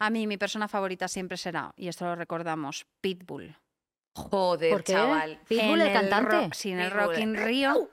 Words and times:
A 0.00 0.10
mí 0.10 0.26
mi 0.26 0.36
persona 0.36 0.66
favorita 0.66 1.06
siempre 1.08 1.36
será, 1.36 1.72
y 1.76 1.88
esto 1.88 2.04
lo 2.06 2.16
recordamos, 2.16 2.86
Pitbull. 3.00 3.54
Joder, 4.14 4.72
¿Por 4.72 4.82
qué? 4.82 4.92
chaval. 4.94 5.38
Pitbull, 5.46 5.80
En 5.82 5.86
el 5.86 5.92
cantante. 5.92 6.30
ro- 6.30 6.48
sí, 6.52 6.72
en 6.72 6.80
el 6.80 6.90
Pitbull. 6.90 7.06
Rock 7.06 7.18
in 7.18 7.34
Rio, 7.36 7.90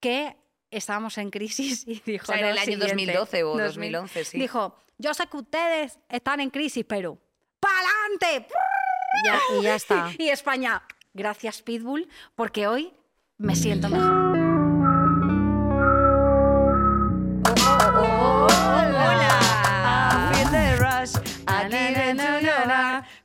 que 0.00 0.36
estábamos 0.70 1.18
en 1.18 1.30
crisis 1.30 1.84
y 1.88 2.00
dijo 2.04 2.24
O 2.24 2.26
sea, 2.26 2.38
en 2.38 2.44
el 2.46 2.58
año 2.58 2.64
siguiente, 2.64 2.86
2012 3.14 3.44
o 3.44 3.48
2000, 3.58 3.64
2011, 3.92 4.24
sí. 4.24 4.38
Dijo, 4.38 4.76
yo 4.98 5.14
sé 5.14 5.26
que 5.26 5.36
ustedes 5.38 5.98
están 6.08 6.40
en 6.40 6.50
crisis, 6.50 6.84
pero 6.86 7.18
¡pa'lante! 7.58 8.46
Ya, 9.24 9.40
y 9.58 9.62
ya 9.62 9.74
está. 9.74 10.12
Y 10.18 10.28
España, 10.28 10.82
gracias 11.14 11.62
Pitbull, 11.62 12.08
porque 12.36 12.66
hoy 12.66 12.92
me 13.38 13.56
siento 13.56 13.88
mejor. 13.88 14.47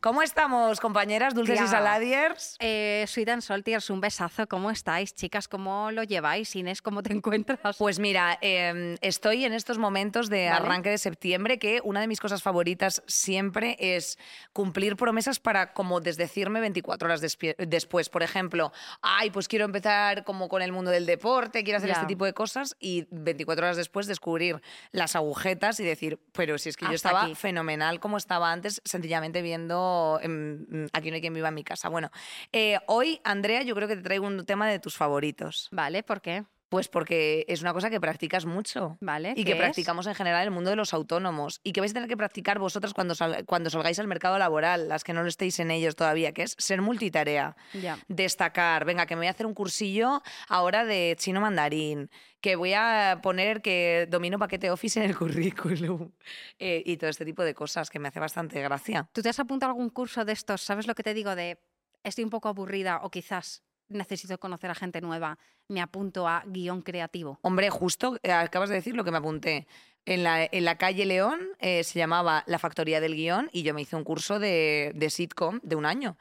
¿Cómo 0.01 0.21
estamos, 0.21 0.79
compañeras 0.79 1.33
dulces 1.33 1.57
Tía. 1.57 1.65
y 1.65 1.67
saladiers? 1.69 2.55
Eh, 2.59 3.05
Sweet 3.07 3.29
and 3.29 3.41
Saltiers, 3.41 3.89
un 3.89 4.01
besazo. 4.01 4.47
¿Cómo 4.47 4.71
estáis, 4.71 5.13
chicas? 5.15 5.47
¿Cómo 5.47 5.91
lo 5.91 6.03
lleváis? 6.03 6.55
Inés, 6.55 6.81
¿cómo 6.81 7.03
te 7.03 7.13
encuentras? 7.13 7.77
Pues 7.77 7.99
mira, 7.99 8.37
eh, 8.41 8.95
estoy 9.01 9.45
en 9.45 9.53
estos 9.53 9.77
momentos 9.77 10.29
de 10.29 10.49
Vale. 10.49 10.65
arranque 10.65 10.89
de 10.89 10.97
septiembre 10.97 11.59
que 11.59 11.81
una 11.83 12.01
de 12.01 12.07
mis 12.07 12.19
cosas 12.19 12.41
favoritas 12.43 13.03
siempre 13.07 13.75
es 13.79 14.17
cumplir 14.53 14.95
promesas 14.95 15.39
para 15.39 15.73
como 15.73 15.99
desdecirme 16.01 16.59
24 16.59 17.05
horas 17.07 17.21
después. 17.21 18.09
Por 18.09 18.23
ejemplo, 18.23 18.71
ay, 19.01 19.29
pues 19.31 19.47
quiero 19.47 19.65
empezar 19.65 20.23
como 20.23 20.49
con 20.49 20.61
el 20.61 20.71
mundo 20.71 20.91
del 20.91 21.05
deporte, 21.05 21.63
quiero 21.63 21.77
hacer 21.77 21.89
Ya. 21.89 21.95
este 21.95 22.07
tipo 22.07 22.25
de 22.25 22.33
cosas 22.33 22.75
y 22.79 23.07
24 23.11 23.65
horas 23.65 23.77
después 23.77 24.07
descubrir 24.07 24.61
las 24.91 25.15
agujetas 25.15 25.79
y 25.79 25.83
decir, 25.83 26.19
pero 26.33 26.57
si 26.57 26.69
es 26.69 26.77
que 26.77 26.85
yo 26.85 26.91
estaba 26.93 27.23
aquí. 27.23 27.35
fenomenal 27.35 27.99
como 27.99 28.17
estaba 28.17 28.51
antes, 28.51 28.81
sencillamente 28.85 29.41
viendo 29.41 29.72
em, 30.21 30.87
Aquí 30.93 31.09
no 31.09 31.15
hay 31.15 31.21
quien 31.21 31.33
viva 31.33 31.49
en 31.49 31.55
mi 31.55 31.63
casa. 31.63 31.89
Bueno, 31.89 32.09
eh, 32.51 32.79
hoy, 32.87 33.19
Andrea, 33.23 33.63
yo 33.63 33.75
creo 33.75 33.87
que 33.87 33.95
te 33.95 34.01
traigo 34.01 34.27
un 34.27 34.45
tema 34.45 34.67
de 34.69 34.79
tus 34.79 34.95
favoritos. 34.95 35.69
Vale, 35.71 36.03
¿por 36.03 36.21
qué? 36.21 36.45
Pues 36.73 36.87
porque 36.87 37.45
es 37.47 37.61
una 37.61 37.71
cosa 37.71 37.91
que 37.91 38.01
practicas 38.01 38.47
mucho. 38.47 38.97
Vale, 38.99 39.33
Y 39.35 39.43
¿qué 39.43 39.43
que 39.43 39.51
es? 39.51 39.57
practicamos 39.59 40.07
en 40.07 40.15
general 40.15 40.41
en 40.41 40.45
el 40.47 40.51
mundo 40.51 40.71
de 40.71 40.75
los 40.75 40.91
autónomos. 40.91 41.61
Y 41.63 41.71
que 41.71 41.81
vais 41.81 41.91
a 41.91 41.93
tener 41.93 42.09
que 42.09 42.17
practicar 42.17 42.57
vosotras 42.57 42.95
cuando, 42.95 43.13
sal- 43.13 43.45
cuando 43.45 43.69
salgáis 43.69 43.99
al 43.99 44.07
mercado 44.07 44.39
laboral, 44.39 44.89
las 44.89 45.03
que 45.03 45.13
no 45.13 45.21
lo 45.21 45.29
estéis 45.29 45.59
en 45.59 45.69
ellos 45.69 45.95
todavía, 45.95 46.31
que 46.31 46.41
es 46.41 46.55
ser 46.57 46.81
multitarea. 46.81 47.55
Ya. 47.79 47.99
Destacar, 48.07 48.85
venga, 48.85 49.05
que 49.05 49.15
me 49.15 49.19
voy 49.19 49.27
a 49.27 49.29
hacer 49.29 49.45
un 49.45 49.53
cursillo 49.53 50.23
ahora 50.47 50.83
de 50.83 51.15
chino 51.19 51.41
mandarín, 51.41 52.09
que 52.41 52.55
voy 52.55 52.73
a 52.73 53.19
poner 53.21 53.61
que 53.61 54.07
domino 54.09 54.39
paquete 54.39 54.71
Office 54.71 54.99
en 54.99 55.11
el 55.11 55.15
currículum 55.19 56.09
eh, 56.57 56.81
y 56.87 56.97
todo 56.97 57.11
este 57.11 57.23
tipo 57.23 57.43
de 57.43 57.53
cosas 57.53 57.91
que 57.91 57.99
me 57.99 58.07
hace 58.07 58.19
bastante 58.19 58.59
gracia. 58.63 59.07
¿Tú 59.13 59.21
te 59.21 59.29
has 59.29 59.37
apuntado 59.39 59.69
a 59.69 59.73
algún 59.75 59.91
curso 59.91 60.25
de 60.25 60.33
estos? 60.33 60.61
¿Sabes 60.63 60.87
lo 60.87 60.95
que 60.95 61.03
te 61.03 61.13
digo 61.13 61.35
de 61.35 61.59
estoy 62.03 62.23
un 62.23 62.31
poco 62.31 62.49
aburrida 62.49 62.99
o 63.03 63.11
quizás 63.11 63.61
necesito 63.89 64.37
conocer 64.39 64.69
a 64.71 64.75
gente 64.75 65.01
nueva? 65.01 65.37
Me 65.67 65.81
apunto 65.81 66.27
a 66.27 66.43
guion 66.45 66.81
creativo. 66.81 67.39
Hombre, 67.41 67.69
justo 67.69 68.17
eh, 68.23 68.31
acabas 68.31 68.69
de 68.69 68.75
decir 68.75 68.95
lo 68.95 69.03
que 69.03 69.11
me 69.11 69.17
apunté. 69.17 69.67
En 70.05 70.23
la, 70.23 70.43
en 70.43 70.65
la 70.65 70.77
calle 70.77 71.05
León 71.05 71.39
eh, 71.59 71.83
se 71.83 71.97
llamaba 71.99 72.43
La 72.47 72.59
Factoría 72.59 72.99
del 72.99 73.15
Guión 73.15 73.49
y 73.53 73.63
yo 73.63 73.73
me 73.73 73.81
hice 73.81 73.95
un 73.95 74.03
curso 74.03 74.37
de, 74.39 74.91
de 74.95 75.09
sitcom 75.09 75.59
de 75.63 75.75
un 75.77 75.85
año. 75.85 76.17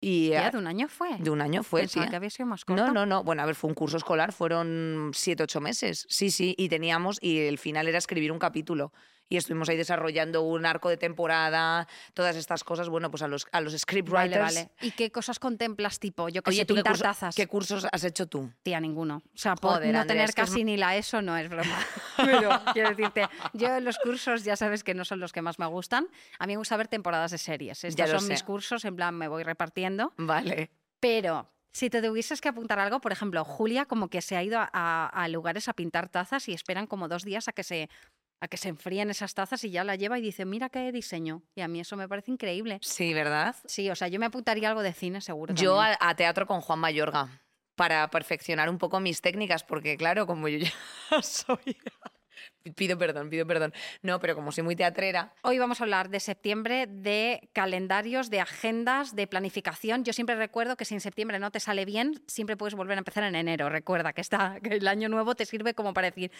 Y 0.00 0.28
¿Ya 0.30 0.48
eh, 0.48 0.50
de 0.52 0.58
un 0.58 0.66
año 0.66 0.88
fue? 0.88 1.16
de 1.18 1.28
un 1.28 1.40
año 1.40 1.62
fue, 1.62 1.80
Pensaba 1.82 2.04
tía. 2.06 2.10
que 2.10 2.16
había 2.16 2.30
sido 2.30 2.46
más 2.46 2.64
corto. 2.64 2.86
No, 2.86 2.92
no, 2.92 3.04
no. 3.04 3.24
Bueno, 3.24 3.42
a 3.42 3.46
ver, 3.46 3.54
fue 3.56 3.68
un 3.68 3.74
curso 3.74 3.96
escolar, 3.96 4.32
fueron 4.32 5.10
siete, 5.12 5.42
ocho 5.42 5.60
meses. 5.60 6.06
Sí, 6.08 6.30
sí, 6.30 6.54
y 6.56 6.68
teníamos, 6.68 7.18
y 7.20 7.40
el 7.40 7.58
final 7.58 7.88
era 7.88 7.98
escribir 7.98 8.30
un 8.30 8.38
capítulo. 8.38 8.92
Y 9.28 9.36
estuvimos 9.36 9.68
ahí 9.68 9.76
desarrollando 9.76 10.42
un 10.42 10.64
arco 10.64 10.88
de 10.88 10.96
temporada, 10.96 11.86
todas 12.14 12.34
estas 12.36 12.64
cosas, 12.64 12.88
bueno, 12.88 13.10
pues 13.10 13.22
a 13.22 13.28
los, 13.28 13.46
a 13.52 13.60
los 13.60 13.76
scriptwriters. 13.76 14.40
vale. 14.54 14.70
¿Y 14.80 14.92
qué 14.92 15.10
cosas 15.12 15.38
contemplas, 15.38 15.98
tipo? 15.98 16.28
Yo 16.28 16.42
que 16.42 16.50
Oye, 16.50 16.60
sé, 16.60 16.64
¿tú 16.66 16.74
qué, 16.74 16.78
pintar 16.78 16.92
curso- 16.94 17.02
tazas. 17.02 17.34
qué 17.36 17.46
cursos 17.46 17.86
has 17.92 18.04
hecho 18.04 18.26
tú? 18.26 18.50
Tía, 18.62 18.80
ninguno. 18.80 19.16
O 19.16 19.38
sea, 19.38 19.54
por 19.54 19.72
no 19.72 19.76
Andrea, 19.76 20.06
tener 20.06 20.24
es 20.28 20.34
que 20.34 20.40
es 20.42 20.48
casi 20.50 20.64
ni 20.64 20.76
la 20.76 20.96
ESO 20.96 21.20
no 21.22 21.36
es 21.36 21.48
broma. 21.48 21.78
Pero 22.16 22.50
quiero 22.72 22.88
decirte, 22.90 23.28
yo 23.52 23.76
en 23.76 23.84
los 23.84 23.98
cursos 23.98 24.44
ya 24.44 24.56
sabes 24.56 24.82
que 24.82 24.94
no 24.94 25.04
son 25.04 25.20
los 25.20 25.32
que 25.32 25.42
más 25.42 25.58
me 25.58 25.66
gustan. 25.66 26.08
A 26.38 26.46
mí 26.46 26.54
me 26.54 26.58
gusta 26.58 26.76
ver 26.76 26.88
temporadas 26.88 27.30
de 27.30 27.38
series. 27.38 27.84
Estos 27.84 28.10
son 28.10 28.28
mis 28.28 28.42
cursos, 28.42 28.84
en 28.84 28.96
plan 28.96 29.14
me 29.14 29.28
voy 29.28 29.42
repartiendo. 29.42 30.12
Vale. 30.16 30.70
Pero 31.00 31.50
si 31.70 31.90
te 31.90 32.02
tuvieses 32.02 32.40
que 32.40 32.48
apuntar 32.48 32.78
algo, 32.78 33.00
por 33.00 33.12
ejemplo, 33.12 33.44
Julia 33.44 33.84
como 33.84 34.08
que 34.08 34.22
se 34.22 34.36
ha 34.36 34.42
ido 34.42 34.58
a, 34.58 34.68
a- 34.72 35.06
a 35.08 35.28
lugares 35.28 35.68
a 35.68 35.74
pintar 35.74 36.08
tazas 36.08 36.48
y 36.48 36.54
esperan 36.54 36.86
como 36.86 37.08
dos 37.08 37.24
días 37.24 37.46
a 37.46 37.52
que 37.52 37.62
se 37.62 37.88
a 38.40 38.48
que 38.48 38.56
se 38.56 38.68
enfríen 38.68 39.10
esas 39.10 39.34
tazas 39.34 39.64
y 39.64 39.70
ya 39.70 39.84
la 39.84 39.96
lleva 39.96 40.18
y 40.18 40.22
dice, 40.22 40.44
mira 40.44 40.68
qué 40.68 40.92
diseño. 40.92 41.42
Y 41.54 41.60
a 41.62 41.68
mí 41.68 41.80
eso 41.80 41.96
me 41.96 42.08
parece 42.08 42.30
increíble. 42.30 42.78
Sí, 42.82 43.12
¿verdad? 43.14 43.56
Sí, 43.64 43.90
o 43.90 43.96
sea, 43.96 44.08
yo 44.08 44.18
me 44.18 44.26
apuntaría 44.26 44.68
algo 44.68 44.82
de 44.82 44.92
cine 44.92 45.20
seguro. 45.20 45.54
Yo 45.54 45.80
a, 45.80 45.96
a 46.00 46.14
teatro 46.14 46.46
con 46.46 46.60
Juan 46.60 46.78
Mayorga 46.78 47.28
para 47.74 48.08
perfeccionar 48.10 48.68
un 48.68 48.78
poco 48.78 49.00
mis 49.00 49.20
técnicas, 49.20 49.62
porque 49.64 49.96
claro, 49.96 50.26
como 50.26 50.48
yo 50.48 50.58
ya 50.58 50.72
soy... 51.22 51.76
Pido 52.76 52.98
perdón, 52.98 53.30
pido 53.30 53.46
perdón. 53.46 53.72
No, 54.02 54.18
pero 54.20 54.34
como 54.34 54.52
soy 54.52 54.62
muy 54.64 54.76
teatrera, 54.76 55.32
Hoy 55.42 55.58
vamos 55.58 55.80
a 55.80 55.84
hablar 55.84 56.10
de 56.10 56.20
septiembre, 56.20 56.86
de 56.86 57.48
calendarios, 57.52 58.28
de 58.30 58.40
agendas, 58.40 59.14
de 59.16 59.26
planificación. 59.26 60.04
Yo 60.04 60.12
siempre 60.12 60.34
recuerdo 60.36 60.76
que 60.76 60.84
si 60.84 60.94
en 60.94 61.00
septiembre 61.00 61.38
no 61.38 61.50
te 61.50 61.60
sale 61.60 61.84
bien, 61.84 62.22
siempre 62.26 62.56
puedes 62.56 62.74
volver 62.74 62.98
a 62.98 63.00
empezar 63.00 63.24
en 63.24 63.34
enero. 63.36 63.68
Recuerda 63.70 64.12
que, 64.12 64.20
está, 64.20 64.58
que 64.62 64.74
el 64.76 64.88
año 64.88 65.08
nuevo 65.08 65.34
te 65.34 65.46
sirve 65.46 65.72
como 65.74 65.94
para 65.94 66.10
decir, 66.10 66.30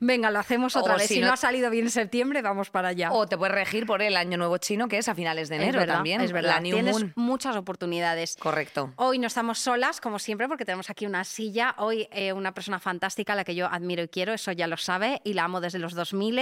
venga, 0.00 0.30
lo 0.30 0.38
hacemos 0.38 0.76
otra 0.76 0.94
O 0.94 0.98
vez. 0.98 1.06
si 1.06 1.14
Si 1.14 1.20
no... 1.20 1.28
no- 1.28 1.32
ha 1.34 1.36
salido 1.36 1.70
bien 1.70 1.84
en 1.86 1.90
septiembre, 1.90 2.42
vamos 2.42 2.70
para 2.70 2.88
allá. 2.88 3.12
o 3.12 3.26
te 3.26 3.36
puedes 3.38 3.54
regir 3.54 3.86
por 3.86 4.02
el 4.02 4.16
año 4.16 4.36
nuevo 4.38 4.58
chino, 4.58 4.88
que 4.88 4.98
es 4.98 5.08
a 5.08 5.14
finales 5.14 5.48
de 5.48 5.56
Es 5.56 5.62
enero 5.62 5.80
verdad, 5.80 5.94
también. 5.96 6.20
Es 6.20 6.32
verdad, 6.32 6.54
La 6.54 6.60
New 6.60 6.74
tienes 6.76 6.92
Moon. 6.94 7.12
muchas 7.16 7.56
oportunidades. 7.56 8.36
Correcto. 8.38 8.92
Hoy 8.96 9.18
no 9.18 9.26
estamos 9.26 9.58
solas, 9.58 10.00
como 10.00 10.18
siempre, 10.18 10.48
porque 10.48 10.64
tenemos 10.64 10.90
aquí 10.90 11.06
una 11.06 11.24
silla. 11.24 11.74
Hoy 11.78 12.08
eh, 12.10 12.32
una 12.32 12.52
persona 12.52 12.78
fantástica, 12.80 13.34
a 13.34 13.36
la 13.36 13.44
que 13.44 13.54
yo 13.54 13.66
admiro 13.66 14.02
y 14.02 14.08
quiero, 14.08 14.32
eso 14.32 14.50
ya 14.52 14.66
lo 14.66 14.76
sabe, 14.76 15.20
y 15.24 15.34
la 15.34 15.43
amo 15.44 15.60
desde 15.60 15.78
los 15.78 15.94
2000. 15.94 16.34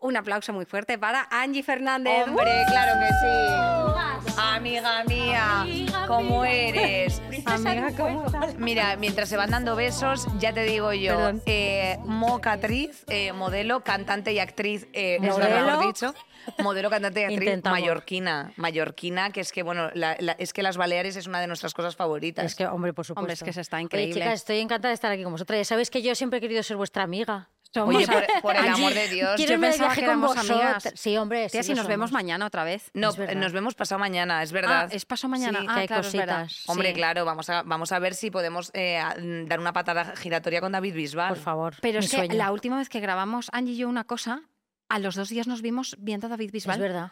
Un 0.00 0.16
aplauso 0.16 0.52
muy 0.52 0.64
fuerte 0.66 0.98
para 0.98 1.26
Angie 1.30 1.62
Fernández. 1.62 2.26
Hombre, 2.28 2.64
claro 2.68 3.00
que 3.00 3.08
sí. 3.08 4.32
Amiga 4.38 5.04
mía, 5.04 5.66
¿cómo 6.06 6.44
eres? 6.44 7.20
Amiga, 7.46 7.90
¿cómo 7.96 8.26
estás? 8.26 8.54
Mira, 8.56 8.96
mientras 8.96 9.28
se 9.28 9.36
van 9.36 9.50
dando 9.50 9.74
besos, 9.76 10.26
ya 10.38 10.52
te 10.52 10.62
digo 10.62 10.92
yo, 10.92 11.32
eh, 11.46 11.98
mocatriz, 12.04 13.04
eh, 13.08 13.32
modelo, 13.32 13.82
cantante 13.82 14.32
y 14.32 14.38
actriz, 14.38 14.86
eh, 14.92 15.16
es 15.20 15.26
lo 15.26 15.32
Modelo. 15.38 15.66
mejor 15.66 15.86
dicho. 15.86 16.14
Modelo, 16.58 16.90
cantante 16.90 17.20
y 17.20 17.24
actriz 17.24 17.40
Intentamos. 17.42 17.80
mallorquina. 17.80 18.52
Mallorquina, 18.56 19.30
que 19.30 19.40
es 19.40 19.52
que, 19.52 19.62
bueno, 19.62 19.90
la- 19.94 20.16
la- 20.18 20.32
es 20.38 20.52
que 20.52 20.62
las 20.62 20.76
Baleares 20.76 21.14
es 21.16 21.26
una 21.26 21.40
de 21.40 21.46
nuestras 21.46 21.72
cosas 21.74 21.94
favoritas. 21.96 22.44
Es 22.44 22.54
que, 22.56 22.66
hombre, 22.66 22.92
por 22.92 23.04
supuesto. 23.04 23.20
Hombre, 23.20 23.34
es 23.34 23.42
que 23.42 23.52
se 23.52 23.60
está 23.60 23.76
Oye, 23.76 23.84
increíble. 23.84 24.14
chicas, 24.14 24.34
estoy 24.34 24.58
encantada 24.58 24.88
de 24.90 24.94
estar 24.94 25.12
aquí 25.12 25.22
con 25.22 25.32
vosotras. 25.32 25.58
Ya 25.58 25.64
sabéis 25.64 25.90
que 25.90 26.02
yo 26.02 26.14
siempre 26.14 26.38
he 26.38 26.40
querido 26.40 26.62
ser 26.62 26.76
vuestra 26.76 27.02
amiga. 27.04 27.48
Somos 27.74 27.94
Oye, 27.94 28.06
por, 28.06 28.26
por 28.42 28.56
el 28.56 28.68
amor 28.68 28.92
de 28.92 29.08
Dios. 29.08 29.36
Quiero 29.36 29.54
yo 29.54 29.60
pensaba 29.60 29.94
que 29.94 30.00
con 30.00 30.04
éramos 30.04 30.36
amigas. 30.36 30.92
Sí, 30.94 31.16
hombre. 31.16 31.48
Tía, 31.48 31.62
sí 31.62 31.68
si 31.68 31.74
nos 31.74 31.86
vemos 31.86 32.12
mañana 32.12 32.44
otra 32.46 32.64
vez. 32.64 32.90
No, 32.92 33.12
verdad. 33.12 33.34
nos 33.34 33.52
vemos 33.52 33.74
pasado 33.74 33.98
mañana, 33.98 34.42
es 34.42 34.52
verdad. 34.52 34.88
Ah, 34.90 34.94
es 34.94 35.06
paso 35.06 35.28
mañana. 35.28 35.60
Sí, 35.60 35.66
ah, 35.68 35.74
que 35.74 35.80
hay 35.80 35.86
claro, 35.86 36.02
verdad. 36.12 36.42
cositas. 36.42 36.68
Hombre, 36.68 36.88
Sí. 36.88 36.94
claro, 36.94 37.24
vamos 37.24 37.48
a, 37.48 37.62
vamos 37.62 37.92
a 37.92 37.98
ver 37.98 38.14
si 38.14 38.30
podemos 38.30 38.70
eh, 38.74 39.02
dar 39.46 39.58
una 39.58 39.72
patada 39.72 40.14
giratoria 40.16 40.60
con 40.60 40.72
David 40.72 40.94
Bisbal. 40.94 41.30
Por 41.30 41.38
favor. 41.42 41.74
Pero 41.80 42.00
es 42.00 42.10
que 42.10 42.28
la 42.28 42.52
última 42.52 42.76
vez 42.76 42.88
que 42.90 43.00
grabamos, 43.00 43.48
Angie 43.52 43.72
y 43.72 43.76
yo 43.78 43.88
una 43.88 44.04
cosa, 44.04 44.42
a 44.90 44.98
los 44.98 45.14
dos 45.14 45.30
días 45.30 45.46
nos 45.46 45.62
vimos 45.62 45.96
viendo 45.98 46.26
a 46.26 46.30
David 46.30 46.50
Bisbal. 46.52 46.76
Es 46.76 46.82
verdad. 46.82 47.10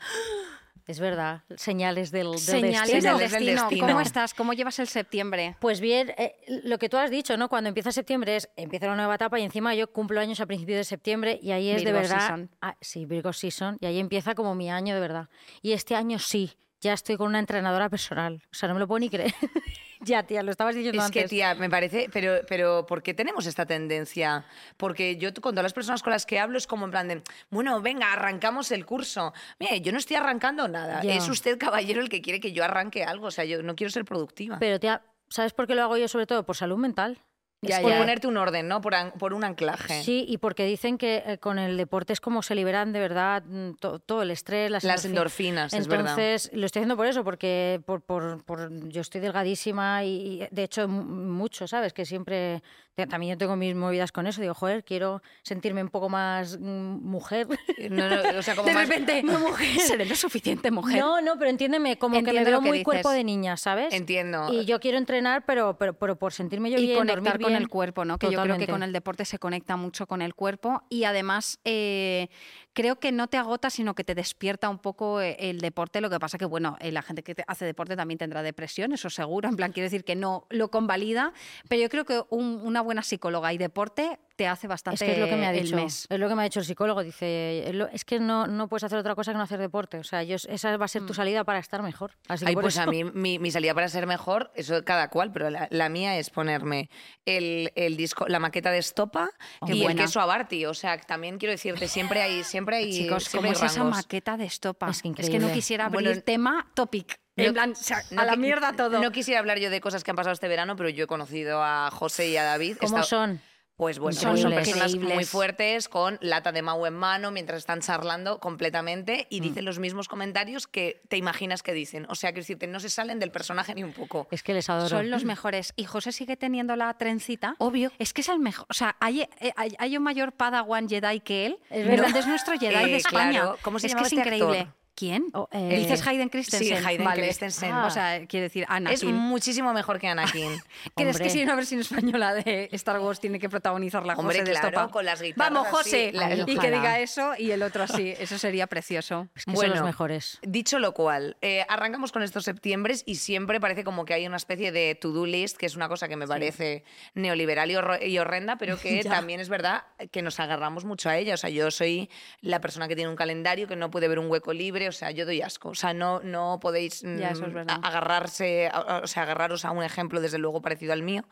Es 0.87 0.99
verdad. 1.01 1.43
Señales 1.57 2.11
del, 2.11 2.31
del 2.31 2.39
Señales 2.39 2.91
destino. 2.93 3.19
del 3.19 3.29
Señales 3.29 3.33
del 3.33 3.47
destino. 3.57 3.87
¿Cómo 3.87 4.01
estás? 4.01 4.35
¿Cómo 4.35 4.53
llevas 4.53 4.79
el 4.79 4.89
septiembre? 4.89 5.57
Pues 5.61 5.81
bien, 5.81 6.13
eh, 6.17 6.35
lo 6.65 6.79
que 6.79 6.89
tú 6.89 6.97
has 6.97 7.11
dicho, 7.11 7.37
¿no? 7.37 7.49
Cuando 7.49 7.69
empieza 7.69 7.93
septiembre 7.93 8.37
es 8.37 8.49
empieza 8.57 8.87
una 8.87 8.97
nueva 8.97 9.15
etapa 9.15 9.39
y 9.39 9.43
encima 9.43 9.75
yo 9.75 9.93
cumplo 9.93 10.21
años 10.21 10.41
a 10.41 10.47
principios 10.47 10.79
de 10.79 10.85
septiembre 10.85 11.39
y 11.43 11.53
ahí 11.53 11.71
es 11.71 11.85
de 11.85 11.93
Virgo 11.93 12.01
verdad. 12.01 12.19
season. 12.21 12.51
Ah, 12.61 12.77
sí, 12.81 13.07
Virgo 13.07 13.33
Season. 13.33 13.77
Y 13.81 13.87
ahí 13.87 13.99
empieza 13.99 14.35
como 14.35 14.55
mi 14.55 14.71
año 14.71 14.95
de 14.95 15.01
verdad. 15.01 15.29
Y 15.63 15.73
este 15.73 15.95
año 15.95 16.19
sí, 16.19 16.53
ya 16.81 16.93
estoy 16.95 17.17
con 17.17 17.29
una 17.29 17.39
entrenadora 17.39 17.89
personal. 17.89 18.43
O 18.51 18.55
sea, 18.55 18.69
no 18.69 18.75
me 18.75 18.81
lo 18.81 18.89
puedo 18.89 18.99
ni 19.01 19.11
creer. 19.11 19.35
ya, 20.01 20.23
tía, 20.23 20.43
lo 20.43 20.51
estabas 20.51 20.75
diciendo 20.75 20.99
Es 20.99 21.07
antes. 21.07 21.23
que, 21.25 21.29
tía, 21.29 21.55
me 21.55 21.69
parece, 21.69 22.09
pero, 22.13 22.41
pero 22.49 22.87
¿por 22.87 23.03
qué 23.03 23.15
tenemos 23.15 23.47
esta 23.47 23.67
tendencia? 23.67 24.45
Porque 24.77 25.17
yo 25.17 25.33
con 25.35 25.53
todas 25.53 25.63
las 25.63 25.73
personas 25.73 26.03
con 26.03 26.13
las 26.13 26.27
que 26.27 26.39
hablo 26.39 26.59
es 26.59 26.67
como 26.67 26.87
en 26.87 26.91
plan 26.91 27.09
de, 27.09 27.23
bueno, 27.51 27.81
venga, 27.81 28.13
arrancamos 28.13 28.71
el 28.73 28.87
curso. 28.87 29.33
Mire, 29.59 29.81
yo 29.81 29.93
no 29.93 29.99
estoy 29.99 30.17
arrancando 30.17 30.69
nada. 30.69 31.01
Es 31.03 31.29
usted, 31.29 31.59
caballero, 31.59 32.01
el 32.01 32.09
que 32.09 32.23
quiere 32.23 32.41
que 32.41 32.53
yo 32.53 32.65
arranque 32.65 33.05
algo. 33.05 33.27
O 33.27 33.31
sea, 33.31 33.45
yo 33.45 33.63
no 33.63 33.77
quiero 33.77 33.91
ser 33.91 34.05
productiva. 34.05 34.59
Pero, 34.59 34.81
tía, 34.81 35.03
¿sabes 35.29 35.53
por 35.53 35.67
qué 35.67 35.75
lo 35.75 35.83
hago 35.83 35.97
yo 35.97 36.09
sobre 36.09 36.27
todo? 36.27 36.45
Por 36.45 36.57
salud 36.57 36.79
mental. 36.79 37.19
Ya, 37.63 37.81
por 37.83 37.91
ya. 37.91 37.99
ponerte 37.99 38.27
un 38.27 38.39
orden, 38.39 38.69
¿no? 38.69 38.81
Por, 38.81 38.95
an- 38.95 39.13
por 39.19 39.35
un 39.35 39.45
anclaje. 39.45 40.03
Sí, 40.03 40.25
y 40.27 40.39
porque 40.39 40.65
dicen 40.65 40.97
que 40.97 41.23
eh, 41.27 41.37
con 41.39 41.59
el 41.59 41.77
deporte 41.77 42.15
es 42.15 42.21
como 42.21 42.43
se 42.43 42.55
liberan 42.55 42.93
de 42.95 43.01
verdad 43.01 43.43
mm, 43.45 43.73
to- 43.75 43.99
todo 43.99 44.23
el 44.23 44.31
estrés, 44.31 44.71
las, 44.71 44.83
Las 44.83 45.05
endorfi- 45.05 45.09
endorfinas, 45.11 45.75
es 45.75 45.87
verdad. 45.87 46.11
Entonces, 46.19 46.51
lo 46.55 46.65
estoy 46.65 46.81
haciendo 46.81 46.97
por 46.97 47.07
eso, 47.07 47.23
porque 47.23 47.83
por, 47.85 48.01
por, 48.01 48.43
por- 48.45 48.89
yo 48.89 49.03
estoy 49.03 49.21
delgadísima 49.21 50.05
y, 50.05 50.43
y, 50.43 50.49
de 50.51 50.63
hecho 50.63 50.89
mu- 50.89 51.03
mucho, 51.05 51.69
¿sabes? 51.69 51.93
Que 51.93 52.07
siempre, 52.07 52.63
te- 52.95 53.07
también 53.07 53.35
yo 53.35 53.39
tengo 53.39 53.57
mis 53.57 53.75
movidas 53.75 54.11
con 54.11 54.27
eso, 54.27 54.41
digo, 54.41 54.55
joder, 54.55 54.83
quiero 54.83 55.21
sentirme 55.43 55.83
un 55.83 55.91
poco 55.91 56.09
más 56.09 56.59
mm, 56.59 56.63
mujer. 56.65 57.47
No, 57.91 58.09
no, 58.09 58.39
o 58.39 58.43
sea, 58.43 58.55
como 58.57 58.69
De 58.69 58.75
más- 58.75 58.89
repente, 58.89 59.23
seré 59.87 60.07
lo 60.07 60.15
suficiente 60.17 60.71
mujer. 60.71 60.99
No, 60.99 61.21
no, 61.21 61.37
pero 61.39 61.51
entiéndeme, 61.51 61.99
como 61.99 62.15
que 62.15 62.19
Entiendo 62.21 62.41
me 62.41 62.51
lo 62.53 62.57
veo 62.59 62.63
que 62.63 62.69
muy 62.71 62.83
cuerpo 62.85 63.11
dices. 63.11 63.19
de 63.19 63.25
niña, 63.25 63.59
¿sabes? 63.59 63.93
Entiendo. 63.93 64.51
Y 64.51 64.65
yo 64.65 64.81
quiero 64.81 64.97
entrenar, 64.97 65.45
pero, 65.45 65.77
pero, 65.77 65.93
pero 65.93 66.17
por 66.17 66.33
sentirme 66.33 66.71
yo 66.71 66.79
y 66.79 66.87
bien, 66.87 67.07
dormir 67.07 67.33
con 67.53 67.63
el 67.63 67.69
cuerpo, 67.69 68.05
¿no? 68.05 68.19
Que 68.19 68.31
yo 68.31 68.43
creo 68.43 68.59
que 68.59 68.67
con 68.67 68.83
el 68.83 68.93
deporte 68.93 69.25
se 69.25 69.39
conecta 69.39 69.77
mucho 69.77 70.07
con 70.07 70.23
el 70.23 70.35
cuerpo 70.35 70.83
y 70.89 71.05
además 71.05 71.59
eh, 71.65 72.29
creo 72.73 72.97
que 73.01 73.13
no 73.13 73.27
te 73.29 73.37
agota, 73.37 73.69
sino 73.71 73.95
que 73.95 74.05
te 74.05 74.15
despierta 74.15 74.69
un 74.69 74.79
poco 74.79 75.21
eh, 75.21 75.37
el 75.39 75.59
deporte. 75.61 76.01
Lo 76.01 76.09
que 76.11 76.19
pasa 76.19 76.39
que, 76.39 76.45
bueno, 76.45 76.77
eh, 76.81 76.93
la 76.93 77.03
gente 77.03 77.23
que 77.23 77.35
hace 77.47 77.65
deporte 77.65 77.97
también 77.97 78.19
tendrá 78.19 78.43
depresión, 78.43 78.93
eso 78.93 79.11
seguro. 79.11 79.49
En 79.49 79.57
plan, 79.57 79.73
quiero 79.73 79.87
decir 79.87 80.05
que 80.05 80.15
no 80.17 80.47
lo 80.51 80.71
convalida, 80.71 81.33
pero 81.69 81.83
yo 81.83 81.89
creo 81.89 82.05
que 82.05 82.23
un- 82.31 82.61
una 82.65 82.81
buena 82.81 83.03
psicóloga 83.03 83.53
y 83.53 83.59
deporte 83.59 84.19
te 84.37 84.47
hace 84.49 84.67
bastante 84.69 85.05
Es 85.05 85.09
que 85.11 85.13
es 85.15 85.19
lo 85.21 85.27
que 85.29 85.37
me 85.37 85.47
ha 85.47 85.53
el 85.53 85.65
dicho. 85.65 85.77
mes. 85.77 86.07
Es 86.09 86.19
lo 86.19 86.27
que 86.29 86.35
me 86.35 86.41
ha 86.41 86.45
dicho 86.45 86.61
el 86.61 86.65
psicólogo. 86.67 87.03
Dice, 87.03 87.69
es, 87.93 88.05
que 88.07 88.19
no, 88.21 88.47
no 88.47 88.69
puedes 88.69 88.85
hacer 88.85 88.99
otra 88.99 89.15
cosa 89.15 89.33
que 89.33 89.37
no 89.39 89.45
hacer 89.45 89.59
deporte. 89.59 89.99
O 89.99 90.05
sea, 90.05 90.23
yo, 90.23 90.37
esa 90.37 90.75
va 90.79 90.85
a 90.87 90.89
ser 90.89 91.05
tu 91.05 91.13
salida 91.13 91.45
para 91.45 91.59
estar 91.59 91.83
mejor. 91.83 92.13
Así 92.29 92.45
Ay, 92.47 92.55
pues 92.55 92.79
a 92.79 92.83
eso- 92.85 92.91
mí 92.91 93.05
mi, 93.05 93.39
mi 93.39 93.51
salida 93.51 93.75
para 93.75 93.89
ser 93.89 94.07
mejor, 94.07 94.51
eso 94.55 94.83
cada 94.85 95.11
cual, 95.11 95.31
pero 95.33 95.51
la, 95.51 95.69
la 95.71 95.89
mía 95.91 96.17
es 96.19 96.31
ponerme 96.31 96.89
el, 97.27 97.71
el 97.75 97.97
disco, 97.99 98.27
la 98.29 98.39
maqueta 98.39 98.71
de 98.71 98.79
estopa 98.79 99.29
Qué 99.67 99.75
y 99.75 99.79
el 99.81 99.85
buena. 99.85 100.03
queso 100.05 100.21
abarti. 100.21 100.65
O 100.65 100.73
sea, 100.75 100.99
también 100.99 101.37
quiero 101.37 101.53
decirte, 101.53 101.87
siempre 101.89 102.23
hay, 102.23 102.43
siempre 102.43 102.60
hay, 102.69 102.93
Chicos, 102.93 103.25
siempre 103.25 103.39
¿cómo 103.53 103.61
hay 103.61 103.67
es 103.67 103.73
esa 103.73 103.85
maqueta 103.85 104.37
de 104.37 104.45
estopa? 104.45 104.89
Es 104.91 105.03
que 105.03 105.13
que 105.15 105.39
no 105.39 105.53
quisiera 105.53 105.87
abrir 105.87 106.03
Bueno, 106.09 106.23
tema 106.23 106.67
topic. 106.75 107.19
no- 107.37 107.45
en 107.45 107.53
plan, 107.55 107.73
o 107.73 107.75
sea, 107.75 108.03
No 108.11 108.21
a 108.23 108.25
la 108.25 108.37
mierda 108.37 108.75
todo. 108.75 109.01
No 109.01 109.13
quisiera 109.13 109.41
hablar 109.41 109.59
yo 109.59 109.71
de 109.71 109.81
cosas 109.81 110.05
que 110.05 110.11
han 110.11 110.17
pasado 110.17 110.33
este 110.35 110.49
verano, 110.49 110.77
pero 110.77 110.89
yo 110.89 111.05
he 111.05 111.07
conocido 111.07 111.63
a 111.63 111.91
José 111.91 112.29
y 112.29 112.37
a 112.37 112.45
David. 112.45 112.77
¿Cómo 112.81 113.03
son? 113.03 113.41
Pues 113.81 113.99
bueno, 113.99 114.21
Son 114.21 114.33
pues 114.33 114.43
son 114.43 114.53
personas 114.53 114.95
muy 114.95 115.25
fuertes, 115.25 115.89
con 115.89 116.19
lata 116.21 116.53
de 116.53 116.61
mau 116.61 116.85
en 116.85 116.93
mano, 116.93 117.31
mientras 117.31 117.61
están 117.61 117.81
charlando 117.81 118.39
completamente 118.39 119.23
Mm. 119.31 119.35
y 119.35 119.41
dicen 119.41 119.65
los 119.65 119.79
mismos 119.79 120.07
comentarios 120.07 120.67
que 120.67 121.01
te 121.09 121.17
imaginas 121.17 121.63
que 121.63 121.73
dicen. 121.73 122.05
O 122.11 122.15
sea, 122.15 122.35
que 122.35 122.41
decirte, 122.41 122.67
no 122.67 122.79
se 122.79 122.91
salen 122.91 123.19
del 123.19 123.31
personaje 123.31 123.75
ni 123.75 123.83
un 123.83 123.95
poco. 123.95 124.29
Es 124.31 124.43
que 124.43 124.53
les 124.53 124.69
adoro. 124.69 124.91
Son 124.91 125.11
los 125.11 125.25
mejores. 125.25 125.73
Y 125.77 125.85
José 125.87 126.13
sigue 126.13 126.37
teniendo 126.37 126.77
la 126.77 126.93
trencita. 126.99 127.55
Obvio. 127.57 127.91
Es 127.99 128.13
que 128.13 128.21
es 128.21 128.29
el 128.29 128.39
mejor. 128.39 128.67
O 128.69 128.75
sea, 128.75 128.97
hay, 129.01 129.23
eh, 129.23 129.53
hay, 129.57 129.75
hay 129.79 129.97
un 129.97 130.03
mayor 130.03 130.33
Padawan 130.33 130.87
Jedi 130.87 131.21
que 131.21 131.47
él. 131.47 131.59
Es 131.71 131.87
pero 131.89 132.03
verdad. 132.03 132.17
es 132.19 132.27
nuestro 132.27 132.59
Jedi 132.59 132.75
Eh, 132.75 132.87
de 132.87 132.97
España. 132.97 133.31
claro. 133.41 133.59
¿Cómo 133.63 133.79
se 133.79 133.87
es 133.87 133.95
llama 133.95 134.03
que 134.03 134.07
es 134.09 134.13
este 134.13 134.21
increíble. 134.29 134.59
actor? 134.61 134.80
¿Quién? 135.01 135.29
Oh, 135.33 135.49
eh, 135.51 135.79
Dices 135.79 136.07
Hayden 136.07 136.29
Christensen. 136.29 136.77
Sí, 136.79 136.85
Hayden 136.87 137.07
Vale. 137.07 137.23
Christensen. 137.23 137.73
O 137.73 137.91
sea, 137.91 138.27
quiere 138.27 138.45
decir 138.45 138.65
Es 138.65 138.69
Anakin. 138.69 139.15
muchísimo 139.15 139.73
mejor 139.73 139.99
que 139.99 140.09
Anakin. 140.09 140.53
¿Crees 140.95 141.19
que 141.19 141.31
si 141.31 141.43
una 141.43 141.55
versión 141.55 141.81
española 141.81 142.35
de 142.35 142.69
Star 142.73 143.01
Wars 143.01 143.19
tiene 143.19 143.39
que 143.39 143.49
protagonizar 143.49 144.05
la 144.05 144.13
Hombre, 144.13 144.41
José 144.41 144.45
de 144.45 144.51
claro, 144.53 144.69
Estopa? 144.69 144.93
con 144.93 145.07
las 145.07 145.23
guitarras 145.23 145.53
Vamos, 145.55 145.69
así, 145.69 145.91
José. 145.91 146.13
la- 146.13 146.35
y 146.35 146.59
que 146.59 146.71
diga 146.71 147.01
eso 147.01 147.33
y 147.39 147.51
el 147.51 147.63
otro 147.63 147.85
así. 147.85 148.15
Eso 148.19 148.37
sería 148.37 148.67
precioso. 148.67 149.29
Es 149.35 149.47
que 149.47 149.57
son 149.57 149.71
los 149.71 149.83
mejores. 149.83 150.39
Dicho 150.43 150.79
lo 150.79 150.93
cual, 150.93 151.39
eh, 151.41 151.65
arrancamos 151.71 152.13
con 152.13 152.23
estos 152.23 152.45
septiembres 152.45 153.03
y 153.07 153.15
siempre 153.15 153.59
parece 153.59 153.85
como 153.85 154.05
que 154.05 154.13
hay 154.13 154.27
una 154.27 154.37
especie 154.37 154.71
de 154.71 154.95
to-do 154.97 155.25
list, 155.25 155.57
que 155.57 155.65
es 155.65 155.77
una 155.77 155.89
cosa 155.89 156.09
que 156.09 156.17
me 156.17 156.27
parece 156.27 156.85
neoliberal 157.15 157.71
y, 157.71 158.19
horrenda, 158.19 158.57
pero 158.57 158.77
que 158.83 159.03
también 159.03 159.41
es 159.41 159.49
verdad 159.49 159.85
que 160.11 160.21
nos 160.21 160.39
agarramos 160.41 160.85
mucho 160.85 161.09
a 161.09 161.17
ella. 161.17 161.33
O 161.33 161.39
sea, 161.39 161.49
yo 161.49 161.71
soy 161.71 162.11
la 162.43 162.61
persona 162.61 162.87
que 162.87 162.97
tiene 162.97 163.09
un 163.09 163.17
calendario, 163.17 163.67
que 163.67 163.77
no 163.77 163.91
puede 163.91 164.07
ver 164.07 164.19
un 164.19 164.31
hueco 164.31 164.53
libre, 164.53 164.90
o 164.91 164.99
sea, 164.99 165.11
yo 165.11 165.25
doy 165.25 165.43
asco. 165.43 165.71
O 165.71 165.75
sea, 165.75 165.95
no, 165.95 166.21
no 166.21 166.59
podéis 166.61 167.03
mm, 167.03 167.17
Ya, 167.19 167.31
es 167.33 167.41
agarrarse, 167.41 168.69
a- 168.73 169.01
o 169.03 169.07
sea, 169.07 169.23
agarraros 169.25 169.65
a 169.65 169.71
un 169.71 169.83
ejemplo, 169.83 170.21
desde 170.21 170.39
luego, 170.39 170.61
parecido 170.63 170.93
al 170.93 171.03
mío. 171.03 171.23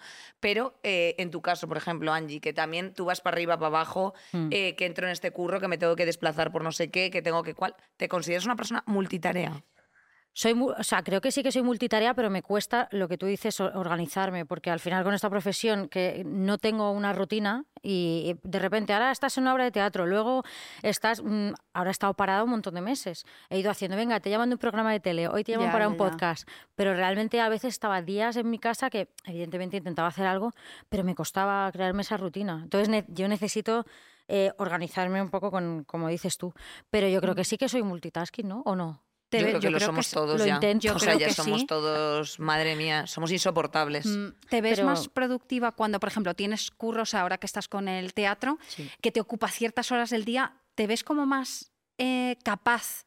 Pero 0.40 0.78
eh, 0.82 1.14
en 1.18 1.30
tu 1.30 1.42
caso, 1.42 1.68
por 1.68 1.76
ejemplo, 1.76 2.12
Angie, 2.12 2.40
que 2.40 2.52
también 2.52 2.94
tú 2.94 3.04
vas 3.04 3.20
para 3.20 3.34
arriba, 3.34 3.56
para 3.56 3.66
abajo, 3.68 4.14
Mm. 4.32 4.48
eh, 4.50 4.74
que 4.76 4.86
entro 4.86 5.06
en 5.06 5.12
este 5.12 5.30
curro, 5.30 5.60
que 5.60 5.68
me 5.68 5.78
tengo 5.78 5.94
que 5.96 6.06
desplazar 6.06 6.50
por 6.50 6.62
no 6.62 6.72
sé 6.72 6.90
qué, 6.90 7.10
que 7.10 7.22
tengo 7.22 7.42
que 7.42 7.54
cuál. 7.54 7.74
¿Te 7.96 8.08
consideras 8.08 8.44
una 8.46 8.56
persona 8.56 8.82
multitarea? 8.86 9.62
Soy, 10.32 10.52
o 10.52 10.82
sea, 10.84 11.02
creo 11.02 11.20
que 11.20 11.32
sí 11.32 11.42
que 11.42 11.50
soy 11.50 11.62
multitarea, 11.62 12.14
pero 12.14 12.30
me 12.30 12.42
cuesta 12.42 12.88
lo 12.92 13.08
que 13.08 13.18
tú 13.18 13.26
dices, 13.26 13.58
organizarme, 13.60 14.46
porque 14.46 14.70
al 14.70 14.78
final 14.78 15.02
con 15.02 15.12
esta 15.12 15.28
profesión 15.28 15.88
que 15.88 16.22
no 16.24 16.58
tengo 16.58 16.92
una 16.92 17.12
rutina 17.12 17.64
y 17.82 18.36
de 18.44 18.58
repente 18.60 18.92
ahora 18.92 19.10
estás 19.10 19.36
en 19.36 19.42
una 19.44 19.54
obra 19.54 19.64
de 19.64 19.72
teatro, 19.72 20.06
luego 20.06 20.44
estás, 20.82 21.22
mm, 21.24 21.54
ahora 21.72 21.90
he 21.90 21.92
estado 21.92 22.14
parada 22.14 22.44
un 22.44 22.50
montón 22.50 22.74
de 22.74 22.80
meses, 22.82 23.24
he 23.50 23.58
ido 23.58 23.70
haciendo, 23.72 23.96
venga, 23.96 24.20
te 24.20 24.30
llaman 24.30 24.48
de 24.50 24.54
un 24.54 24.58
programa 24.60 24.92
de 24.92 25.00
tele, 25.00 25.26
hoy 25.26 25.42
te 25.42 25.52
llaman 25.52 25.68
Ya, 25.68 25.72
para 25.72 25.84
ya, 25.86 25.88
un 25.88 25.94
ya. 25.94 25.98
podcast, 25.98 26.48
pero 26.76 26.94
realmente 26.94 27.40
a 27.40 27.48
veces 27.48 27.74
estaba 27.74 28.00
días 28.02 28.36
en 28.36 28.48
mi 28.48 28.60
casa 28.60 28.90
que 28.90 29.08
evidentemente 29.24 29.76
intentaba 29.78 30.06
hacer 30.06 30.26
algo, 30.26 30.52
pero 30.88 31.02
me 31.02 31.16
costaba 31.16 31.68
crearme 31.72 32.02
esa 32.02 32.16
rutina. 32.16 32.60
Entonces 32.62 32.88
ne- 32.88 33.04
yo 33.08 33.26
necesito 33.26 33.86
eh, 34.28 34.52
organizarme 34.58 35.20
un 35.20 35.30
poco 35.30 35.50
con, 35.50 35.82
como 35.82 36.06
dices 36.08 36.36
tú, 36.38 36.52
pero 36.90 37.08
yo 37.08 37.20
creo 37.20 37.34
que 37.34 37.42
sí 37.44 37.58
que 37.58 37.68
soy 37.68 37.82
multitasking, 37.82 38.46
¿no? 38.46 38.62
¿O 38.66 38.76
no? 38.76 39.02
Te 39.28 39.40
yo 39.40 39.46
creo 39.46 39.60
que 39.60 39.64
yo 39.64 39.70
lo 39.70 39.76
creo 39.76 39.86
somos 39.88 40.10
todos 40.10 40.40
lo 40.40 40.46
ya. 40.46 40.54
intento. 40.54 40.86
Yo 40.86 40.94
o 40.94 40.98
sea, 40.98 41.08
creo 41.14 41.20
ya 41.20 41.26
que 41.28 41.34
somos 41.34 41.60
sí. 41.60 41.66
todos, 41.66 42.40
madre 42.40 42.76
mía, 42.76 43.06
somos 43.06 43.30
insoportables. 43.30 44.06
Mm, 44.06 44.28
¿Te 44.48 44.60
ves 44.62 44.76
Pero- 44.76 44.86
más 44.86 45.08
productiva 45.08 45.72
cuando, 45.72 46.00
por 46.00 46.08
ejemplo, 46.08 46.34
tienes 46.34 46.70
curros 46.70 47.12
ahora 47.14 47.36
que 47.38 47.46
estás 47.46 47.68
con 47.68 47.88
el 47.88 48.14
teatro, 48.14 48.58
Sí. 48.68 48.90
que 49.02 49.12
te 49.12 49.20
ocupa 49.20 49.48
ciertas 49.48 49.92
horas 49.92 50.10
del 50.10 50.24
día? 50.24 50.54
¿Te 50.74 50.86
ves 50.86 51.04
como 51.04 51.26
más 51.26 51.70
eh, 51.98 52.36
capaz 52.44 53.04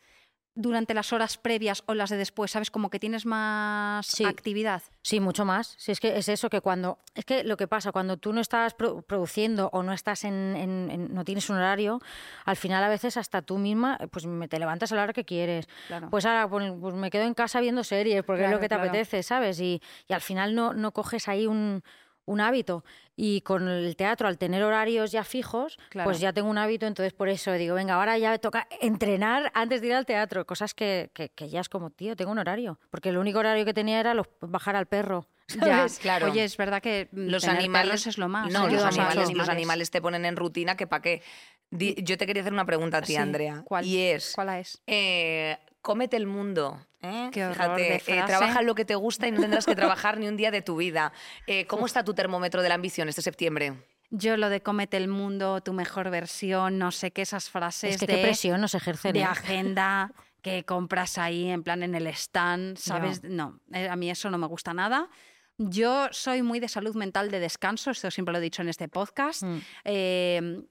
durante 0.53 0.93
las 0.93 1.13
horas 1.13 1.37
previas 1.37 1.83
o 1.85 1.93
las 1.93 2.09
de 2.09 2.17
después? 2.17 2.51
¿Sabes? 2.51 2.71
Como 2.71 2.89
que 2.89 2.99
tienes 2.99 3.25
más 3.25 4.05
Sí. 4.07 4.25
actividad. 4.25 4.81
Sí, 5.01 5.19
mucho 5.19 5.45
más. 5.45 5.73
Sí, 5.77 5.91
es 5.91 5.99
que 5.99 6.17
es 6.17 6.27
eso 6.29 6.49
que 6.49 6.61
cuando. 6.61 6.99
Es 7.15 7.25
que 7.25 7.43
lo 7.43 7.57
que 7.57 7.67
pasa, 7.67 7.91
cuando 7.91 8.17
tú 8.17 8.33
no 8.33 8.41
estás 8.41 8.73
pro- 8.73 9.01
produciendo 9.01 9.69
o 9.73 9.81
no 9.83 9.93
estás 9.93 10.23
en, 10.23 10.55
en- 10.55 10.91
en- 10.91 11.13
no 11.13 11.23
tienes 11.23 11.49
un 11.49 11.57
horario, 11.57 11.99
al 12.45 12.55
final 12.57 12.83
a 12.83 12.89
veces 12.89 13.17
hasta 13.17 13.41
tú 13.41 13.57
misma, 13.57 13.97
pues 14.11 14.25
me 14.25 14.47
te 14.47 14.59
levantas 14.59 14.91
a 14.91 14.95
la 14.95 15.03
hora 15.03 15.13
que 15.13 15.25
quieres. 15.25 15.67
Claro. 15.87 16.09
Pues 16.09 16.25
ahora 16.25 16.47
pues, 16.49 16.71
pues 16.79 16.93
me 16.95 17.09
quedo 17.09 17.23
en 17.23 17.33
casa 17.33 17.59
viendo 17.61 17.83
series, 17.83 18.23
porque 18.23 18.41
es 18.41 18.47
Claro, 18.47 18.57
lo 18.57 18.61
que 18.61 18.69
te 18.69 18.75
claro. 18.75 18.89
apetece, 18.89 19.23
¿sabes? 19.23 19.59
Y, 19.59 19.81
y 20.07 20.13
al 20.13 20.21
final 20.21 20.53
no, 20.55 20.73
no 20.73 20.91
coges 20.91 21.27
ahí 21.27 21.47
un, 21.47 21.81
un 22.25 22.41
hábito. 22.41 22.83
Y 23.15 23.41
con 23.41 23.67
el 23.67 23.95
teatro, 23.95 24.27
al 24.27 24.37
tener 24.37 24.63
horarios 24.63 25.11
ya 25.11 25.23
fijos, 25.23 25.77
Claro. 25.89 26.07
pues 26.09 26.19
ya 26.19 26.33
tengo 26.33 26.49
un 26.49 26.57
hábito, 26.57 26.87
entonces 26.87 27.13
por 27.13 27.29
eso 27.29 27.51
digo, 27.53 27.75
venga, 27.75 27.95
ahora 27.95 28.17
ya 28.17 28.31
me 28.31 28.39
toca 28.39 28.67
entrenar 28.81 29.51
antes 29.53 29.81
de 29.81 29.87
ir 29.87 29.93
al 29.93 30.05
teatro. 30.05 30.45
Cosas 30.45 30.73
que, 30.73 31.11
que- 31.13 31.29
que 31.29 31.49
ya 31.49 31.59
es 31.59 31.69
como, 31.69 31.89
tío, 31.89 32.15
tengo 32.15 32.31
un 32.31 32.39
horario. 32.39 32.79
Porque 32.89 33.09
el 33.09 33.17
único 33.17 33.39
horario 33.39 33.65
que 33.65 33.73
tenía 33.73 33.99
era 33.99 34.13
los, 34.13 34.27
bajar 34.41 34.75
al 34.75 34.85
perro. 34.87 35.27
Claro. 36.01 36.31
Oye, 36.31 36.43
es 36.45 36.55
verdad 36.57 36.81
que 36.81 37.09
mm, 37.11 37.27
los 37.29 37.43
animales 37.47 38.07
es 38.07 38.17
lo 38.17 38.29
más. 38.29 38.51
No, 38.51 38.65
ayuda 38.65 38.85
los 38.85 38.97
animales, 38.97 39.33
los 39.35 39.49
animales 39.49 39.91
te 39.91 40.01
ponen 40.01 40.25
en 40.25 40.35
rutina 40.37 40.75
que 40.77 40.87
para 40.87 41.01
qué. 41.01 41.21
Di- 41.69 41.95
yo 42.03 42.17
te 42.17 42.25
quería 42.25 42.41
hacer 42.41 42.53
una 42.53 42.65
pregunta 42.65 42.97
a 42.97 43.01
ti, 43.01 43.07
Sí, 43.13 43.15
Andrea. 43.17 43.61
¿cuál? 43.65 43.85
Y 43.85 43.97
es, 43.99 44.31
¿Cuál 44.33 44.49
es? 44.59 44.81
eh, 44.87 45.57
cómete 45.81 46.17
el 46.17 46.27
mundo. 46.27 46.85
¿eh? 47.01 47.29
Qué 47.31 47.43
horror 47.45 47.55
Fíjate, 47.55 47.81
de 47.81 47.95
eh, 48.19 48.23
trabaja 48.27 48.59
en 48.59 48.65
lo 48.67 48.75
que 48.75 48.85
te 48.85 48.93
gusta 48.95 49.27
y 49.27 49.31
no 49.31 49.39
tendrás 49.41 49.65
que 49.65 49.73
trabajar 49.75 50.17
ni 50.19 50.27
un 50.27 50.37
día 50.37 50.51
de 50.51 50.61
tu 50.61 50.75
vida. 50.75 51.11
Eh, 51.47 51.65
¿Cómo 51.65 51.85
está 51.85 52.03
tu 52.03 52.13
termómetro 52.13 52.61
de 52.61 52.69
la 52.69 52.75
ambición 52.75 53.00
este 53.09 53.21
septiembre? 53.21 53.73
Yo 54.09 54.35
lo 54.37 54.49
de 54.49 54.61
cómete 54.61 54.97
el 54.97 55.07
mundo, 55.07 55.61
tu 55.61 55.73
mejor 55.73 56.09
versión, 56.09 56.77
no 56.77 56.91
sé 56.91 57.11
qué, 57.11 57.21
esas 57.21 57.49
frases 57.49 57.95
Es 57.95 57.99
que 57.99 58.07
de, 58.07 58.15
qué 58.15 58.21
presión 58.21 58.59
nos 58.59 58.75
ejercen. 58.75 59.13
de 59.13 59.21
¿eh? 59.21 59.23
agenda 59.23 60.11
que 60.41 60.65
compras 60.65 61.17
ahí 61.17 61.49
en 61.49 61.63
plan 61.63 61.83
en 61.83 61.95
el 61.95 62.07
stand, 62.07 62.77
¿sabes? 62.77 63.23
No, 63.23 63.59
eh, 63.73 63.87
a 63.87 63.95
mí 63.95 64.09
eso 64.09 64.29
no 64.29 64.37
me 64.37 64.47
gusta 64.47 64.73
nada. 64.73 65.09
Yo 65.57 66.07
soy 66.11 66.41
muy 66.41 66.59
de 66.59 66.67
salud 66.67 66.95
mental 66.95 67.29
de 67.29 67.39
descanso, 67.39 67.91
esto 67.91 68.09
siempre 68.09 68.33
lo 68.33 68.39
he 68.39 68.41
dicho 68.41 68.61
en 68.61 68.69
este 68.69 68.87
podcast. 68.87 69.43
Mm. 69.43 69.57
Eh, 69.85 70.63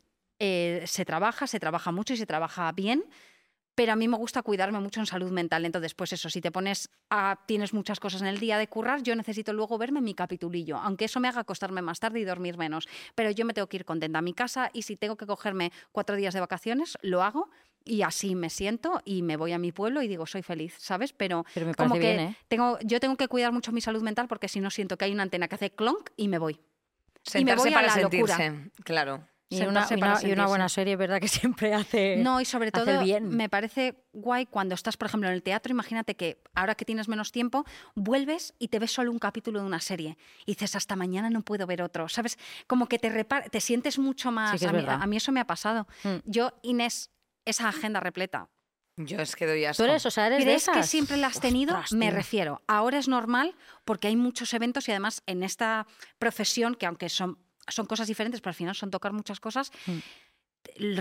eh, 0.43 0.83
se 0.87 1.05
trabaja, 1.05 1.47
se 1.47 1.61
trabaja 1.61 1.93
mucho 1.93 2.15
y 2.15 2.17
se 2.17 2.27
trabaja 2.27 2.73
bien, 2.73 3.05
pero 3.81 3.95
a 3.95 3.97
mí 3.97 4.09
me 4.09 4.19
gusta 4.19 4.43
cuidarme 4.43 4.79
mucho 4.79 5.01
en 5.01 5.07
salud 5.07 5.31
mental. 5.31 5.65
Entonces, 5.65 5.95
pues 5.95 6.13
eso, 6.13 6.29
si 6.29 6.43
te 6.43 6.51
pones 6.51 6.91
a, 7.09 7.39
tienes 7.47 7.73
muchas 7.73 7.99
cosas 7.99 8.21
en 8.21 8.27
el 8.27 8.39
día 8.39 8.59
de 8.59 8.69
currar, 8.69 9.03
yo 9.03 9.17
necesito 9.17 9.55
luego 9.55 9.79
verme 9.79 10.03
mi 10.03 10.13
capitulillo, 10.13 10.77
aunque 10.77 11.07
eso 11.07 11.19
me 11.19 11.29
haga 11.29 11.41
acostarme 11.41 11.81
más 11.81 11.99
tarde 11.99 12.21
y 12.21 12.25
dormir 12.25 12.59
menos. 12.59 12.87
Pero 13.15 13.31
yo 13.31 13.47
me 13.47 13.55
tengo 13.55 13.69
que 13.69 13.79
ir 13.79 13.87
contenta 13.87 14.19
a 14.19 14.21
mi 14.21 14.35
casa 14.35 14.69
y 14.75 14.83
si 14.83 14.97
tengo 14.97 15.17
que 15.17 15.25
cogerme 15.25 15.73
cuatro 15.93 16.15
días 16.15 16.35
de 16.35 16.41
vacaciones, 16.41 16.99
lo 17.01 17.23
hago. 17.23 17.49
Y 17.83 18.03
así 18.03 18.35
me 18.35 18.51
siento 18.51 19.01
y 19.07 19.23
me 19.23 19.39
voy 19.39 19.53
a 19.53 19.59
mi 19.59 19.73
pueblo 19.73 20.03
y 20.03 20.09
digo, 20.09 20.27
soy 20.27 20.43
feliz, 20.43 20.75
¿sabes? 20.79 21.15
Pero, 21.15 21.47
Pero 21.55 21.65
me 21.65 21.75
como 21.75 21.95
que 21.95 22.01
bien, 22.01 22.21
¿eh? 22.21 22.37
tengo, 22.49 22.79
yo 22.85 23.01
tengo 23.01 23.17
que 23.17 23.29
cuidar 23.29 23.51
mucho 23.51 23.73
mi 23.73 23.81
salud 23.81 24.03
mental 24.03 24.29
porque 24.29 24.49
si 24.49 24.61
no 24.61 24.69
siento 24.69 24.99
que 24.99 25.07
hay 25.07 25.13
una 25.13 25.23
antena 25.23 25.49
que 25.49 25.55
hace 25.55 25.71
clonk 25.71 26.11
y 26.19 26.29
me 26.29 26.37
voy. 26.37 26.53
Y 26.53 26.59
me 26.59 27.55
Sentarse 27.55 27.63
voy 27.63 27.71
a 27.71 27.75
para 27.75 27.97
la 27.97 28.03
locura. 28.03 28.37
sentirse. 28.37 28.83
Claro. 28.85 29.27
Y 29.53 29.63
una, 29.63 29.85
sentarse 29.85 29.95
y 29.97 29.99
para 30.01 30.13
una- 30.21 30.29
y 30.29 30.33
una 30.33 30.47
buena 30.47 30.69
serie, 30.69 30.95
¿verdad? 30.95 31.21
Que 31.21 31.27
siempre 31.29 31.75
hace. 31.75 32.17
No, 32.19 32.41
y 32.41 32.45
sobre 32.45 32.71
todo 32.71 33.03
bien. 33.03 33.29
me 33.37 33.49
parece 33.49 34.05
guay 34.13 34.47
cuando 34.47 34.75
estás, 34.77 34.97
por 34.97 35.09
ejemplo, 35.09 35.29
en 35.29 35.35
el 35.35 35.43
teatro, 35.43 35.73
imagínate 35.73 36.15
que 36.15 36.41
ahora 36.55 36.77
que 36.77 36.85
tienes 36.85 37.09
menos 37.09 37.33
tiempo, 37.33 37.65
vuelves 37.97 38.55
y 38.61 38.69
te 38.69 38.79
ves 38.79 38.93
solo 38.93 39.11
un 39.11 39.19
capítulo 39.19 39.59
de 39.61 39.67
una 39.67 39.81
serie 39.81 40.17
y 40.47 40.53
dices, 40.53 40.77
hasta 40.77 40.95
mañana 40.95 41.31
no 41.31 41.43
puedo 41.43 41.67
ver 41.67 41.83
otro, 41.83 42.09
¿sabes? 42.09 42.39
Como 42.69 42.87
que 42.87 42.99
te, 43.01 43.11
te 43.51 43.61
sientes 43.61 43.99
mucho 43.99 44.31
más... 44.31 44.53
que 44.53 44.57
es 44.65 44.71
a, 44.71 44.73
mí, 44.73 44.85
a 44.87 45.07
mí 45.07 45.17
eso 45.17 45.33
me 45.33 45.41
ha 45.41 45.47
pasado. 45.47 45.89
Mm. 46.05 46.17
Yo, 46.27 46.53
Inés, 46.63 47.11
esa 47.45 47.69
agenda 47.69 47.99
repleta. 48.01 48.49
Yo 48.97 49.19
es 49.19 49.35
que 49.35 49.47
doy 49.47 49.65
asco. 49.65 49.83
Tú 49.83 49.89
eres, 49.91 50.05
o 50.07 50.11
sea, 50.11 50.27
eres 50.27 50.41
de 50.41 50.45
¿Crees 50.45 50.65
que 50.67 50.71
esas? 50.73 50.89
siempre 50.91 51.17
la 51.17 51.29
has 51.29 51.41
tenido? 51.41 51.73
Ostras, 51.75 51.93
me 51.95 52.07
tío. 52.09 52.15
refiero. 52.15 52.63
Ahora 52.69 52.99
es 52.99 53.09
normal 53.09 53.57
porque 53.85 54.09
hay 54.09 54.17
muchos 54.17 54.53
eventos 54.55 54.87
y 54.89 54.91
además 54.93 55.23
en 55.27 55.43
esta 55.43 55.87
profesión, 56.19 56.75
que 56.75 56.85
aunque 56.87 57.09
son, 57.09 57.39
son 57.69 57.87
cosas 57.87 58.07
diferentes, 58.09 58.41
pero 58.41 58.51
al 58.51 58.55
final 58.55 58.75
son 58.75 58.91
tocar 58.91 59.13
muchas 59.13 59.41
cosas, 59.41 59.71
Mm. 59.87 59.99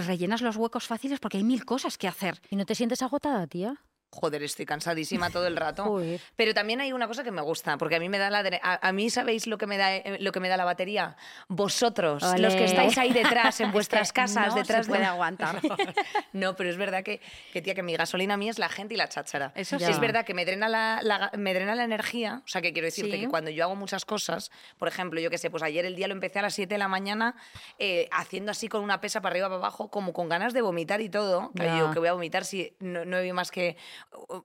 rellenas 0.08 0.42
los 0.42 0.56
huecos 0.56 0.88
fáciles 0.88 1.20
porque 1.20 1.38
hay 1.38 1.44
mil 1.44 1.66
cosas 1.66 1.98
que 1.98 2.08
hacer. 2.08 2.42
¿Y 2.50 2.56
no 2.56 2.66
te 2.66 2.75
sientes 2.75 3.01
agotada, 3.01 3.46
tía? 3.48 3.82
Joder, 4.12 4.42
estoy 4.44 4.66
cansadísima 4.66 5.30
todo 5.30 5.46
el 5.48 5.56
rato. 5.56 5.84
Joder. 5.86 6.20
Pero 6.36 6.54
también 6.54 6.82
hay 6.82 6.92
una 6.94 7.08
cosa 7.08 7.24
que 7.24 7.32
me 7.32 7.42
gusta, 7.42 7.78
porque 7.78 7.96
a 7.96 8.00
mí 8.00 8.10
me 8.10 8.18
da 8.18 8.30
la 8.30 8.39
a, 8.63 8.88
a 8.88 8.92
mí 8.92 9.10
sabéis 9.10 9.46
lo 9.48 9.58
que 9.58 9.68
me 9.68 9.78
da 9.78 9.96
eh, 9.96 10.18
lo 10.20 10.32
que 10.32 10.39
me 10.39 10.50
da 10.50 10.58
la 10.58 10.66
batería. 10.66 11.16
Vosotros, 11.48 12.24
los 12.39 12.56
que 12.56 12.63
estáis 12.66 12.98
ahí 12.98 13.12
detrás 13.12 13.60
en 13.60 13.68
Es 13.70 13.74
vuestras 13.74 14.12
casas, 14.13 14.48
no 14.50 14.56
detrás 14.56 14.86
se 14.86 14.89
puede 14.92 15.01
de 15.04 15.08
aguantar. 15.08 15.62
no, 16.34 16.56
pero 16.56 16.70
es 16.70 16.78
verdad 16.78 17.04
que, 17.04 17.22
que 17.54 17.62
tía 17.62 17.75
que 17.75 17.84
mi 17.84 17.96
gasolina 17.96 18.36
a 18.36 18.38
mí 18.38 18.50
es 18.50 18.60
la 18.60 18.70
gente 18.70 18.94
y 18.94 18.98
la 18.98 19.08
cháchara. 19.10 19.51
Eso 19.56 19.78
sí. 19.78 19.86
Es 19.86 20.00
verdad 20.00 20.25
que 20.25 20.34
me 20.34 20.46
drena 20.46 20.70
la, 20.70 21.00
la- 21.04 21.32
me 21.38 21.54
drena 21.54 21.75
la 21.75 21.84
energía, 21.84 22.42
o 22.46 22.48
sea, 22.48 22.62
que 22.62 22.72
quiero 22.74 22.86
decirte 22.86 23.12
Sí. 23.18 23.22
que 23.22 23.28
cuando 23.30 23.50
yo 23.50 23.63
hago 23.63 23.75
muchas 23.75 24.06
cosas, 24.06 24.51
por 24.78 24.88
ejemplo, 24.88 25.20
yo 25.20 25.30
qué 25.30 25.38
sé, 25.38 25.50
pues 25.50 25.63
ayer 25.63 25.86
el 25.86 25.96
día 25.96 26.08
lo 26.08 26.13
empecé 26.13 26.39
a 26.39 26.44
las 26.44 26.54
7 26.54 26.74
de 26.75 26.78
la 26.78 26.88
mañana 26.88 27.36
eh, 27.78 28.08
haciendo 28.12 28.51
así 28.51 28.68
con 28.68 28.82
una 28.84 29.01
pesa 29.01 29.22
para 29.22 29.34
arriba 29.34 29.48
para 29.48 29.58
abajo, 29.58 29.89
como 29.89 30.13
con 30.13 30.30
ganas 30.30 30.54
de 30.54 30.62
vomitar 30.62 31.01
y 31.01 31.10
todo. 31.10 31.51
Que 31.56 31.66
yo 31.78 31.92
que 31.92 32.00
voy 32.00 32.08
a 32.08 32.13
vomitar 32.13 32.46
si 32.46 32.74
no, 32.80 33.06
no 33.06 33.18
he 33.18 33.34
más 33.34 33.51
que 33.51 33.78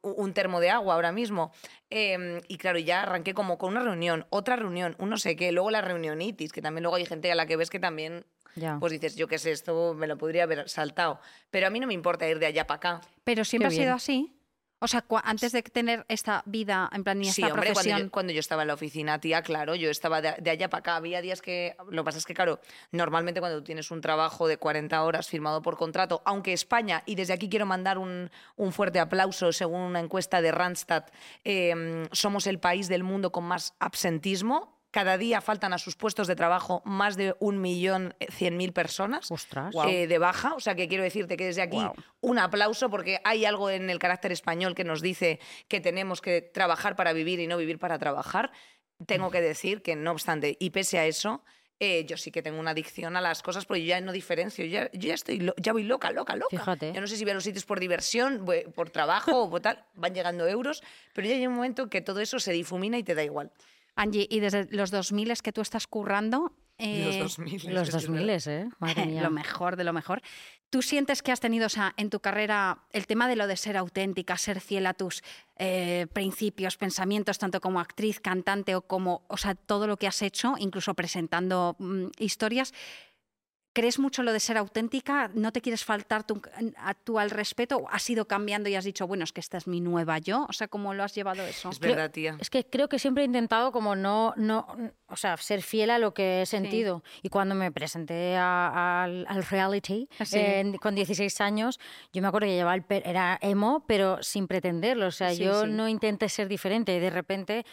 un 0.03 0.33
termo 0.33 0.61
de 0.61 0.71
agua 0.71 0.95
ahora 0.95 1.13
mismo. 1.13 1.53
Eh, 1.91 2.41
y 2.49 2.59
claro, 2.59 2.79
ya 2.79 3.03
arranqué 3.03 3.35
como 3.35 3.59
con 3.59 3.71
una 3.73 3.83
reunión, 3.83 4.27
otra 4.31 4.57
reunión, 4.57 4.97
un 4.99 5.11
no 5.11 5.17
sé 5.19 5.37
qué, 5.37 5.53
luego 5.53 5.71
la 5.71 5.81
reunionitis, 5.81 6.53
que 6.53 6.63
también 6.63 6.83
luego 6.83 6.97
hay 6.97 7.07
gente 7.07 7.31
a 7.31 7.35
la 7.35 7.47
que 7.47 7.57
ves 7.57 7.71
que 7.71 7.79
también, 7.81 8.25
Ya. 8.57 8.79
pues 8.81 8.93
dices, 8.93 9.17
yo 9.17 9.29
qué 9.29 9.39
sé, 9.39 9.51
esto 9.53 9.95
me 9.95 10.07
lo 10.07 10.17
podría 10.19 10.45
haber 10.45 10.69
saltado. 10.69 11.21
Pero 11.51 11.67
a 11.67 11.71
mí 11.71 11.81
no 11.81 11.87
me 11.87 11.95
importa 11.95 12.29
ir 12.29 12.39
de 12.39 12.47
allá 12.47 12.67
para 12.67 12.77
acá. 12.77 13.01
Pero 13.25 13.45
siempre 13.45 13.69
ha 13.69 13.71
sido 13.71 13.95
así. 13.95 14.37
O 14.85 14.87
sea, 14.87 15.03
antes 15.25 15.53
de 15.53 15.63
tener 15.63 16.05
esta 16.09 16.43
vida, 16.45 16.91
en 16.93 17.05
plan, 17.05 17.23
y 17.23 17.29
esta 17.29 17.35
Sí, 17.35 17.43
hombre, 17.45 17.73
cuando 17.73 17.99
yo, 17.99 18.11
cuando 18.11 18.33
yo 18.35 18.41
estaba 18.41 18.63
en 18.63 18.69
la 18.69 18.75
oficina, 18.75 19.19
tía, 19.19 19.41
claro, 19.41 19.75
yo 19.75 19.89
estaba 19.89 20.21
de, 20.21 20.35
de 20.39 20.51
allá 20.51 20.69
para 20.69 20.81
acá. 20.81 20.97
Había 20.97 21.23
días 21.23 21.41
que. 21.41 21.75
Lo 21.89 22.03
que 22.03 22.05
pasa 22.05 22.19
es 22.19 22.27
que, 22.27 22.35
claro, 22.35 22.61
normalmente 22.93 23.41
cuando 23.41 23.61
tú 23.61 23.65
tienes 23.65 23.91
un 23.91 24.03
trabajo 24.03 24.47
de 24.47 24.59
40 24.59 25.03
horas 25.03 25.27
firmado 25.27 25.63
por 25.63 25.79
contrato, 25.79 26.21
aunque 26.27 26.53
España, 26.53 27.03
y 27.07 27.15
desde 27.15 27.33
aquí 27.33 27.49
quiero 27.49 27.65
mandar 27.65 27.97
un, 27.97 28.31
un 28.57 28.73
fuerte 28.73 29.01
aplauso, 29.01 29.53
según 29.53 29.81
una 29.81 30.01
encuesta 30.01 30.43
de 30.43 30.53
Randstad, 30.53 31.05
eh, 31.45 32.07
somos 32.13 32.47
el 32.47 32.59
país 32.59 32.87
del 32.89 33.05
mundo 33.05 33.33
con 33.33 33.45
más 33.45 33.73
absentismo. 33.79 34.74
Cada 34.95 35.19
día 35.19 35.41
faltan 35.41 35.73
a 35.73 35.79
sus 35.79 35.97
puestos 35.97 36.29
de 36.29 36.37
trabajo 36.37 36.81
más 36.85 37.17
de 37.17 37.35
un 37.41 37.61
millón 37.61 38.15
eh, 38.21 38.29
cien 38.31 38.57
mil 38.57 38.73
personas 38.73 39.29
Ostras. 39.29 39.75
eh, 39.89 40.07
de 40.07 40.19
baja. 40.19 40.55
O 40.55 40.61
sea, 40.61 40.77
que 40.77 40.87
quiero 40.87 41.03
decirte 41.03 41.37
que 41.37 41.47
desde 41.47 41.63
aquí 41.63 41.79
un 42.21 42.39
aplauso 42.39 42.89
porque 42.91 43.19
hay 43.25 43.45
algo 43.45 43.71
en 43.71 43.91
el 43.91 43.99
carácter 43.99 44.31
español 44.31 44.77
que 44.77 44.85
nos 44.85 45.03
dice 45.03 45.41
que 45.67 45.81
tenemos 45.81 46.21
que 46.21 46.43
trabajar 46.43 46.95
para 46.95 47.13
vivir 47.13 47.41
y 47.41 47.49
no 47.49 47.57
vivir 47.57 47.81
para 47.81 47.99
trabajar. 47.99 48.53
Tengo 49.05 49.33
que 49.33 49.41
decir 49.41 49.83
que, 49.83 49.97
no 49.97 50.13
obstante, 50.13 50.57
y 50.61 50.71
pese 50.71 51.01
a 51.01 51.07
eso, 51.07 51.43
eh, 51.81 52.05
yo 52.07 52.17
sí 52.17 52.31
que 52.31 52.41
tengo 52.41 52.61
una 52.61 52.71
adicción 52.71 53.17
a 53.17 53.21
las 53.21 53.43
cosas 53.43 53.67
porque 53.67 53.83
yo 53.83 53.89
ya 53.89 54.01
no 54.01 54.13
diferencio. 54.13 54.65
Yo 54.65 54.71
ya, 54.71 54.91
yo 54.93 55.09
ya 55.09 55.15
estoy, 55.15 55.41
lo- 55.41 55.55
ya 55.57 55.73
voy 55.73 55.83
loca, 55.83 56.13
loca, 56.13 56.37
loca. 56.37 56.51
Fíjate. 56.57 56.93
Yo 56.93 57.01
no 57.01 57.09
sé 57.09 57.17
si 57.17 57.25
voy 57.25 57.33
a 57.33 57.35
los 57.35 57.43
sitios 57.43 57.65
por 57.65 57.81
diversión, 57.81 58.45
voy- 58.45 58.63
por 58.73 58.91
trabajo 58.91 59.43
o 59.43 59.51
por 59.51 59.61
tal, 59.61 59.85
van 59.95 60.15
llegando 60.15 60.47
euros, 60.47 60.85
pero 61.13 61.27
ya 61.27 61.35
hay 61.35 61.45
un 61.49 61.55
momento 61.55 61.91
que 61.91 62.01
todo 62.01 62.21
eso 62.21 62.39
se 62.39 62.53
difumina 62.53 62.97
y 62.97 63.03
te 63.03 63.17
da 63.17 63.25
igual. 63.25 63.51
Angie, 63.97 64.27
y 64.31 64.41
desde 64.41 64.67
los 64.71 64.91
2000 64.91 65.31
es 65.31 65.43
que 65.43 65.53
tú 65.53 65.61
estás 65.61 65.87
currando. 65.87 66.53
eh, 66.79 67.19
los 67.21 67.37
2000. 67.37 67.75
Los 67.75 67.89
es 67.89 67.95
que 67.95 67.99
es 67.99 68.07
2000, 68.07 68.31
¿eh? 68.31 68.69
Madre 68.79 69.07
mía. 69.07 69.23
lo 69.23 69.31
mejor 69.31 69.77
de 69.77 69.85
lo 69.85 69.93
mejor. 69.93 70.21
¿Tú 70.71 70.83
sientes 70.83 71.23
que 71.23 71.31
has 71.31 71.39
tenido 71.39 71.67
o 71.67 71.69
sea, 71.69 71.95
en 71.97 72.11
tu 72.11 72.19
carrera 72.19 72.83
el 72.91 73.07
tema 73.07 73.29
de 73.29 73.37
lo 73.37 73.47
de 73.47 73.57
ser 73.57 73.77
auténtica, 73.77 74.37
ser 74.37 74.61
fiel 74.61 74.87
a 74.87 74.95
tus 74.95 75.23
eh, 75.57 76.09
principios, 76.13 76.77
pensamientos, 76.77 77.39
tanto 77.39 77.61
como 77.61 77.79
actriz, 77.79 78.19
cantante 78.21 78.75
o 78.75 78.83
como, 78.83 79.25
o 79.29 79.37
sea, 79.37 79.55
todo 79.55 79.87
lo 79.87 79.97
que 79.97 80.09
has 80.09 80.21
hecho, 80.23 80.55
incluso 80.59 80.95
presentando 80.95 81.77
mm, 81.79 82.07
historias? 82.19 82.73
¿Crees 83.75 83.99
mucho 83.99 84.23
lo 84.23 84.33
de 84.33 84.39
ser 84.39 84.57
auténtica? 84.57 85.31
¿No 85.35 85.51
te 85.53 85.61
quieres 85.61 85.85
faltar 85.85 86.25
tu- 86.25 86.41
a 86.77 86.95
tú 86.95 87.19
al 87.19 87.31
respeto? 87.31 87.79
¿O 87.79 87.89
has 87.91 88.09
ido 88.09 88.27
cambiando 88.29 88.69
y 88.69 88.77
has 88.77 88.85
dicho, 88.85 89.07
bueno, 89.09 89.25
es 89.25 89.33
que 89.33 89.41
esta 89.41 89.59
es 89.59 89.67
mi 89.67 89.81
nueva 89.81 90.19
yo? 90.19 90.47
O 90.49 90.53
sea, 90.53 90.69
¿cómo 90.69 90.95
lo 90.95 91.03
has 91.03 91.13
llevado 91.13 91.43
eso? 91.45 91.71
Es 91.71 91.81
verdad, 91.81 92.09
tía. 92.13 92.37
Es 92.41 92.51
que 92.51 92.65
creo 92.65 92.89
que 92.89 93.01
siempre 93.01 93.25
he 93.25 93.27
intentado 93.27 93.73
como 93.73 93.97
no, 93.97 94.33
no, 94.37 94.67
o 95.09 95.17
sea, 95.17 95.37
ser 95.39 95.61
fiel 95.61 95.91
a 95.91 95.99
lo 95.99 96.15
que 96.15 96.43
he 96.43 96.47
sentido. 96.47 97.03
Y 97.23 97.31
cuando 97.31 97.57
me 97.57 97.73
presenté 97.73 98.37
a- 98.37 99.03
al, 99.03 99.27
al 99.29 99.43
reality 99.45 100.09
Sí. 100.25 100.39
en- 100.39 100.77
con 100.79 100.95
16 100.95 101.41
años, 101.41 101.81
yo 102.13 102.23
me 102.23 102.29
acuerdo 102.29 102.47
que 102.47 102.55
llevaba 102.55 102.77
el 102.77 102.85
era 103.05 103.37
emo, 103.43 103.85
pero 103.89 104.23
sin 104.23 104.47
pretenderlo. 104.47 105.09
O 105.09 105.11
sea, 105.11 105.35
Sí, 105.35 105.43
yo 105.43 105.65
sí. 105.65 105.71
no 105.71 105.89
intenté 105.89 106.29
ser 106.29 106.47
diferente. 106.47 106.95
Y 106.95 107.01
de 107.01 107.11
repente, 107.11 107.67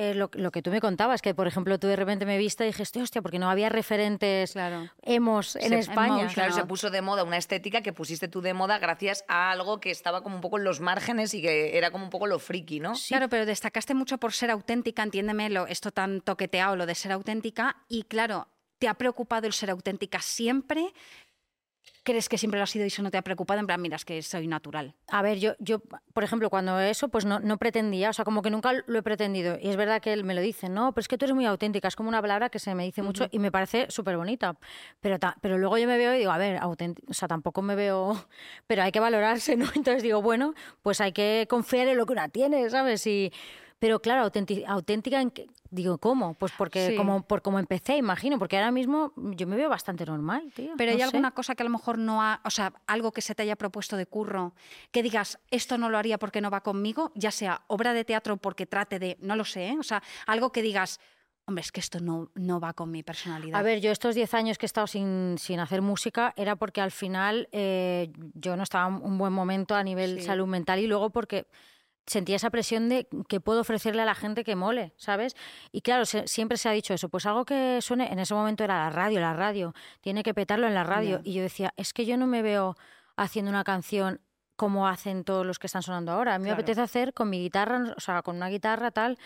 eh, 0.00 0.14
lo, 0.14 0.30
lo 0.34 0.52
que 0.52 0.62
tú 0.62 0.70
me 0.70 0.80
contabas, 0.80 1.22
que 1.22 1.34
por 1.34 1.48
ejemplo 1.48 1.76
tú 1.80 1.88
de 1.88 1.96
repente 1.96 2.24
me 2.24 2.38
viste 2.38 2.62
y 2.62 2.68
dijiste, 2.68 3.02
hostia, 3.02 3.20
porque 3.20 3.40
no 3.40 3.50
había 3.50 3.68
referentes 3.68 4.52
Claro. 4.52 4.88
emos 5.02 5.56
en 5.56 5.70
Se- 5.70 5.78
España. 5.80 6.28
Claro, 6.32 6.52
se 6.54 6.64
puso 6.64 6.88
de 6.90 7.02
moda 7.02 7.24
una 7.24 7.36
estética 7.36 7.80
que 7.82 7.92
pusiste 7.92 8.28
tú 8.28 8.40
de 8.40 8.54
moda 8.54 8.78
gracias 8.78 9.24
a 9.26 9.50
algo 9.50 9.80
que 9.80 9.90
estaba 9.90 10.22
como 10.22 10.36
un 10.36 10.40
poco 10.40 10.58
en 10.58 10.64
los 10.64 10.80
márgenes 10.80 11.34
y 11.34 11.42
que 11.42 11.76
era 11.76 11.90
como 11.90 12.04
un 12.04 12.10
poco 12.10 12.26
lo 12.28 12.38
friki, 12.38 12.78
¿no? 12.78 12.92
Claro, 13.08 13.28
pero 13.28 13.44
destacaste 13.44 13.94
mucho 13.94 14.18
por 14.18 14.32
ser 14.32 14.50
auténtica, 14.52 15.02
entiéndeme 15.02 15.50
lo, 15.50 15.66
esto 15.66 15.90
tan 15.90 16.20
toqueteado, 16.20 16.76
lo 16.76 16.86
de 16.86 16.94
ser 16.94 17.10
auténtica, 17.10 17.76
y 17.88 18.04
claro, 18.04 18.46
¿te 18.78 18.86
ha 18.86 18.94
preocupado 18.94 19.48
el 19.48 19.52
ser 19.52 19.70
auténtica 19.70 20.20
siempre? 20.20 20.92
¿Crees 22.08 22.30
que 22.30 22.38
siempre 22.38 22.58
lo 22.58 22.64
ha 22.64 22.66
sido 22.66 22.86
y 22.86 22.88
eso 22.88 23.02
no 23.02 23.10
te 23.10 23.18
ha 23.18 23.22
preocupado? 23.22 23.60
En 23.60 23.66
plan, 23.66 23.82
mira, 23.82 23.96
es 23.96 24.06
que 24.06 24.22
soy 24.22 24.46
natural. 24.46 24.94
A 25.08 25.20
ver, 25.20 25.38
yo, 25.38 25.52
yo, 25.58 25.80
por 26.14 26.24
ejemplo, 26.24 26.48
cuando 26.48 26.80
eso, 26.80 27.10
pues 27.10 27.26
no, 27.26 27.38
no 27.38 27.58
pretendía, 27.58 28.08
o 28.08 28.12
sea, 28.14 28.24
como 28.24 28.40
que 28.40 28.48
nunca 28.48 28.72
lo 28.86 28.98
he 28.98 29.02
pretendido. 29.02 29.58
Y 29.60 29.68
es 29.68 29.76
verdad 29.76 30.00
que 30.00 30.14
él 30.14 30.24
me 30.24 30.32
lo 30.32 30.40
dice, 30.40 30.70
no, 30.70 30.92
pero 30.94 31.02
es 31.02 31.08
que 31.08 31.18
tú 31.18 31.26
eres 31.26 31.34
muy 31.34 31.44
auténtica, 31.44 31.86
es 31.86 31.96
como 31.96 32.08
una 32.08 32.22
palabra 32.22 32.48
que 32.48 32.60
se 32.60 32.74
me 32.74 32.84
dice 32.84 33.02
mucho 33.02 33.28
y 33.30 33.38
me 33.38 33.52
parece 33.52 33.90
súper 33.90 34.16
bonita. 34.16 34.56
Pero, 35.02 35.18
pero 35.42 35.58
luego 35.58 35.76
yo 35.76 35.86
me 35.86 35.98
veo 35.98 36.14
y 36.14 36.18
digo, 36.20 36.30
a 36.30 36.38
ver, 36.38 36.56
auténtica, 36.56 37.06
o 37.10 37.12
sea, 37.12 37.28
tampoco 37.28 37.60
me 37.60 37.74
veo, 37.74 38.16
pero 38.66 38.84
hay 38.84 38.90
que 38.90 39.00
valorarse, 39.00 39.56
¿no? 39.56 39.66
Entonces 39.74 40.02
digo, 40.02 40.22
bueno, 40.22 40.54
pues 40.80 41.02
hay 41.02 41.12
que 41.12 41.46
confiar 41.50 41.88
en 41.88 41.98
lo 41.98 42.06
que 42.06 42.12
una 42.14 42.30
tiene, 42.30 42.70
¿sabes? 42.70 43.06
Y, 43.06 43.34
pero 43.78 44.00
claro, 44.00 44.22
auténti- 44.24 44.64
auténtica, 44.66 45.20
en 45.20 45.30
qué- 45.30 45.46
digo, 45.70 45.98
¿cómo? 45.98 46.34
Pues 46.34 46.52
porque 46.58 46.88
Sí. 46.88 46.96
como, 46.96 47.22
por 47.22 47.42
como 47.42 47.58
empecé, 47.58 47.96
imagino, 47.96 48.38
porque 48.38 48.56
ahora 48.56 48.70
mismo 48.72 49.12
yo 49.16 49.46
me 49.46 49.56
veo 49.56 49.68
bastante 49.68 50.04
normal, 50.04 50.50
tío. 50.54 50.72
Pero 50.76 50.90
no 50.90 50.94
hay 50.94 50.98
sé. 50.98 51.04
alguna 51.04 51.30
cosa 51.32 51.54
que 51.54 51.62
a 51.62 51.64
lo 51.64 51.70
mejor 51.70 51.98
no 51.98 52.22
ha, 52.22 52.40
o 52.44 52.50
sea, 52.50 52.72
algo 52.86 53.12
que 53.12 53.20
se 53.22 53.34
te 53.34 53.42
haya 53.42 53.56
propuesto 53.56 53.96
de 53.96 54.06
curro, 54.06 54.54
que 54.90 55.02
digas, 55.02 55.38
esto 55.50 55.78
no 55.78 55.90
lo 55.90 55.98
haría 55.98 56.18
porque 56.18 56.40
no 56.40 56.50
va 56.50 56.62
conmigo, 56.62 57.12
ya 57.14 57.30
sea 57.30 57.62
obra 57.68 57.92
de 57.92 58.04
teatro 58.04 58.36
porque 58.36 58.66
trate 58.66 58.98
de, 58.98 59.16
no 59.20 59.36
lo 59.36 59.44
sé, 59.44 59.68
¿eh? 59.68 59.76
o 59.78 59.82
sea, 59.82 60.02
algo 60.26 60.50
que 60.52 60.62
digas, 60.62 60.98
hombre, 61.46 61.62
es 61.62 61.72
que 61.72 61.80
esto 61.80 62.00
no, 62.00 62.30
no 62.34 62.60
va 62.60 62.72
con 62.74 62.90
mi 62.90 63.02
personalidad. 63.02 63.58
A 63.58 63.62
ver, 63.62 63.80
yo 63.80 63.90
estos 63.90 64.14
10 64.14 64.34
años 64.34 64.58
que 64.58 64.66
he 64.66 64.68
estado 64.68 64.86
sin, 64.86 65.36
sin 65.38 65.60
hacer 65.60 65.80
música 65.82 66.34
era 66.36 66.56
porque 66.56 66.80
al 66.80 66.90
final 66.90 67.48
eh, 67.52 68.10
yo 68.34 68.56
no 68.56 68.64
estaba 68.64 68.88
en 68.88 69.02
un 69.02 69.16
buen 69.16 69.32
momento 69.32 69.74
a 69.74 69.82
nivel 69.82 70.18
Sí. 70.20 70.26
salud 70.26 70.46
mental 70.46 70.78
y 70.80 70.86
luego 70.86 71.08
porque 71.10 71.46
sentía 72.08 72.36
esa 72.36 72.50
presión 72.50 72.88
de 72.88 73.06
que 73.28 73.38
puedo 73.40 73.60
ofrecerle 73.60 74.02
a 74.02 74.04
la 74.04 74.14
gente 74.16 74.42
que 74.42 74.56
mole, 74.56 74.92
¿sabes? 74.96 75.36
Y 75.70 75.82
claro, 75.82 76.04
se- 76.06 76.26
siempre 76.26 76.56
se 76.58 76.68
ha 76.68 76.72
dicho 76.72 76.92
eso, 76.94 77.08
pues 77.08 77.24
algo 77.26 77.44
que 77.44 77.78
suene, 77.82 78.10
en 78.12 78.18
ese 78.18 78.34
momento 78.34 78.64
era 78.64 78.78
la 78.78 78.90
radio, 78.90 79.20
la 79.20 79.34
radio, 79.34 79.74
tiene 80.00 80.22
que 80.22 80.34
petarlo 80.34 80.66
en 80.66 80.74
la 80.74 80.84
radio. 80.84 81.20
Y 81.22 81.34
yo 81.34 81.42
decía, 81.42 81.72
es 81.76 81.92
que 81.92 82.04
yo 82.06 82.16
no 82.16 82.26
me 82.26 82.42
veo 82.42 82.76
haciendo 83.16 83.50
una 83.50 83.62
canción 83.62 84.20
como 84.56 84.88
hacen 84.88 85.22
todos 85.22 85.46
los 85.46 85.58
que 85.60 85.68
están 85.68 85.82
sonando 85.82 86.10
ahora. 86.10 86.34
A 86.34 86.38
mí 86.38 86.44
Claro. 86.46 86.56
me 86.56 86.62
apetece 86.62 86.80
hacer 86.80 87.14
con 87.14 87.30
mi 87.30 87.38
guitarra, 87.40 87.94
o 87.96 88.00
sea, 88.00 88.22
con 88.22 88.34
una 88.36 88.48
guitarra 88.48 88.90
tal. 88.90 89.16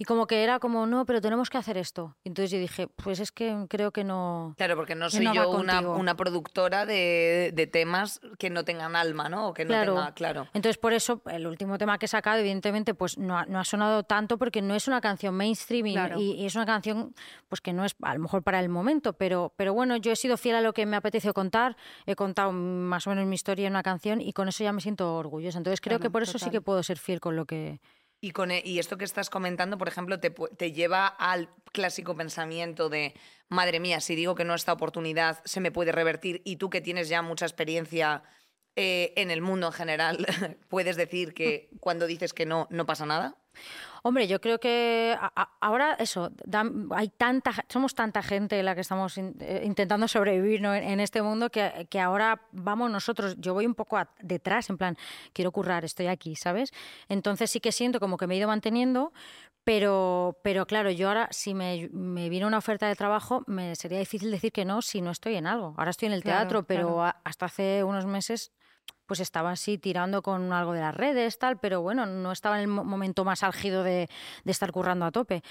Y 0.00 0.06
como 0.06 0.26
que 0.26 0.42
era 0.42 0.60
como, 0.60 0.86
no, 0.86 1.04
pero 1.04 1.20
tenemos 1.20 1.50
que 1.50 1.58
hacer 1.58 1.76
esto. 1.76 2.16
Entonces 2.24 2.50
yo 2.50 2.58
dije, 2.58 2.86
pues 2.88 3.20
es 3.20 3.30
que 3.32 3.66
creo 3.68 3.90
que 3.90 4.02
no. 4.02 4.54
Claro, 4.56 4.74
porque 4.74 4.94
no 4.94 5.10
soy 5.10 5.26
no 5.26 5.34
yo 5.34 5.50
una, 5.50 6.16
productora 6.16 6.86
de, 6.86 7.50
de 7.54 7.66
temas 7.66 8.18
que 8.38 8.48
no 8.48 8.64
tengan 8.64 8.96
alma, 8.96 9.28
¿no? 9.28 9.48
O 9.48 9.52
que 9.52 9.64
no 9.66 9.68
Claro. 9.68 9.96
tenga, 9.96 10.14
claro. 10.14 10.48
Entonces, 10.54 10.78
por 10.78 10.94
eso, 10.94 11.20
el 11.26 11.46
último 11.46 11.76
tema 11.76 11.98
que 11.98 12.06
he 12.06 12.08
sacado, 12.08 12.38
evidentemente, 12.38 12.94
pues 12.94 13.18
no 13.18 13.36
ha, 13.38 13.44
no 13.44 13.60
ha 13.60 13.64
sonado 13.66 14.02
tanto 14.02 14.38
porque 14.38 14.62
no 14.62 14.74
es 14.74 14.88
una 14.88 15.02
canción 15.02 15.34
mainstream 15.34 15.88
y, 15.88 15.92
Claro. 15.92 16.18
y- 16.18 16.32
y 16.32 16.46
es 16.46 16.54
una 16.54 16.64
canción 16.64 17.14
pues 17.50 17.60
que 17.60 17.74
no 17.74 17.84
es 17.84 17.94
a 18.00 18.14
lo 18.14 18.20
mejor 18.20 18.42
para 18.42 18.58
el 18.60 18.70
momento, 18.70 19.12
pero, 19.12 19.52
pero 19.56 19.74
bueno, 19.74 19.98
yo 19.98 20.12
he 20.12 20.16
sido 20.16 20.38
fiel 20.38 20.56
a 20.56 20.60
lo 20.62 20.72
que 20.72 20.86
me 20.86 20.96
apeteció 20.96 21.34
contar, 21.34 21.76
he 22.06 22.14
contado 22.16 22.52
más 22.52 23.06
o 23.06 23.10
menos 23.10 23.26
mi 23.26 23.34
historia 23.34 23.66
en 23.66 23.74
una 23.74 23.82
canción 23.82 24.22
y 24.22 24.32
con 24.32 24.48
eso 24.48 24.64
ya 24.64 24.72
me 24.72 24.80
siento 24.80 25.14
orgullosa. 25.16 25.58
Entonces, 25.58 25.82
creo 25.82 25.98
Claro, 25.98 26.08
que 26.08 26.10
por 26.10 26.22
eso 26.22 26.38
sí 26.38 26.48
que 26.50 26.62
puedo 26.62 26.82
ser 26.82 26.96
fiel 26.98 27.20
con 27.20 27.36
lo 27.36 27.44
que 27.44 27.80
Y, 28.20 28.32
con, 28.32 28.50
e- 28.50 28.62
y 28.64 28.78
esto 28.78 28.98
que 28.98 29.04
estás 29.04 29.30
comentando, 29.30 29.78
por 29.78 29.88
ejemplo, 29.88 30.20
te, 30.20 30.30
te 30.30 30.72
lleva 30.72 31.06
al 31.06 31.48
clásico 31.72 32.14
pensamiento 32.16 32.88
de, 32.88 33.14
madre 33.50 33.80
mía, 33.80 34.00
si 34.00 34.14
digo 34.14 34.34
que 34.34 34.44
no 34.44 34.54
esta 34.54 34.72
oportunidad 34.72 35.40
se 35.44 35.60
me 35.60 35.72
puede 35.72 35.92
revertir 35.92 36.40
y 36.44 36.56
tú 36.56 36.70
que 36.70 36.80
tienes 36.80 37.08
ya 37.08 37.20
mucha 37.20 37.44
experiencia 37.44 38.22
eh, 38.76 39.12
en 39.16 39.30
el 39.30 39.42
mundo 39.42 39.66
en 39.66 39.72
general, 39.72 40.26
puedes 40.68 40.96
decir 40.96 41.34
que 41.34 41.68
cuando 41.80 42.06
dices 42.06 42.32
que 42.32 42.46
no, 42.46 42.66
no 42.70 42.86
pasa 42.86 43.04
nada. 43.04 43.36
Hombre, 44.02 44.26
yo 44.26 44.40
creo 44.40 44.58
que 44.58 45.16
a- 45.20 45.32
a- 45.34 45.50
ahora 45.60 45.94
eso, 45.98 46.30
da- 46.44 46.64
hay 46.92 47.08
tanta, 47.08 47.52
somos 47.68 47.94
tanta 47.94 48.22
gente 48.22 48.62
la 48.62 48.74
que 48.74 48.80
estamos 48.80 49.18
in- 49.18 49.36
eh, 49.40 49.62
intentando 49.64 50.08
sobrevivir 50.08 50.62
¿no? 50.62 50.74
en, 50.74 50.82
en 50.84 51.00
este 51.00 51.20
mundo 51.22 51.50
que, 51.50 51.86
que 51.90 52.00
ahora 52.00 52.42
vamos 52.52 52.90
nosotros, 52.90 53.36
yo 53.38 53.54
voy 53.54 53.66
un 53.66 53.74
poco 53.74 53.96
a- 53.98 54.08
detrás, 54.20 54.70
en 54.70 54.78
plan, 54.78 54.96
quiero 55.32 55.52
currar, 55.52 55.84
estoy 55.84 56.06
aquí, 56.06 56.34
¿sabes? 56.36 56.72
Entonces 57.08 57.50
sí 57.50 57.60
que 57.60 57.72
siento 57.72 58.00
como 58.00 58.16
que 58.16 58.26
me 58.26 58.34
he 58.34 58.38
ido 58.38 58.48
manteniendo, 58.48 59.12
pero, 59.64 60.38
pero 60.42 60.66
claro, 60.66 60.90
yo 60.90 61.08
ahora 61.08 61.28
si 61.30 61.54
me, 61.54 61.88
me 61.92 62.28
viene 62.30 62.46
una 62.46 62.58
oferta 62.58 62.88
de 62.88 62.96
trabajo, 62.96 63.44
me 63.46 63.76
sería 63.76 63.98
difícil 63.98 64.30
decir 64.30 64.52
que 64.52 64.64
no 64.64 64.80
si 64.82 65.02
no 65.02 65.10
estoy 65.10 65.36
en 65.36 65.46
algo. 65.46 65.74
Ahora 65.76 65.90
estoy 65.90 66.06
en 66.06 66.12
el 66.14 66.22
Claro, 66.24 66.40
teatro, 66.40 66.62
pero 66.64 66.86
claro. 66.86 67.04
a- 67.04 67.20
hasta 67.24 67.46
hace 67.46 67.84
unos 67.84 68.06
meses 68.06 68.52
pues 69.10 69.18
estaba 69.18 69.50
así 69.50 69.76
tirando 69.76 70.22
con 70.22 70.52
algo 70.52 70.72
de 70.72 70.78
las 70.82 70.94
redes, 70.94 71.36
tal, 71.36 71.58
pero 71.58 71.82
bueno, 71.82 72.06
no 72.06 72.30
estaba 72.30 72.54
en 72.58 72.60
el 72.62 72.68
mo- 72.68 72.84
momento 72.84 73.24
más 73.24 73.42
álgido 73.42 73.82
de, 73.82 74.08
de 74.44 74.52
estar 74.52 74.70
currando 74.70 75.04
a 75.04 75.10
tope. 75.10 75.42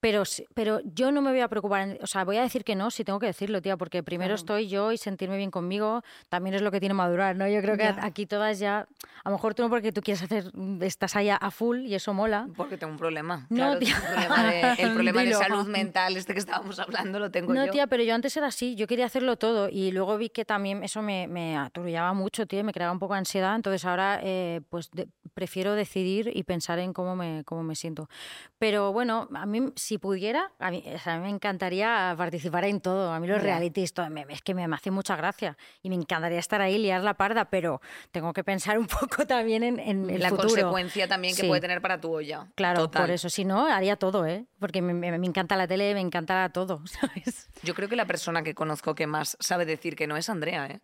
Pero, 0.00 0.22
pero 0.52 0.80
yo 0.84 1.10
no 1.10 1.22
me 1.22 1.30
voy 1.30 1.40
a 1.40 1.48
preocupar, 1.48 1.96
o 2.02 2.06
sea, 2.06 2.24
voy 2.24 2.36
a 2.36 2.42
decir 2.42 2.62
que 2.62 2.74
no 2.76 2.90
si 2.90 3.02
tengo 3.04 3.18
que 3.18 3.24
decirlo, 3.26 3.62
tía, 3.62 3.78
porque 3.78 4.02
primero 4.02 4.28
Claro. 4.28 4.34
estoy 4.34 4.68
yo 4.68 4.92
y 4.92 4.98
sentirme 4.98 5.38
bien 5.38 5.50
conmigo 5.50 6.02
también 6.28 6.54
es 6.54 6.60
lo 6.60 6.70
que 6.70 6.78
tiene 6.78 6.92
madurar, 6.94 7.34
¿no? 7.36 7.48
Yo 7.48 7.62
creo 7.62 7.78
que 7.78 7.84
Ya. 7.84 7.96
aquí 8.02 8.26
todas 8.26 8.58
ya, 8.58 8.86
a 9.24 9.30
lo 9.30 9.36
mejor 9.36 9.54
tú 9.54 9.62
no 9.62 9.70
porque 9.70 9.92
tú 9.92 10.02
quieres 10.02 10.22
hacer, 10.22 10.52
estás 10.82 11.16
ahí 11.16 11.30
a, 11.30 11.50
full 11.50 11.86
y 11.86 11.94
eso 11.94 12.12
mola. 12.12 12.46
Porque 12.54 12.76
tengo 12.76 12.92
un 12.92 12.98
problema. 12.98 13.46
No, 13.48 13.56
Claro, 13.56 13.78
tía. 13.78 13.96
problema 14.06 14.44
de- 14.52 14.72
el 14.82 14.92
problema 14.94 15.20
de 15.20 15.26
Dilo. 15.28 15.38
salud 15.38 15.66
mental, 15.66 16.14
este 16.18 16.34
que 16.34 16.40
estábamos 16.40 16.78
hablando, 16.78 17.18
lo 17.18 17.30
tengo 17.30 17.54
No, 17.54 17.64
yo. 17.64 17.72
tía, 17.72 17.86
pero 17.86 18.02
yo 18.02 18.14
antes 18.14 18.36
era 18.36 18.48
así, 18.48 18.74
yo 18.76 18.86
quería 18.86 19.06
hacerlo 19.06 19.36
todo 19.38 19.70
y 19.70 19.92
luego 19.92 20.18
vi 20.18 20.28
que 20.28 20.44
también 20.44 20.82
eso 20.84 21.00
me, 21.00 21.26
me 21.26 21.56
aturullaba 21.56 22.12
mucho, 22.12 22.46
tío, 22.46 22.60
y 22.60 22.64
me 22.64 22.72
creaba 22.74 22.92
un 22.92 22.98
poco 22.98 23.05
de 23.14 23.18
ansiedad, 23.20 23.54
entonces 23.56 23.84
ahora 23.84 24.20
eh, 24.22 24.60
pues 24.70 24.90
de- 24.90 25.08
prefiero 25.34 25.74
decidir 25.74 26.30
y 26.34 26.42
pensar 26.44 26.78
en 26.78 26.92
cómo 26.92 27.14
me, 27.16 27.42
cómo 27.44 27.62
me 27.62 27.74
siento. 27.74 28.08
Pero 28.58 28.92
bueno, 28.92 29.28
a 29.34 29.46
mí 29.46 29.72
si 29.76 29.98
pudiera, 29.98 30.52
a 30.58 30.70
mí, 30.70 30.82
o 30.94 30.98
sea, 30.98 31.14
a 31.14 31.18
mí 31.18 31.24
me 31.24 31.30
encantaría 31.30 32.14
participar 32.16 32.64
en 32.64 32.80
todo, 32.80 33.12
a 33.12 33.20
mí 33.20 33.26
los 33.26 33.42
realities, 33.42 33.92
todo, 33.92 34.08
me- 34.10 34.26
es 34.28 34.42
que 34.42 34.54
me, 34.54 34.66
me 34.68 34.76
hace 34.76 34.90
mucha 34.90 35.16
gracia 35.16 35.56
y 35.82 35.90
me 35.90 35.96
encantaría 35.96 36.38
estar 36.38 36.60
ahí, 36.60 36.78
liar 36.78 37.02
la 37.02 37.14
parda, 37.14 37.46
pero 37.50 37.80
tengo 38.10 38.32
que 38.32 38.42
pensar 38.44 38.78
un 38.78 38.86
poco 39.10 39.26
también 39.26 39.62
en, 39.62 39.78
en 39.78 40.08
el 40.10 40.22
la 40.22 40.30
futuro. 40.30 40.48
consecuencia 40.48 41.08
también 41.08 41.34
que 41.34 41.42
Sí. 41.42 41.48
puede 41.48 41.60
tener 41.60 41.80
para 41.82 42.00
tu 42.00 42.12
olla. 42.12 42.48
Claro, 42.54 42.80
Total. 42.80 43.02
por 43.02 43.10
eso, 43.10 43.28
si 43.28 43.44
no, 43.44 43.66
haría 43.66 43.96
todo, 43.96 44.26
¿eh? 44.26 44.46
Porque 44.58 44.80
me, 44.82 44.94
me- 44.94 45.18
me 45.18 45.26
encanta 45.26 45.56
la 45.56 45.66
tele, 45.66 45.92
me 45.94 46.00
encanta 46.00 46.48
todo, 46.50 46.82
¿sabes? 46.86 47.48
Yo 47.62 47.74
creo 47.74 47.88
que 47.88 47.96
la 47.96 48.06
persona 48.06 48.42
que 48.42 48.54
conozco 48.54 48.94
que 48.94 49.06
más 49.06 49.36
sabe 49.40 49.66
decir 49.66 49.96
que 49.96 50.06
no 50.06 50.16
es 50.16 50.28
Andrea, 50.30 50.66
¿eh? 50.66 50.80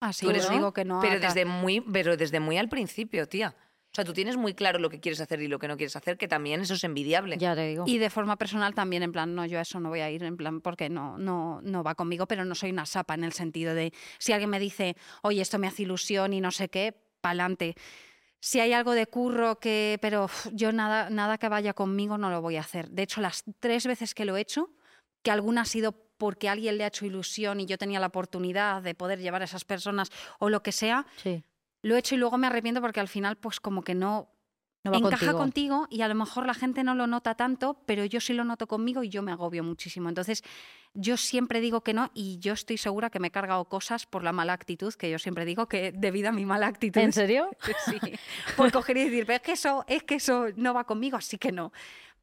Así 0.00 0.26
Tú 0.26 0.30
eres- 0.30 0.48
digo 0.50 0.72
que 0.72 0.84
no. 0.84 1.00
pero 1.00 1.18
desde 1.20 1.44
muy, 1.44 1.80
pero 1.80 2.16
desde 2.16 2.40
muy 2.40 2.58
al 2.58 2.68
principio, 2.68 3.26
tía. 3.28 3.54
O 3.92 3.94
sea, 3.96 4.04
tú 4.04 4.12
tienes 4.12 4.36
muy 4.36 4.52
claro 4.52 4.78
lo 4.78 4.90
que 4.90 5.00
quieres 5.00 5.20
hacer 5.22 5.40
y 5.40 5.48
lo 5.48 5.58
que 5.58 5.68
no 5.68 5.76
quieres 5.78 5.96
hacer, 5.96 6.18
que 6.18 6.28
también 6.28 6.60
eso 6.60 6.74
es 6.74 6.84
envidiable. 6.84 7.38
Ya 7.38 7.54
te 7.54 7.66
digo. 7.66 7.84
Y 7.86 7.96
de 7.96 8.10
forma 8.10 8.36
personal 8.36 8.74
también, 8.74 9.02
en 9.02 9.10
plan, 9.10 9.34
no, 9.34 9.46
yo 9.46 9.58
a 9.58 9.62
eso 9.62 9.80
no 9.80 9.88
voy 9.88 10.00
a 10.00 10.10
ir, 10.10 10.22
en 10.22 10.36
plan, 10.36 10.60
porque 10.60 10.90
no, 10.90 11.16
no, 11.16 11.60
no 11.62 11.82
va 11.82 11.94
conmigo, 11.94 12.26
pero 12.26 12.44
no 12.44 12.54
soy 12.54 12.70
una 12.72 12.84
sapa 12.84 13.14
en 13.14 13.24
el 13.24 13.32
sentido 13.32 13.74
de 13.74 13.94
si 14.18 14.32
alguien 14.32 14.50
me 14.50 14.58
dice, 14.58 14.96
oye, 15.22 15.40
esto 15.40 15.58
me 15.58 15.66
hace 15.66 15.84
ilusión 15.84 16.34
y 16.34 16.42
no 16.42 16.50
sé 16.50 16.68
qué, 16.68 16.94
pa'lante. 17.22 17.74
Si 18.38 18.60
hay 18.60 18.74
algo 18.74 18.92
de 18.92 19.06
curro 19.06 19.58
que, 19.60 19.98
pero 20.02 20.24
uf, 20.24 20.46
yo 20.52 20.72
nada, 20.72 21.08
nada 21.08 21.38
que 21.38 21.48
vaya 21.48 21.72
conmigo 21.72 22.18
no 22.18 22.28
lo 22.28 22.42
voy 22.42 22.56
a 22.56 22.60
hacer. 22.60 22.90
De 22.90 23.02
hecho, 23.02 23.22
las 23.22 23.44
tres 23.60 23.86
veces 23.86 24.14
que 24.14 24.26
lo 24.26 24.36
he 24.36 24.42
hecho, 24.42 24.68
que 25.22 25.30
alguna 25.30 25.62
ha 25.62 25.64
sido 25.64 26.05
porque 26.18 26.48
a 26.48 26.52
alguien 26.52 26.78
le 26.78 26.84
ha 26.84 26.88
hecho 26.88 27.06
ilusión 27.06 27.60
y 27.60 27.66
yo 27.66 27.78
tenía 27.78 28.00
la 28.00 28.06
oportunidad 28.06 28.82
de 28.82 28.94
poder 28.94 29.18
llevar 29.20 29.42
a 29.42 29.44
esas 29.46 29.64
personas 29.64 30.10
o 30.38 30.48
lo 30.50 30.62
que 30.62 30.72
sea, 30.72 31.06
Sí. 31.22 31.42
lo 31.82 31.96
he 31.96 31.98
hecho 31.98 32.14
y 32.14 32.18
luego 32.18 32.38
me 32.38 32.46
arrepiento 32.46 32.80
porque 32.80 33.00
al 33.00 33.08
final, 33.08 33.36
pues 33.36 33.60
como 33.60 33.82
que 33.82 33.94
no, 33.94 34.28
No 34.84 34.94
encaja 34.94 35.32
contigo. 35.32 35.38
contigo 35.38 35.86
y 35.90 36.02
a 36.02 36.08
lo 36.08 36.14
mejor 36.14 36.46
la 36.46 36.54
gente 36.54 36.84
no 36.84 36.94
lo 36.94 37.06
nota 37.08 37.34
tanto, 37.34 37.82
pero 37.86 38.04
yo 38.04 38.20
sí 38.20 38.32
lo 38.34 38.44
noto 38.44 38.66
conmigo 38.68 39.02
y 39.02 39.08
yo 39.08 39.20
me 39.22 39.32
agobio 39.32 39.64
muchísimo. 39.64 40.08
Entonces, 40.08 40.44
yo 40.94 41.16
siempre 41.18 41.60
digo 41.60 41.82
que 41.82 41.92
no 41.92 42.10
y 42.14 42.38
yo 42.38 42.52
estoy 42.54 42.78
segura 42.78 43.10
que 43.10 43.18
me 43.18 43.28
he 43.28 43.30
cargado 43.30 43.64
cosas 43.66 44.06
por 44.06 44.22
la 44.22 44.32
mala 44.32 44.52
actitud, 44.54 44.94
que 44.94 45.10
yo 45.10 45.18
siempre 45.18 45.44
digo 45.44 45.66
que 45.68 45.92
debido 45.96 46.28
a 46.28 46.32
mi 46.32 46.46
mala 46.46 46.68
actitud. 46.68 47.00
¿En 47.00 47.12
serio? 47.12 47.50
Sí. 47.84 47.98
Por 48.56 48.70
coger 48.72 48.96
y 48.98 49.04
decir, 49.04 49.26
"Pero 49.26 49.36
es 49.36 49.42
que 49.42 49.52
eso, 49.52 49.84
es 49.88 50.04
que 50.04 50.14
eso 50.14 50.46
no 50.56 50.72
va 50.72 50.84
conmigo, 50.84 51.16
así 51.16 51.36
que 51.36 51.50
no. 51.52 51.72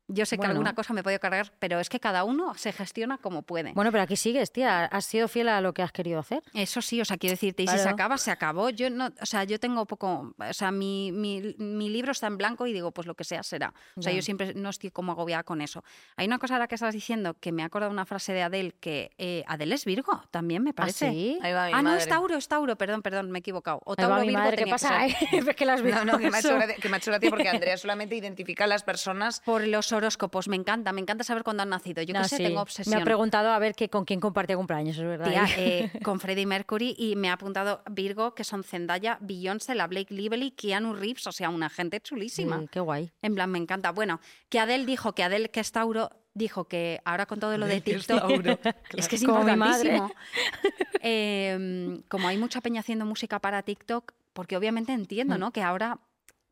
Yo 0.08 0.26
sé 0.26 0.38
que 0.38 0.46
alguna 0.46 0.76
cosa 0.76 0.94
me 0.94 1.00
he 1.00 1.04
podido 1.04 1.20
cargar, 1.20 1.54
pero 1.60 1.80
es 1.80 1.90
que 1.90 2.00
cada 2.00 2.24
uno 2.24 2.54
se 2.56 2.74
gestiona 2.74 3.18
como 3.18 3.44
puede. 3.44 3.74
Bueno, 3.74 3.92
pero 3.92 4.04
aquí 4.04 4.16
sigues, 4.16 4.52
tía. 4.52 4.86
Has 4.86 5.06
sido 5.06 5.28
fiel 5.28 5.50
a 5.50 5.62
lo 5.62 5.74
que 5.74 5.82
has 5.82 5.92
querido 5.92 6.20
hacer. 6.20 6.44
Eso 6.54 6.82
sí, 6.82 7.00
o 7.00 7.06
sea, 7.06 7.18
quiero 7.18 7.34
decirte, 7.34 7.64
y 7.64 7.68
si 7.68 7.78
se 7.78 7.88
acaba, 7.90 8.18
se 8.18 8.32
acabó. 8.32 8.70
Yo 8.70 8.90
no, 8.90 9.10
o 9.22 9.26
sea, 9.26 9.44
yo 9.46 9.60
tengo 9.60 9.86
poco, 9.86 10.34
o 10.38 10.54
sea, 10.54 10.72
mi, 10.72 11.12
mi, 11.12 11.56
mi 11.58 11.90
libro 11.90 12.12
está 12.12 12.28
en 12.28 12.38
blanco 12.38 12.68
y 12.68 12.74
digo, 12.74 12.92
pues 12.92 13.08
lo 13.08 13.16
que 13.16 13.24
sea 13.24 13.44
será. 13.44 13.74
O 13.96 14.02
sea, 14.02 14.12
yo 14.12 14.22
siempre 14.22 14.54
no 14.54 14.70
estoy 14.70 14.92
como 14.92 15.14
agobiada 15.14 15.44
con 15.44 15.62
eso. 15.62 15.84
Hay 16.18 16.28
una 16.28 16.38
cosa 16.38 16.56
ahora 16.56 16.68
que 16.68 16.76
estabas 16.76 16.94
diciendo 16.94 17.36
que 17.39 17.52
me 17.52 17.63
ha 17.63 17.68
acordado 17.68 17.92
una 17.92 18.06
frase 18.06 18.34
de 18.34 18.44
Adele, 18.44 18.76
que 18.80 19.12
eh, 19.18 19.44
Adele 19.48 19.76
es 19.76 19.86
Virgo, 19.86 20.22
también 20.32 20.63
me 20.63 20.74
parece. 20.74 21.08
¿Ah, 21.08 21.12
sí? 21.12 21.39
Ahí 21.42 21.54
va 21.54 21.68
mi 21.68 21.74
Ah, 21.74 21.82
no, 21.82 21.96
es 21.96 22.08
Tauro, 22.08 22.36
es 22.36 22.48
Tauro, 22.48 22.76
perdón, 22.76 23.02
perdón, 23.02 23.32
me 23.32 23.39
he 23.39 23.42
equivocado. 23.42 23.82
O 23.86 23.96
Tauro 23.96 24.22
mi 24.22 24.28
Virgo 24.28 24.39
madre, 24.39 24.58
¿qué 24.58 24.63
tenía 24.63 24.76
que 24.76 24.82
pasa? 24.82 25.30
ser. 25.30 25.44
Es 25.50 25.56
que 25.56 25.66
las 25.66 25.82
No, 25.82 26.06
no, 26.06 26.18
que 26.18 26.30
me, 26.30 26.38
ha 26.38 26.39
hecho 26.39 26.56
gracia, 26.56 26.76
que 26.76 26.89
me 26.89 26.96
ha 26.96 26.98
hecho 26.98 27.12
gracia 27.12 27.30
porque 27.30 27.50
Andrea 27.50 27.78
solamente 27.78 28.16
identifica 28.16 28.66
a 28.66 28.68
las 28.68 28.84
personas. 28.84 29.42
Por 29.46 29.66
los 29.68 29.92
horóscopos, 29.93 30.47
me 30.47 30.56
encanta, 30.56 30.91
me 30.91 31.01
encanta 31.01 31.23
saber 31.23 31.43
cuándo 31.43 31.63
han 31.63 31.69
nacido. 31.69 32.01
Yo 32.03 32.13
No, 32.13 32.21
qué 32.23 32.29
sé, 32.29 32.38
sí. 32.38 32.43
tengo 32.43 32.56
Me 32.58 32.62
obsesión. 32.62 33.01
ha 33.01 33.03
preguntado 33.03 33.51
a 33.51 33.60
ver 33.60 33.75
que, 33.75 33.89
con 33.89 34.03
quién 34.06 34.19
compartía 34.19 34.58
cumpleaños, 34.58 34.97
es 34.97 35.03
verdad. 35.03 35.29
Tía, 35.29 35.45
eh, 35.58 35.91
con 36.03 36.19
Freddie 36.19 36.45
Mercury 36.45 36.95
y 36.97 37.15
me 37.15 37.29
ha 37.29 37.34
apuntado 37.34 37.82
Virgo, 37.89 38.36
que 38.36 38.43
son 38.43 38.63
Zendaya, 38.63 39.17
Beyoncé, 39.21 39.75
la 39.75 39.88
Blake 39.88 40.13
Lively, 40.13 40.51
Keanu 40.51 40.93
Reeves, 40.93 41.27
o 41.27 41.32
sea, 41.32 41.49
una 41.49 41.69
gente 41.69 42.01
chulísima. 42.01 42.65
Qué 42.71 42.79
guay. 42.79 43.12
En 43.21 43.36
plan, 43.36 43.49
me 43.51 43.60
encanta. 43.60 43.91
Bueno, 43.91 44.19
que 44.49 44.60
Adele 44.60 44.86
dijo 44.86 45.13
que 45.13 45.23
Adele, 45.23 45.49
que 45.49 45.60
es 45.60 45.71
Tauro, 45.71 46.10
dijo 46.34 46.67
que 46.67 46.99
ahora 47.06 47.25
con 47.27 47.39
todo 47.39 47.58
lo 47.58 47.67
de 47.67 47.79
TikTok. 47.82 48.23
es 48.97 49.08
que 49.08 49.15
es 49.17 49.23
Como 49.23 49.41
importantísimo. 49.41 50.12
Eh, 51.01 52.01
como 52.10 52.27
hay 52.27 52.38
mucha 52.38 52.62
peña 52.62 52.79
haciendo 52.82 53.06
música 53.06 53.39
para 53.39 53.62
TikTok, 53.63 54.13
porque 54.34 54.58
obviamente 54.58 54.91
Mm. 54.91 54.99
entiendo, 54.99 55.38
¿no? 55.38 55.51
Que 55.51 55.62
ahora. 55.62 55.99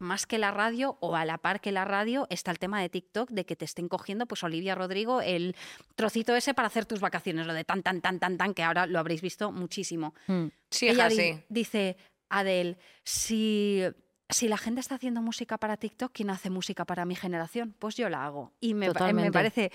Más 0.02 0.26
que 0.26 0.40
la 0.40 0.50
radio 0.50 0.98
o 1.00 1.16
a 1.16 1.26
la 1.26 1.38
par 1.38 1.62
que 1.62 1.72
la 1.72 1.86
radio 1.86 2.26
está 2.32 2.50
el 2.50 2.58
tema 2.58 2.82
de 2.82 2.90
TikTok 2.90 3.30
de 3.30 3.46
que 3.46 3.56
te 3.56 3.66
estén 3.66 3.88
cogiendo, 3.88 4.26
pues 4.26 4.44
Olivia 4.44 4.74
Rodrigo, 4.74 5.22
el 5.22 5.56
trocito 5.96 6.36
ese 6.36 6.54
para 6.56 6.68
hacer 6.68 6.86
tus 6.88 7.00
vacaciones, 7.00 7.46
lo 7.46 7.54
de 7.54 7.64
tan, 7.64 7.84
tan, 7.84 8.02
tan, 8.02 8.20
tan, 8.20 8.38
tan, 8.38 8.54
que 8.56 8.64
ahora 8.64 8.88
lo 8.88 8.98
habréis 8.98 9.22
visto 9.22 9.52
muchísimo. 9.52 10.16
Mm. 10.26 10.46
Sí, 10.72 10.88
Ella 10.90 11.08
hija, 11.08 11.10
di- 11.10 11.16
sí. 11.16 11.44
dice, 11.50 11.98
Adele, 12.30 12.78
si, 13.04 13.84
si 14.30 14.48
la 14.48 14.58
gente 14.58 14.80
está 14.82 14.96
haciendo 14.96 15.22
música 15.22 15.58
para 15.60 15.78
TikTok, 15.78 16.12
¿quién 16.14 16.32
hace 16.32 16.50
música 16.50 16.84
para 16.86 17.06
mi 17.06 17.16
generación? 17.16 17.76
Pues 17.78 17.96
yo 17.96 18.10
la 18.10 18.26
hago. 18.26 18.54
Y 18.60 18.74
me, 18.74 18.92
pa- 18.92 19.14
me 19.14 19.32
parece 19.32 19.72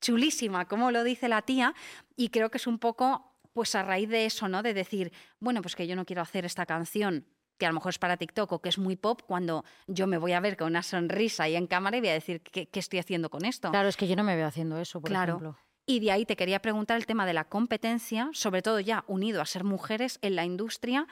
chulísima, 0.00 0.66
como 0.68 0.90
lo 0.90 1.04
dice 1.04 1.28
la 1.28 1.42
tía, 1.42 1.74
y 2.16 2.28
creo 2.30 2.50
que 2.50 2.58
es 2.58 2.66
un 2.66 2.78
poco, 2.78 3.34
pues 3.52 3.74
a 3.74 3.82
raíz 3.82 4.08
de 4.08 4.24
eso, 4.26 4.48
¿no? 4.48 4.62
De 4.62 4.72
decir, 4.74 5.12
bueno, 5.40 5.62
pues 5.62 5.74
que 5.76 5.86
yo 5.86 5.96
no 5.96 6.04
quiero 6.04 6.22
hacer 6.22 6.44
esta 6.44 6.64
canción 6.66 7.26
que 7.58 7.66
a 7.66 7.70
lo 7.70 7.74
mejor 7.74 7.90
es 7.90 7.98
para 7.98 8.16
TikTok 8.16 8.52
o 8.52 8.58
que 8.60 8.68
es 8.68 8.78
muy 8.78 8.96
pop, 8.96 9.22
cuando 9.26 9.64
yo 9.86 10.06
me 10.06 10.18
voy 10.18 10.32
a 10.32 10.40
ver 10.40 10.56
con 10.56 10.68
una 10.68 10.82
sonrisa 10.82 11.44
ahí 11.44 11.56
en 11.56 11.66
cámara 11.66 11.96
y 11.96 12.00
voy 12.00 12.10
a 12.10 12.14
decir, 12.14 12.40
¿qué, 12.42 12.66
qué 12.68 12.78
estoy 12.80 12.98
haciendo 12.98 13.30
con 13.30 13.44
esto? 13.44 13.70
Claro, 13.70 13.88
es 13.88 13.96
que 13.96 14.06
yo 14.08 14.16
no 14.16 14.24
me 14.24 14.36
veo 14.36 14.46
haciendo 14.46 14.78
eso, 14.78 15.00
por 15.00 15.10
Claro. 15.10 15.32
ejemplo. 15.34 15.56
Y 15.86 16.00
de 16.00 16.10
ahí 16.10 16.26
te 16.26 16.36
quería 16.36 16.60
preguntar 16.60 16.96
el 16.96 17.06
tema 17.06 17.26
de 17.26 17.32
la 17.32 17.44
competencia, 17.44 18.28
sobre 18.32 18.60
todo 18.60 18.80
ya 18.80 19.04
unido 19.06 19.40
a 19.40 19.46
ser 19.46 19.62
mujeres 19.62 20.18
en 20.20 20.34
la 20.34 20.44
industria, 20.44 21.06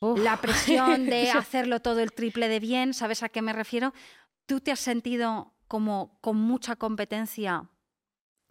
Uf. 0.00 0.18
la 0.18 0.36
presión 0.38 1.06
de 1.06 1.30
hacerlo 1.30 1.80
todo 1.80 2.00
el 2.00 2.12
triple 2.12 2.48
de 2.48 2.58
bien, 2.58 2.94
¿sabes 2.94 3.22
a 3.22 3.28
qué 3.28 3.42
me 3.42 3.52
refiero? 3.52 3.92
¿Tú 4.46 4.60
te 4.60 4.72
has 4.72 4.80
sentido 4.80 5.54
como 5.68 6.18
con 6.20 6.36
mucha 6.36 6.74
competencia 6.74 7.68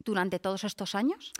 durante 0.05 0.39
todos 0.39 0.63
estos 0.63 0.95
años? 0.95 1.33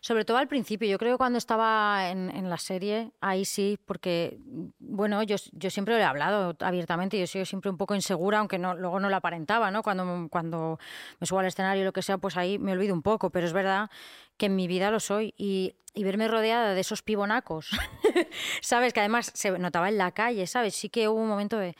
Sobre 0.00 0.24
todo 0.24 0.38
al 0.38 0.48
principio, 0.48 0.88
yo 0.88 0.96
creo 0.98 1.14
que 1.14 1.18
cuando 1.18 1.36
estaba 1.36 2.08
en, 2.08 2.30
en 2.30 2.48
la 2.48 2.56
serie, 2.56 3.12
ahí 3.20 3.44
sí, 3.44 3.78
porque, 3.84 4.40
bueno, 4.88 5.22
yo, 5.22 5.36
yo 5.52 5.70
siempre 5.70 5.94
lo 5.94 6.00
he 6.00 6.04
hablado 6.04 6.56
abiertamente, 6.60 7.18
yo 7.18 7.26
soy 7.26 7.44
siempre 7.44 7.70
un 7.70 7.76
poco 7.76 7.94
insegura, 7.94 8.38
aunque 8.38 8.58
no, 8.58 8.74
luego 8.74 9.00
no 9.00 9.08
lo 9.08 9.16
aparentaba, 9.16 9.70
¿no? 9.70 9.82
Cuando, 9.82 10.28
cuando 10.30 10.78
me 11.20 11.26
subo 11.26 11.40
al 11.40 11.46
escenario 11.46 11.82
o 11.82 11.86
lo 11.86 11.92
que 11.92 12.02
sea, 12.02 12.18
pues 12.18 12.36
ahí 12.36 12.58
me 12.58 12.72
olvido 12.72 12.94
un 12.94 13.02
poco, 13.02 13.30
pero 13.30 13.46
es 13.46 13.52
verdad 13.52 13.90
que 14.36 14.46
en 14.46 14.56
mi 14.56 14.66
vida 14.68 14.90
lo 14.90 15.00
soy 15.00 15.34
y, 15.36 15.74
y 15.94 16.04
verme 16.04 16.28
rodeada 16.28 16.74
de 16.74 16.80
esos 16.80 17.02
pibonacos, 17.02 17.70
¿sabes? 18.62 18.92
Que 18.92 19.00
además 19.00 19.32
se 19.34 19.58
notaba 19.58 19.88
en 19.88 19.98
la 19.98 20.12
calle, 20.12 20.46
¿sabes? 20.46 20.74
Sí 20.74 20.88
que 20.88 21.08
hubo 21.08 21.20
un 21.20 21.28
momento 21.28 21.58
de... 21.58 21.74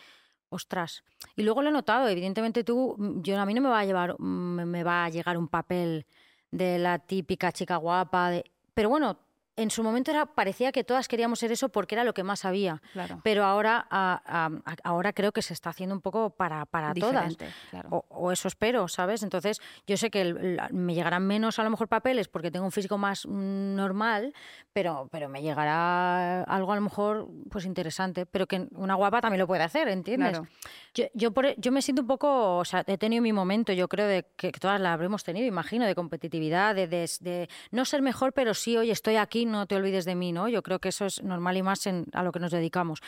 Ostras. 0.48 1.02
Y 1.34 1.42
luego 1.42 1.60
lo 1.60 1.70
he 1.70 1.72
notado, 1.72 2.08
evidentemente 2.08 2.62
tú, 2.62 2.94
mm, 2.96 3.22
yo 3.22 3.38
a 3.38 3.44
mí 3.44 3.52
no 3.52 3.60
me 3.60 3.68
va 3.68 3.80
a 3.80 3.84
llevar, 3.84 4.14
mm, 4.18 4.64
me 4.64 4.84
va 4.84 5.04
a 5.04 5.10
llegar 5.10 5.36
un 5.36 5.48
papel 5.48 6.06
de 6.50 6.78
la 6.78 6.98
típica 7.00 7.52
chica 7.52 7.76
guapa, 7.76 8.30
de... 8.30 8.44
pero 8.72 8.88
bueno, 8.88 9.18
en 9.56 9.70
su 9.70 9.82
momento 9.82 10.10
era, 10.10 10.26
parecía 10.26 10.70
que 10.72 10.84
todas 10.84 11.08
queríamos 11.08 11.38
ser 11.38 11.50
eso 11.52 11.68
porque 11.70 11.94
era 11.94 12.04
lo 12.04 12.12
que 12.14 12.22
más 12.22 12.44
había. 12.44 12.82
Claro. 12.92 13.20
Pero 13.24 13.44
ahora, 13.44 13.86
a- 13.90 14.20
a- 14.64 14.74
ahora 14.84 15.12
creo 15.12 15.32
que 15.32 15.42
se 15.42 15.54
está 15.54 15.70
haciendo 15.70 15.94
un 15.94 16.00
poco 16.02 16.30
para, 16.30 16.66
para 16.66 16.92
todas. 16.94 17.28
Diferente, 17.30 17.48
claro. 17.70 17.88
O, 17.90 18.04
o 18.10 18.32
eso 18.32 18.48
espero, 18.48 18.86
¿sabes? 18.88 19.22
Entonces, 19.22 19.60
yo 19.86 19.96
sé 19.96 20.10
que 20.10 20.20
el- 20.20 20.56
la- 20.56 20.68
me 20.72 20.94
llegarán 20.94 21.26
menos 21.26 21.58
a 21.58 21.64
lo 21.64 21.70
mejor 21.70 21.88
papeles 21.88 22.28
porque 22.28 22.50
tengo 22.50 22.66
un 22.66 22.72
físico 22.72 22.98
más 22.98 23.26
mm, 23.26 23.74
normal, 23.74 24.34
pero, 24.72 25.08
pero 25.10 25.28
me 25.28 25.40
llegará 25.42 26.42
algo 26.44 26.72
a 26.72 26.76
lo 26.76 26.82
mejor 26.82 27.28
pues 27.50 27.64
interesante. 27.64 28.26
Pero 28.26 28.46
que 28.46 28.68
una 28.72 28.94
guapa 28.94 29.20
también 29.20 29.40
lo 29.40 29.46
puede 29.46 29.62
hacer, 29.62 29.88
¿entiendes? 29.88 30.30
Claro. 30.32 30.48
Yo, 30.94 31.04
yo, 31.14 31.30
por- 31.32 31.54
yo 31.58 31.72
me 31.72 31.82
siento 31.82 32.02
un 32.02 32.08
poco, 32.08 32.58
o 32.58 32.64
sea, 32.64 32.84
he 32.86 32.98
tenido 32.98 33.22
mi 33.22 33.32
momento, 33.32 33.72
yo 33.72 33.88
creo, 33.88 34.06
de 34.06 34.26
que, 34.36 34.52
que 34.52 34.60
todas 34.60 34.80
la 34.80 34.92
habremos 34.92 35.24
tenido, 35.24 35.46
imagino, 35.46 35.86
de 35.86 35.94
competitividad, 35.94 36.74
de, 36.74 36.86
de- 36.86 37.06
de 37.20 37.48
no 37.70 37.84
ser 37.84 38.02
mejor, 38.02 38.32
pero 38.32 38.52
sí, 38.54 38.76
oye, 38.76 38.92
estoy 38.92 39.16
aquí, 39.16 39.45
no 39.46 39.66
te 39.66 39.76
olvides 39.76 40.04
de 40.04 40.14
mí, 40.14 40.32
¿no? 40.32 40.48
Yo 40.48 40.62
creo 40.62 40.78
que 40.80 40.90
eso 40.90 41.06
es 41.06 41.22
normal 41.22 41.56
y 41.56 41.62
más 41.62 41.86
en, 41.86 42.06
a 42.12 42.22
lo 42.22 42.32
que 42.32 42.40
nos 42.40 42.50
dedicamos. 42.52 43.00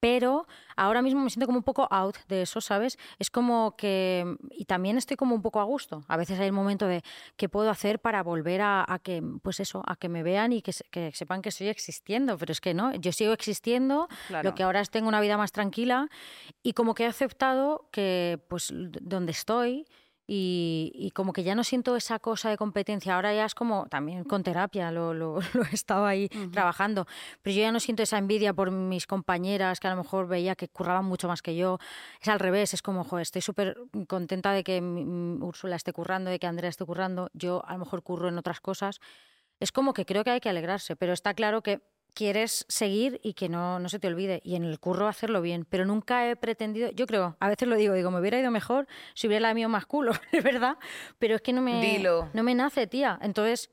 Pero 0.00 0.46
ahora 0.76 1.00
mismo 1.00 1.22
me 1.22 1.30
siento 1.30 1.46
como 1.46 1.56
un 1.56 1.64
poco 1.64 1.88
out 1.90 2.16
de 2.28 2.42
eso, 2.42 2.60
¿sabes? 2.60 2.98
Es 3.18 3.30
como 3.30 3.74
que. 3.74 4.36
Y 4.50 4.66
también 4.66 4.98
estoy 4.98 5.16
como 5.16 5.34
un 5.34 5.40
poco 5.40 5.60
a 5.60 5.64
gusto. 5.64 6.04
A 6.08 6.18
veces 6.18 6.38
hay 6.38 6.44
el 6.46 6.52
momento 6.52 6.86
de 6.86 7.02
qué 7.38 7.48
puedo 7.48 7.70
hacer 7.70 8.00
para 8.00 8.22
volver 8.22 8.60
a, 8.60 8.84
a 8.86 8.98
que, 8.98 9.22
pues 9.42 9.60
eso, 9.60 9.82
a 9.86 9.96
que 9.96 10.10
me 10.10 10.22
vean 10.22 10.52
y 10.52 10.60
que, 10.60 10.74
se- 10.74 10.84
que 10.90 11.10
sepan 11.14 11.40
que 11.40 11.48
estoy 11.48 11.68
existiendo. 11.68 12.36
Pero 12.36 12.52
es 12.52 12.60
que 12.60 12.74
no, 12.74 12.94
yo 12.96 13.12
sigo 13.12 13.32
existiendo. 13.32 14.08
Claro. 14.28 14.50
Lo 14.50 14.54
que 14.54 14.62
ahora 14.64 14.82
es 14.82 14.90
tengo 14.90 15.08
una 15.08 15.22
vida 15.22 15.38
más 15.38 15.52
tranquila 15.52 16.08
y 16.62 16.74
como 16.74 16.94
que 16.94 17.04
he 17.04 17.06
aceptado 17.06 17.88
que, 17.90 18.44
pues, 18.50 18.68
donde 18.74 19.32
estoy. 19.32 19.86
Y, 20.26 20.90
y 20.94 21.10
como 21.10 21.32
que 21.32 21.42
ya 21.42 21.54
no 21.54 21.64
siento 21.64 21.96
esa 21.96 22.18
cosa 22.18 22.48
de 22.48 22.56
competencia. 22.56 23.14
Ahora 23.14 23.34
ya 23.34 23.44
es 23.44 23.54
como, 23.54 23.86
también 23.86 24.24
con 24.24 24.42
terapia 24.42 24.90
lo, 24.90 25.12
lo, 25.12 25.40
lo 25.54 25.62
he 25.64 25.74
estado 25.74 26.06
ahí 26.06 26.28
trabajando, 26.50 27.06
pero 27.42 27.54
yo 27.54 27.62
ya 27.62 27.72
no 27.72 27.80
siento 27.80 28.02
esa 28.02 28.18
envidia 28.18 28.54
por 28.54 28.70
mis 28.70 29.06
compañeras 29.06 29.80
que 29.80 29.88
a 29.88 29.90
lo 29.90 29.96
mejor 29.96 30.26
veía 30.26 30.54
que 30.54 30.68
curraban 30.68 31.04
mucho 31.04 31.28
más 31.28 31.42
que 31.42 31.56
yo. 31.56 31.78
Es 32.20 32.28
al 32.28 32.40
revés, 32.40 32.74
es 32.74 32.82
como, 32.82 33.04
joder, 33.04 33.22
estoy 33.22 33.42
súper 33.42 33.76
contenta 34.08 34.52
de 34.52 34.64
que 34.64 34.80
Úrsula 34.80 35.76
esté 35.76 35.92
currando, 35.92 36.30
de 36.30 36.38
que 36.38 36.46
Andrea 36.46 36.70
esté 36.70 36.84
currando. 36.84 37.28
Yo 37.34 37.62
a 37.66 37.74
lo 37.74 37.80
mejor 37.80 38.02
curro 38.02 38.28
en 38.28 38.38
otras 38.38 38.60
cosas. 38.60 39.00
Es 39.60 39.72
como 39.72 39.92
que 39.92 40.04
creo 40.04 40.24
que 40.24 40.30
hay 40.30 40.40
que 40.40 40.48
alegrarse, 40.48 40.96
pero 40.96 41.12
está 41.12 41.34
claro 41.34 41.62
que 41.62 41.80
quieres 42.14 42.64
seguir 42.68 43.20
y 43.22 43.34
que 43.34 43.48
no, 43.48 43.78
no 43.78 43.88
se 43.88 43.98
te 43.98 44.06
olvide. 44.08 44.40
Y 44.44 44.54
en 44.54 44.64
el 44.64 44.78
curro 44.80 45.08
hacerlo 45.08 45.42
bien. 45.42 45.66
Pero 45.68 45.84
nunca 45.84 46.28
he 46.28 46.36
pretendido, 46.36 46.90
yo 46.92 47.06
creo, 47.06 47.36
a 47.40 47.48
veces 47.48 47.68
lo 47.68 47.76
digo, 47.76 47.94
digo, 47.94 48.10
me 48.10 48.20
hubiera 48.20 48.38
ido 48.38 48.50
mejor 48.50 48.86
si 49.14 49.26
hubiera 49.26 49.48
la 49.48 49.54
mío 49.54 49.68
más 49.68 49.86
culo, 49.86 50.12
es 50.32 50.42
verdad. 50.44 50.76
Pero 51.18 51.34
es 51.36 51.42
que 51.42 51.52
no 51.52 51.60
me, 51.60 51.80
Dilo. 51.80 52.30
no 52.32 52.42
me 52.42 52.54
nace, 52.54 52.86
tía. 52.86 53.18
Entonces, 53.20 53.70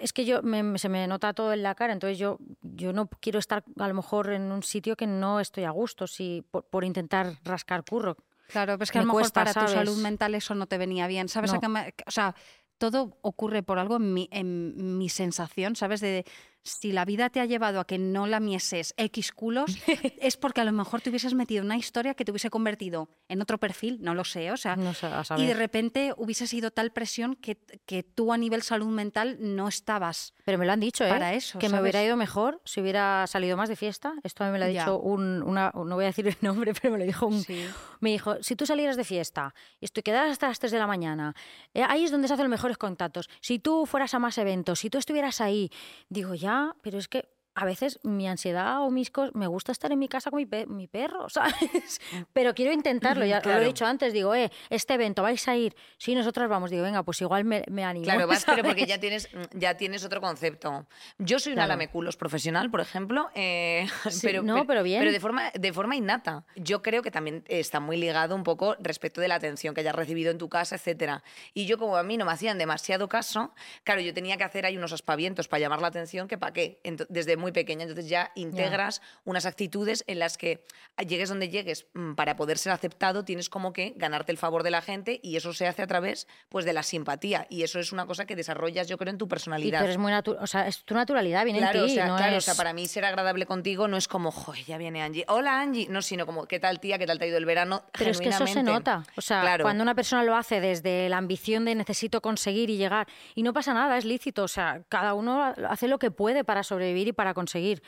es- 0.00 0.12
que 0.12 0.24
yo 0.24 0.42
me- 0.42 0.78
se 0.78 0.88
me 0.88 1.06
nota 1.06 1.32
todo 1.34 1.52
en 1.52 1.62
la 1.62 1.74
cara, 1.74 1.92
entonces 1.92 2.18
yo, 2.18 2.38
yo 2.62 2.92
no 2.92 3.08
quiero 3.08 3.38
estar 3.38 3.64
a 3.78 3.88
lo 3.88 3.94
mejor 3.94 4.30
en 4.30 4.50
un 4.52 4.62
sitio 4.62 4.96
que 4.96 5.06
no 5.06 5.40
estoy 5.40 5.64
a 5.64 5.70
gusto 5.70 6.06
si, 6.06 6.44
por, 6.50 6.64
por 6.66 6.84
intentar 6.84 7.38
rascar 7.44 7.84
curro. 7.84 8.16
Claro, 8.48 8.74
pero 8.74 8.84
es 8.84 8.90
que 8.92 8.98
a 8.98 9.02
lo 9.02 9.06
mejor 9.06 9.22
cuesta, 9.22 9.44
para 9.44 9.66
tu 9.66 9.72
salud 9.72 9.96
mental 10.02 10.34
eso 10.34 10.54
no 10.54 10.66
te 10.66 10.76
venía 10.78 11.06
bien. 11.06 11.28
¿Sabes? 11.28 11.52
a 11.52 11.60
qué 11.60 11.68
me- 11.68 11.94
o 12.06 12.10
sea, 12.10 12.34
todo 12.78 13.16
ocurre 13.22 13.62
por 13.62 13.78
algo 13.78 13.96
en 13.96 14.12
mi, 14.12 14.28
en 14.32 14.98
mi 14.98 15.08
sensación, 15.08 15.76
¿sabes? 15.76 16.00
De 16.00 16.24
si 16.64 16.92
la 16.92 17.04
vida 17.04 17.30
te 17.30 17.40
ha 17.40 17.44
llevado 17.44 17.78
a 17.78 17.86
que 17.86 17.98
no 17.98 18.26
lamieses 18.26 18.94
X 18.96 19.32
culos, 19.32 19.76
es 20.20 20.36
porque 20.36 20.62
a 20.62 20.64
lo 20.64 20.72
mejor 20.72 21.00
te 21.02 21.10
hubieses 21.10 21.34
metido 21.34 21.60
en 21.60 21.66
una 21.66 21.76
historia 21.76 22.14
que 22.14 22.24
te 22.24 22.32
hubiese 22.32 22.50
convertido 22.50 23.08
en 23.28 23.40
otro 23.42 23.58
perfil, 23.58 23.98
no 24.00 24.14
lo 24.14 24.24
sé, 24.24 24.50
o 24.50 24.56
sea, 24.56 24.74
No 24.76 24.94
sé, 24.94 25.08
y 25.36 25.46
de 25.46 25.54
repente 25.54 26.12
hubiese 26.16 26.46
sido 26.46 26.70
tal 26.70 26.90
presión 26.90 27.36
que, 27.36 27.56
que 27.86 28.02
tú 28.02 28.32
a 28.32 28.38
nivel 28.38 28.62
salud 28.62 28.86
mental 28.88 29.36
no 29.40 29.68
estabas. 29.68 30.32
Pero 30.44 30.58
me 30.58 30.66
lo 30.66 30.72
han 30.72 30.80
dicho, 30.80 31.04
¿eh? 31.04 31.10
para 31.10 31.34
eso, 31.34 31.58
que 31.58 31.68
me 31.68 31.80
hubiera 31.80 32.02
ido 32.02 32.16
mejor 32.16 32.60
si 32.64 32.80
hubiera 32.80 33.26
salido 33.26 33.56
más 33.56 33.68
de 33.68 33.76
fiesta. 33.76 34.14
Esto 34.22 34.42
a 34.44 34.46
mí 34.46 34.52
me 34.52 34.58
lo 34.58 34.64
ha 34.64 34.70
Ya. 34.70 34.80
dicho 34.84 34.98
un, 34.98 35.42
una, 35.42 35.70
no 35.74 35.94
voy 35.94 36.04
a 36.04 36.08
decir 36.08 36.26
el 36.26 36.36
nombre, 36.40 36.72
pero 36.80 36.92
me 36.92 36.98
lo 36.98 37.04
dijo 37.04 37.26
un... 37.26 37.42
Sí. 37.42 37.66
Me 38.00 38.10
dijo, 38.10 38.42
si 38.42 38.56
tú 38.56 38.66
salieras 38.66 38.96
de 38.96 39.04
fiesta 39.04 39.54
y 39.80 39.88
te 39.88 40.02
quedaras 40.02 40.30
hasta 40.32 40.48
las 40.48 40.58
3 40.58 40.72
de 40.72 40.78
la 40.78 40.86
mañana, 40.86 41.34
eh, 41.74 41.82
ahí 41.86 42.04
es 42.04 42.10
donde 42.10 42.28
se 42.28 42.34
hacen 42.34 42.44
los 42.44 42.50
mejores 42.50 42.76
contactos. 42.78 43.28
Si 43.40 43.58
tú 43.58 43.86
fueras 43.86 44.14
a 44.14 44.18
más 44.18 44.38
eventos, 44.38 44.78
si 44.80 44.88
tú 44.90 44.98
estuvieras 44.98 45.40
ahí, 45.40 45.70
digo, 46.08 46.34
ya, 46.34 46.53
pero 46.82 46.98
es 46.98 47.08
que 47.08 47.33
a 47.56 47.64
veces 47.64 48.00
mi 48.02 48.26
ansiedad 48.28 48.80
o 48.82 48.90
mis 48.90 49.10
cosas, 49.10 49.34
me 49.34 49.46
gusta 49.46 49.70
estar 49.72 49.92
en 49.92 49.98
mi 49.98 50.08
casa 50.08 50.30
con 50.30 50.38
mi, 50.38 50.46
pe- 50.46 50.66
mi 50.66 50.86
perro, 50.88 51.28
¿sabes? 51.28 52.00
Pero 52.32 52.54
quiero 52.54 52.72
intentarlo, 52.72 53.24
ya 53.24 53.36
lo 53.36 53.42
Claro. 53.42 53.62
he 53.62 53.66
dicho 53.66 53.86
antes, 53.86 54.12
digo, 54.12 54.34
eh, 54.34 54.50
este 54.70 54.94
evento, 54.94 55.22
¿vais 55.22 55.46
a 55.48 55.56
ir? 55.56 55.76
Sí, 55.98 56.14
nosotras 56.14 56.48
vamos, 56.48 56.70
digo, 56.70 56.82
venga, 56.82 57.02
pues 57.02 57.20
igual 57.20 57.44
me, 57.44 57.62
me 57.70 57.84
animo. 57.84 58.04
Claro, 58.04 58.26
vas, 58.26 58.44
pero 58.44 58.62
porque 58.64 58.80
¿sabes? 58.82 58.88
ya 58.88 58.98
tienes, 59.00 59.28
ya 59.52 59.76
tienes 59.76 60.04
otro 60.04 60.20
concepto. 60.20 60.86
Yo 61.18 61.38
soy 61.38 61.52
una 61.52 61.62
Claro. 61.62 61.68
lameculos 61.74 62.16
profesional, 62.16 62.70
por 62.70 62.80
ejemplo, 62.80 63.30
eh, 63.34 63.86
Sí, 64.10 64.20
pero, 64.26 64.42
no, 64.42 64.60
pe- 64.62 64.64
pero 64.66 64.82
bien. 64.82 65.00
Pero 65.00 65.12
de 65.12 65.20
forma, 65.20 65.50
de 65.54 65.72
forma 65.72 65.96
innata. 65.96 66.44
Yo 66.56 66.82
creo 66.82 67.02
que 67.02 67.10
también 67.10 67.44
está 67.48 67.78
muy 67.80 67.96
ligado 67.96 68.34
un 68.34 68.42
poco 68.42 68.76
respecto 68.80 69.20
de 69.20 69.28
la 69.28 69.36
atención 69.36 69.74
que 69.74 69.80
hayas 69.82 69.94
recibido 69.94 70.30
en 70.30 70.38
tu 70.38 70.48
casa, 70.48 70.74
etcétera. 70.76 71.22
Y 71.54 71.66
yo, 71.66 71.78
como 71.78 71.96
a 71.96 72.02
mí 72.02 72.16
no 72.16 72.24
me 72.24 72.32
hacían 72.32 72.58
demasiado 72.58 73.08
caso, 73.08 73.54
claro, 73.84 74.00
yo 74.00 74.12
tenía 74.12 74.36
que 74.36 74.44
hacer 74.44 74.66
ahí 74.66 74.76
unos 74.76 74.92
aspavientos 74.92 75.46
para 75.48 75.60
llamar 75.60 75.80
la 75.80 75.88
atención, 75.88 76.26
que 76.28 76.36
para 76.38 76.52
qué, 76.52 76.80
Ento- 76.84 77.06
desde 77.08 77.36
muy 77.44 77.52
pequeña. 77.52 77.82
Entonces 77.82 78.08
ya 78.08 78.32
integras 78.34 79.02
unas 79.24 79.44
actitudes 79.46 80.02
en 80.06 80.18
las 80.18 80.38
que 80.38 80.64
llegues 81.06 81.28
donde 81.28 81.50
llegues, 81.50 81.86
mm, 81.94 82.14
para 82.14 82.36
poder 82.36 82.56
ser 82.58 82.72
aceptado, 82.72 83.24
tienes 83.24 83.48
como 83.50 83.72
que 83.74 83.92
ganarte 83.96 84.32
el 84.32 84.38
favor 84.38 84.62
de 84.62 84.70
la 84.70 84.80
gente 84.80 85.20
y 85.22 85.36
eso 85.36 85.52
se 85.52 85.66
hace 85.66 85.82
a 85.82 85.86
través 85.86 86.26
pues, 86.48 86.64
de 86.64 86.72
la 86.72 86.82
simpatía. 86.82 87.46
Y 87.50 87.62
eso 87.62 87.78
es 87.78 87.92
una 87.92 88.06
cosa 88.06 88.24
que 88.24 88.34
desarrollas, 88.34 88.88
yo 88.88 88.96
creo, 88.96 89.10
en 89.10 89.18
tu 89.18 89.26
Y 89.26 89.28
personalidad. 89.28 89.84
eres 89.84 89.98
muy 89.98 90.10
natural, 90.10 90.42
o 90.42 90.46
sea, 90.46 90.66
es 90.66 90.84
tu 90.84 90.94
naturalidad, 90.94 91.44
viene 91.44 91.58
Claro, 91.58 91.78
en 91.80 91.84
o 91.84 91.86
ti, 91.88 91.94
sea, 91.94 92.06
no 92.06 92.16
claro, 92.16 92.34
o 92.34 92.38
es... 92.38 92.44
sea, 92.44 92.54
para 92.54 92.72
mí 92.72 92.86
ser 92.86 93.04
agradable 93.04 93.44
contigo 93.46 93.86
no 93.88 93.96
es 93.98 94.08
como, 94.08 94.30
joder, 94.30 94.64
ya 94.64 94.78
viene 94.78 95.02
Angie. 95.02 95.24
Hola 95.28 95.60
Angie. 95.60 95.86
No, 95.90 96.00
sino 96.02 96.24
como, 96.26 96.46
¿qué 96.46 96.58
tal 96.60 96.80
tía? 96.80 96.98
¿Qué 96.98 97.06
tal 97.06 97.18
te 97.18 97.26
ha 97.26 97.28
ido 97.28 97.36
el 97.38 97.44
verano? 97.44 97.82
Pero 97.98 98.10
es 98.10 98.20
que 98.20 98.30
eso 98.30 98.46
se 98.46 98.62
nota. 98.62 99.04
O 99.16 99.20
sea, 99.20 99.42
Claro. 99.42 99.64
cuando 99.64 99.82
una 99.82 99.94
persona 99.94 100.22
lo 100.24 100.34
hace 100.36 100.60
desde 100.60 101.08
la 101.08 101.18
ambición 101.18 101.64
de 101.64 101.74
necesito 101.74 102.20
conseguir 102.22 102.70
y 102.70 102.76
llegar, 102.76 103.06
y 103.34 103.42
no 103.42 103.52
pasa 103.52 103.74
nada, 103.74 103.98
es 103.98 104.04
lícito. 104.04 104.44
O 104.44 104.48
sea, 104.48 104.82
cada 104.88 105.14
uno 105.14 105.52
hace 105.68 105.88
lo 105.88 105.98
que 105.98 106.10
puede 106.10 106.44
para 106.44 106.62
sobrevivir 106.62 107.08
y 107.08 107.12
para 107.12 107.33
conseguir. 107.34 107.82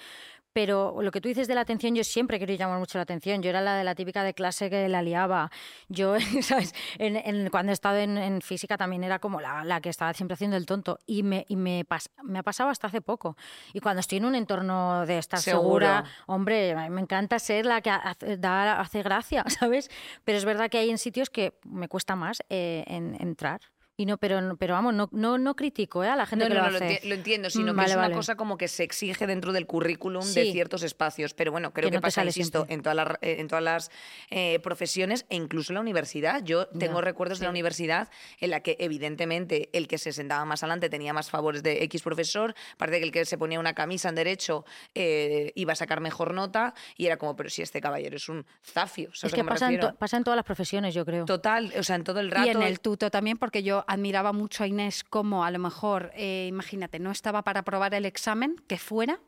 Pero 0.53 1.03
lo 1.03 1.11
que 1.11 1.21
tú 1.21 1.29
dices 1.29 1.49
de 1.49 1.55
la 1.55 1.61
atención, 1.61 1.95
yo 1.95 2.03
siempre 2.03 2.39
quiero 2.39 2.55
llamar 2.55 2.79
mucho 2.79 2.97
la 2.97 3.03
atención. 3.03 3.43
Yo 3.43 3.51
era 3.51 3.61
la 3.61 3.77
de 3.77 3.85
la 3.85 3.95
típica 3.95 4.25
de 4.25 4.33
clase 4.33 4.71
que 4.71 4.89
la 4.89 5.03
liaba. 5.03 5.51
Yo, 5.91 6.15
¿sabes? 6.41 6.75
En- 6.97 7.17
en- 7.17 7.51
cuando 7.51 7.73
he 7.73 7.75
estado 7.75 7.99
en, 7.99 8.17
en 8.17 8.41
física 8.41 8.79
también 8.79 9.05
era 9.05 9.19
como 9.19 9.43
la, 9.43 9.65
la 9.65 9.83
que 9.83 9.91
estaba 9.91 10.15
siempre 10.15 10.33
haciendo 10.33 10.57
el 10.57 10.65
tonto. 10.65 10.99
Y 11.05 11.25
me, 11.25 11.45
y 11.51 11.57
me, 11.57 11.85
pas- 11.87 12.09
me 12.23 12.39
ha 12.39 12.43
pasado 12.43 12.71
hasta 12.71 12.87
hace 12.87 13.03
poco. 13.03 13.37
Y 13.75 13.81
cuando 13.81 14.01
estoy 14.01 14.17
en 14.17 14.25
un 14.25 14.35
entorno 14.35 15.05
de 15.05 15.19
estar 15.19 15.41
Seguro. 15.41 15.85
segura, 15.87 16.05
hombre, 16.25 16.75
me 16.89 17.03
encanta 17.03 17.39
ser 17.39 17.67
la 17.67 17.83
que 17.83 17.91
hace, 17.91 18.39
da- 18.39 18.81
hace 18.81 19.03
gracia, 19.03 19.45
¿sabes? 19.49 19.91
Pero 20.25 20.39
es 20.39 20.47
verdad 20.47 20.71
que 20.71 20.79
hay 20.79 20.89
en 20.89 20.97
sitios 20.97 21.29
que 21.29 21.59
me 21.65 21.89
cuesta 21.89 22.17
más 22.17 22.43
eh, 22.49 22.83
en- 22.87 23.15
entrar. 23.21 23.61
Y 23.99 24.05
no, 24.05 24.19
pero, 24.19 24.57
pero 24.59 24.75
vamos, 24.75 24.93
no, 24.93 25.09
no, 25.13 25.39
no 25.39 25.57
critico 25.57 26.05
¿eh? 26.05 26.09
a 26.09 26.17
la 26.17 26.27
gente 26.27 26.45
No, 26.45 26.51
que 26.51 26.55
no, 26.61 26.67
lo 26.67 26.71
no, 26.71 26.77
hace. 26.85 27.01
lo 27.05 27.15
entiendo, 27.15 27.49
sino 27.49 27.73
Mm, 27.73 27.77
que 27.77 27.77
vale, 27.77 27.91
es 27.93 27.97
una 27.97 28.11
cosa 28.13 28.37
como 28.37 28.59
que 28.59 28.69
se 28.69 28.83
exige 28.85 29.27
dentro 29.27 29.55
del 29.55 29.67
currículum 29.67 30.23
de 30.35 30.53
ciertos 30.53 30.83
espacios. 30.83 31.33
Pero 31.33 31.51
bueno, 31.51 31.73
creo 31.73 31.89
Que 31.89 31.97
que, 31.97 32.01
pasa, 32.03 32.23
insisto, 32.23 32.59
siempre. 32.67 32.75
en 32.75 32.83
todas 32.83 32.97
las, 32.97 33.09
eh, 33.23 33.37
en 33.39 33.49
todas 33.49 33.65
las 33.65 33.91
eh, 34.29 34.59
profesiones 34.61 35.25
e 35.31 35.37
incluso 35.37 35.73
en 35.73 35.77
la 35.77 35.81
universidad. 35.81 36.43
Yo 36.45 36.67
tengo 36.69 37.01
recuerdos 37.01 37.39
de 37.39 37.45
la 37.47 37.51
universidad 37.51 38.11
en 38.41 38.51
la 38.51 38.61
que, 38.61 38.77
evidentemente, 38.81 39.71
el 39.73 39.89
que 39.89 39.97
se 39.97 40.13
sentaba 40.13 40.45
más 40.45 40.63
adelante 40.63 40.91
tenía 40.91 41.15
más 41.15 41.31
favores 41.31 41.63
de 41.63 41.83
X 41.85 42.03
profesor. 42.03 42.55
Parece 42.77 42.99
que 42.99 43.05
el 43.07 43.13
que 43.13 43.25
se 43.25 43.39
ponía 43.39 43.59
una 43.59 43.73
camisa 43.75 44.11
en 44.11 44.15
derecho 44.17 44.67
eh, 44.95 45.53
iba 45.55 45.73
a 45.73 45.77
sacar 45.77 46.01
mejor 46.03 46.35
nota. 46.35 46.75
Y 46.99 47.07
era 47.07 47.17
como, 47.17 47.35
pero 47.35 47.49
si 47.49 47.63
este 47.63 47.81
caballero 47.81 48.17
es 48.17 48.29
un 48.29 48.45
zafio. 48.63 49.09
¿sabes 49.15 49.33
Es 49.33 49.35
que 49.35 49.43
pasa 49.43 49.71
en, 49.73 49.81
to- 49.81 49.95
pasa 49.95 50.19
en 50.19 50.25
todas 50.25 50.37
las 50.37 50.45
profesiones, 50.45 50.93
yo 50.95 51.07
creo. 51.07 51.25
Total, 51.25 51.73
o 51.79 51.83
sea, 51.83 51.97
en 51.97 52.05
todo 52.05 52.21
el 52.21 52.31
rato. 52.31 52.47
Y 52.47 52.51
en 52.51 52.61
el 52.61 52.81
tuto 52.81 53.11
también, 53.11 53.39
porque 53.39 53.63
yo 53.63 53.85
admiraba 53.87 54.33
mucho 54.33 54.64
a 54.64 54.66
Inés 54.66 55.05
como 55.05 55.44
a 55.44 55.51
lo 55.51 55.59
mejor, 55.59 56.11
eh, 56.14 56.46
imagínate, 56.49 56.99
no 56.99 57.11
estaba 57.11 57.42
para 57.42 57.61
aprobar 57.61 57.94
el 57.94 58.05
examen, 58.05 58.57
que 58.66 58.79
fuera, 58.79 59.20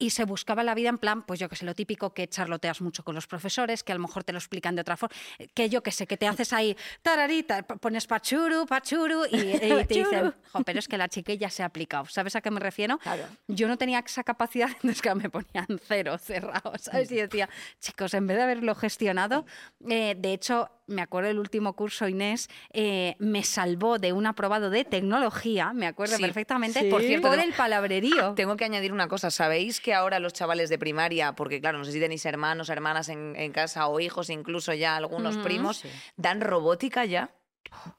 y 0.00 0.10
se 0.10 0.24
buscaba 0.24 0.64
la 0.64 0.74
vida 0.74 0.88
en 0.88 0.98
plan, 0.98 1.22
pues 1.22 1.38
yo 1.38 1.48
que 1.48 1.54
sé, 1.54 1.64
lo 1.64 1.74
típico 1.76 2.12
que 2.12 2.26
charloteas 2.26 2.80
mucho 2.80 3.04
con 3.04 3.14
los 3.14 3.28
profesores, 3.28 3.84
que 3.84 3.92
a 3.92 3.94
lo 3.94 4.00
mejor 4.00 4.24
te 4.24 4.32
lo 4.32 4.38
explican 4.40 4.74
de 4.74 4.80
otra 4.80 4.96
forma, 4.96 5.14
que 5.54 5.68
yo 5.68 5.82
que 5.84 5.92
sé, 5.92 6.06
que 6.08 6.16
te 6.16 6.26
haces 6.26 6.52
ahí, 6.52 6.76
tararita, 7.02 7.62
pones 7.62 8.06
pachuru, 8.06 8.66
pachuru, 8.66 9.26
y, 9.30 9.36
y 9.36 9.58
te 9.58 9.84
dicen, 9.94 10.04
Pachuru. 10.10 10.34
"Jo, 10.52 10.62
pero 10.64 10.78
es 10.78 10.88
que 10.88 10.98
la 10.98 11.08
chiquilla 11.08 11.50
se 11.50 11.62
ha 11.62 11.66
aplicado. 11.66 12.06
¿Sabes 12.06 12.34
a 12.34 12.40
qué 12.40 12.50
me 12.50 12.58
refiero? 12.60 12.98
Claro. 12.98 13.24
Yo 13.46 13.68
no 13.68 13.76
tenía 13.78 14.02
esa 14.04 14.24
capacidad, 14.24 14.68
entonces 14.82 15.02
que 15.02 15.14
me 15.14 15.28
ponían 15.30 15.66
cero 15.86 16.16
cerrado, 16.18 16.72
¿sabes? 16.78 17.12
Y 17.12 17.16
decía, 17.16 17.48
chicos, 17.78 18.14
en 18.14 18.26
vez 18.26 18.38
de 18.38 18.42
haberlo 18.44 18.74
gestionado, 18.74 19.44
eh, 19.88 20.14
de 20.18 20.32
hecho, 20.32 20.70
me 20.86 21.02
acuerdo 21.02 21.30
el 21.30 21.38
último 21.38 21.74
curso, 21.76 22.08
Inés, 22.08 22.48
eh, 22.72 23.14
me 23.20 23.44
salvó 23.44 23.98
de 23.98 24.12
un 24.12 24.26
aprobado 24.26 24.70
de 24.70 24.84
tecnología, 24.84 25.72
me 25.72 25.86
acuerdo 25.86 26.16
Sí. 26.16 26.22
perfectamente, 26.22 26.80
Sí. 26.80 26.90
por 26.90 27.02
cierto, 27.02 27.28
por 27.28 27.38
el 27.38 27.52
palabrerío. 27.52 28.32
Tengo 28.34 28.56
que 28.56 28.64
añadir 28.64 28.92
una 28.92 29.06
cosa. 29.06 29.30
¿Sabéis 29.30 29.80
que 29.80 29.89
ahora 29.92 30.18
los 30.20 30.32
chavales 30.32 30.68
de 30.70 30.78
primaria, 30.78 31.32
porque 31.34 31.60
claro, 31.60 31.78
no 31.78 31.84
sé 31.84 31.92
si 31.92 32.00
tenéis 32.00 32.24
hermanos, 32.26 32.68
hermanas 32.68 33.08
en, 33.08 33.34
en 33.36 33.52
casa 33.52 33.86
o 33.88 34.00
hijos, 34.00 34.30
incluso 34.30 34.72
ya 34.74 34.96
algunos 34.96 35.36
Mm, 35.36 35.42
primos, 35.42 35.76
sí. 35.78 35.88
dan 36.16 36.40
robótica 36.40 37.04
ya? 37.04 37.30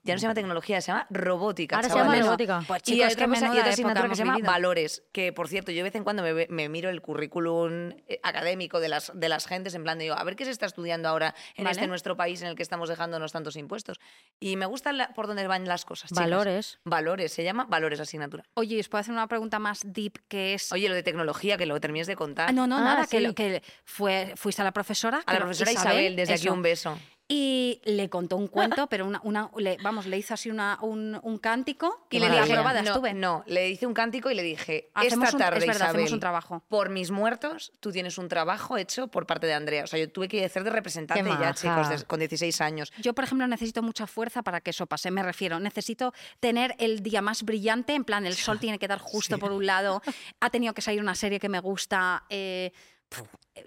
Ya 0.04 0.14
no 0.14 0.20
se 0.20 0.24
llama 0.24 0.34
tecnología, 0.34 0.82
se 0.82 0.88
llama 0.92 1.08
robótica. 1.10 1.76
Ahora 1.78 1.88
se 1.88 1.94
llama 1.96 2.04
chavales. 2.06 2.26
robótica. 2.26 2.64
Pues 2.68 2.82
y 2.82 2.92
chicos, 2.94 3.08
hay 3.10 3.16
qué 3.16 3.24
otra, 3.24 3.28
cosa, 3.28 3.46
y 3.46 3.60
otra 3.60 3.70
asignatura 3.72 4.10
que 4.10 4.16
se 4.16 4.22
llama 4.24 4.36
vivido. 4.36 4.52
valores, 4.52 5.04
que 5.12 5.34
por 5.34 5.48
cierto, 5.48 5.72
yo 5.72 5.78
de 5.78 5.84
vez 5.84 5.96
en 5.96 6.04
cuando 6.04 6.24
me, 6.24 6.70
miro 6.70 6.90
el 6.90 7.02
currículum 7.02 7.92
eh, 8.08 8.20
académico 8.24 8.80
de 8.80 8.90
las, 8.90 9.12
de 9.16 9.30
las 9.30 9.48
gentes, 9.48 9.74
en 9.76 9.84
plan 9.84 9.98
de 9.98 10.04
digo, 10.06 10.16
a 10.16 10.24
ver 10.24 10.36
qué 10.36 10.46
se 10.46 10.52
está 10.52 10.66
estudiando 10.66 11.08
ahora 11.10 11.34
en 11.56 11.64
Vale. 11.64 11.76
este 11.76 11.88
nuestro 11.88 12.18
país 12.18 12.42
en 12.42 12.48
el 12.50 12.56
que 12.56 12.64
estamos 12.64 12.90
dejándonos 12.90 13.32
tantos 13.32 13.56
impuestos. 13.56 14.00
Y 14.40 14.56
me 14.58 14.66
gusta 14.66 14.92
la- 14.94 15.14
por 15.14 15.28
dónde 15.28 15.46
van 15.48 15.66
las 15.68 15.86
cosas. 15.86 16.10
chicas. 16.10 16.24
Valores. 16.24 16.80
Valores, 16.84 17.32
se 17.32 17.44
llama 17.44 17.66
valores 17.66 18.00
asignatura. 18.00 18.44
Oye, 18.56 18.80
¿os 18.80 18.90
puedo 18.90 19.00
hacer 19.02 19.14
una 19.14 19.28
pregunta 19.28 19.60
más 19.60 19.82
deep 19.86 20.20
que 20.28 20.54
es... 20.54 20.72
Oye, 20.72 20.90
lo 20.90 20.96
de 20.96 21.04
tecnología, 21.04 21.58
que 21.58 21.66
lo 21.66 21.80
termines 21.80 22.08
de 22.08 22.16
contar. 22.16 22.50
Ah, 22.50 22.52
no, 22.52 22.68
no, 22.68 22.78
Ah, 22.78 22.84
nada, 22.84 23.02
que, 23.08 23.18
sí. 23.20 23.24
lo- 23.24 23.34
que 23.36 23.64
fue, 23.86 24.34
fuiste 24.36 24.62
a 24.62 24.66
la 24.66 24.72
profesora. 24.74 25.22
A 25.26 25.32
la 25.34 25.38
que- 25.40 25.44
profesora 25.46 25.72
Isabel, 25.72 26.16
desde 26.16 26.34
aquí 26.34 26.50
un 26.50 26.62
beso. 26.62 26.98
Y 27.34 27.80
le 27.86 28.10
contó 28.10 28.36
un 28.36 28.48
cuento, 28.50 28.88
pero 28.88 29.06
una, 29.06 29.22
una 29.24 29.50
le- 29.56 29.78
vamos, 29.82 30.06
le 30.06 30.18
hizo 30.18 30.34
así 30.34 30.50
una, 30.50 30.78
un, 30.82 31.18
un 31.24 31.38
cántico 31.38 32.06
y 32.10 32.20
le 32.20 32.30
dije, 32.30 32.42
aprobada 32.52 32.82
no, 32.82 32.90
estuve. 32.92 33.14
no, 33.14 33.44
le 33.48 33.70
hice 33.70 33.88
un 33.88 33.94
cántico 33.94 34.30
y 34.30 34.36
le 34.36 34.44
dije, 34.44 34.90
Hacemos 34.94 35.30
esta 35.30 35.38
un- 35.38 35.42
es 35.44 35.50
tarde, 35.50 35.70
hacemos 35.70 35.76
Isabel, 35.92 36.14
un 36.14 36.20
trabajo. 36.20 36.62
por 36.68 36.90
mis 36.90 37.10
muertos, 37.10 37.72
tú 37.80 37.94
tienes 37.94 38.18
un 38.18 38.28
trabajo 38.28 38.76
hecho 38.76 39.08
por 39.08 39.26
parte 39.28 39.48
de 39.48 39.54
Andrea. 39.54 39.86
O 39.86 39.88
sea, 39.88 39.98
yo 39.98 40.12
tuve 40.12 40.28
que 40.28 40.44
hacer 40.44 40.66
de 40.66 40.72
representante 40.72 41.24
Qué 41.24 41.30
ya, 41.30 41.36
maja. 41.38 41.54
chicos, 41.54 42.04
con 42.04 42.20
16 42.20 42.60
años. 42.60 42.92
Yo, 43.00 43.14
por 43.14 43.24
ejemplo, 43.24 43.48
necesito 43.48 43.82
mucha 43.82 44.08
fuerza 44.08 44.42
para 44.44 44.60
que 44.60 44.72
eso 44.72 44.86
pase. 44.86 45.10
Me 45.10 45.24
refiero, 45.24 45.58
necesito 45.62 46.14
tener 46.42 46.76
el 46.80 47.02
día 47.02 47.22
más 47.22 47.44
brillante. 47.44 47.94
En 47.96 48.04
plan, 48.04 48.26
el 48.26 48.36
sol 48.36 48.60
tiene 48.60 48.78
que 48.78 48.90
dar 48.90 49.00
justo 49.00 49.38
por 49.40 49.54
un 49.54 49.66
lado. 49.66 50.02
Ha 50.42 50.50
tenido 50.50 50.74
que 50.74 50.82
salir 50.82 51.00
una 51.00 51.16
serie 51.16 51.40
que 51.40 51.48
me 51.48 51.62
gusta. 51.62 52.26
eh, 52.30 52.74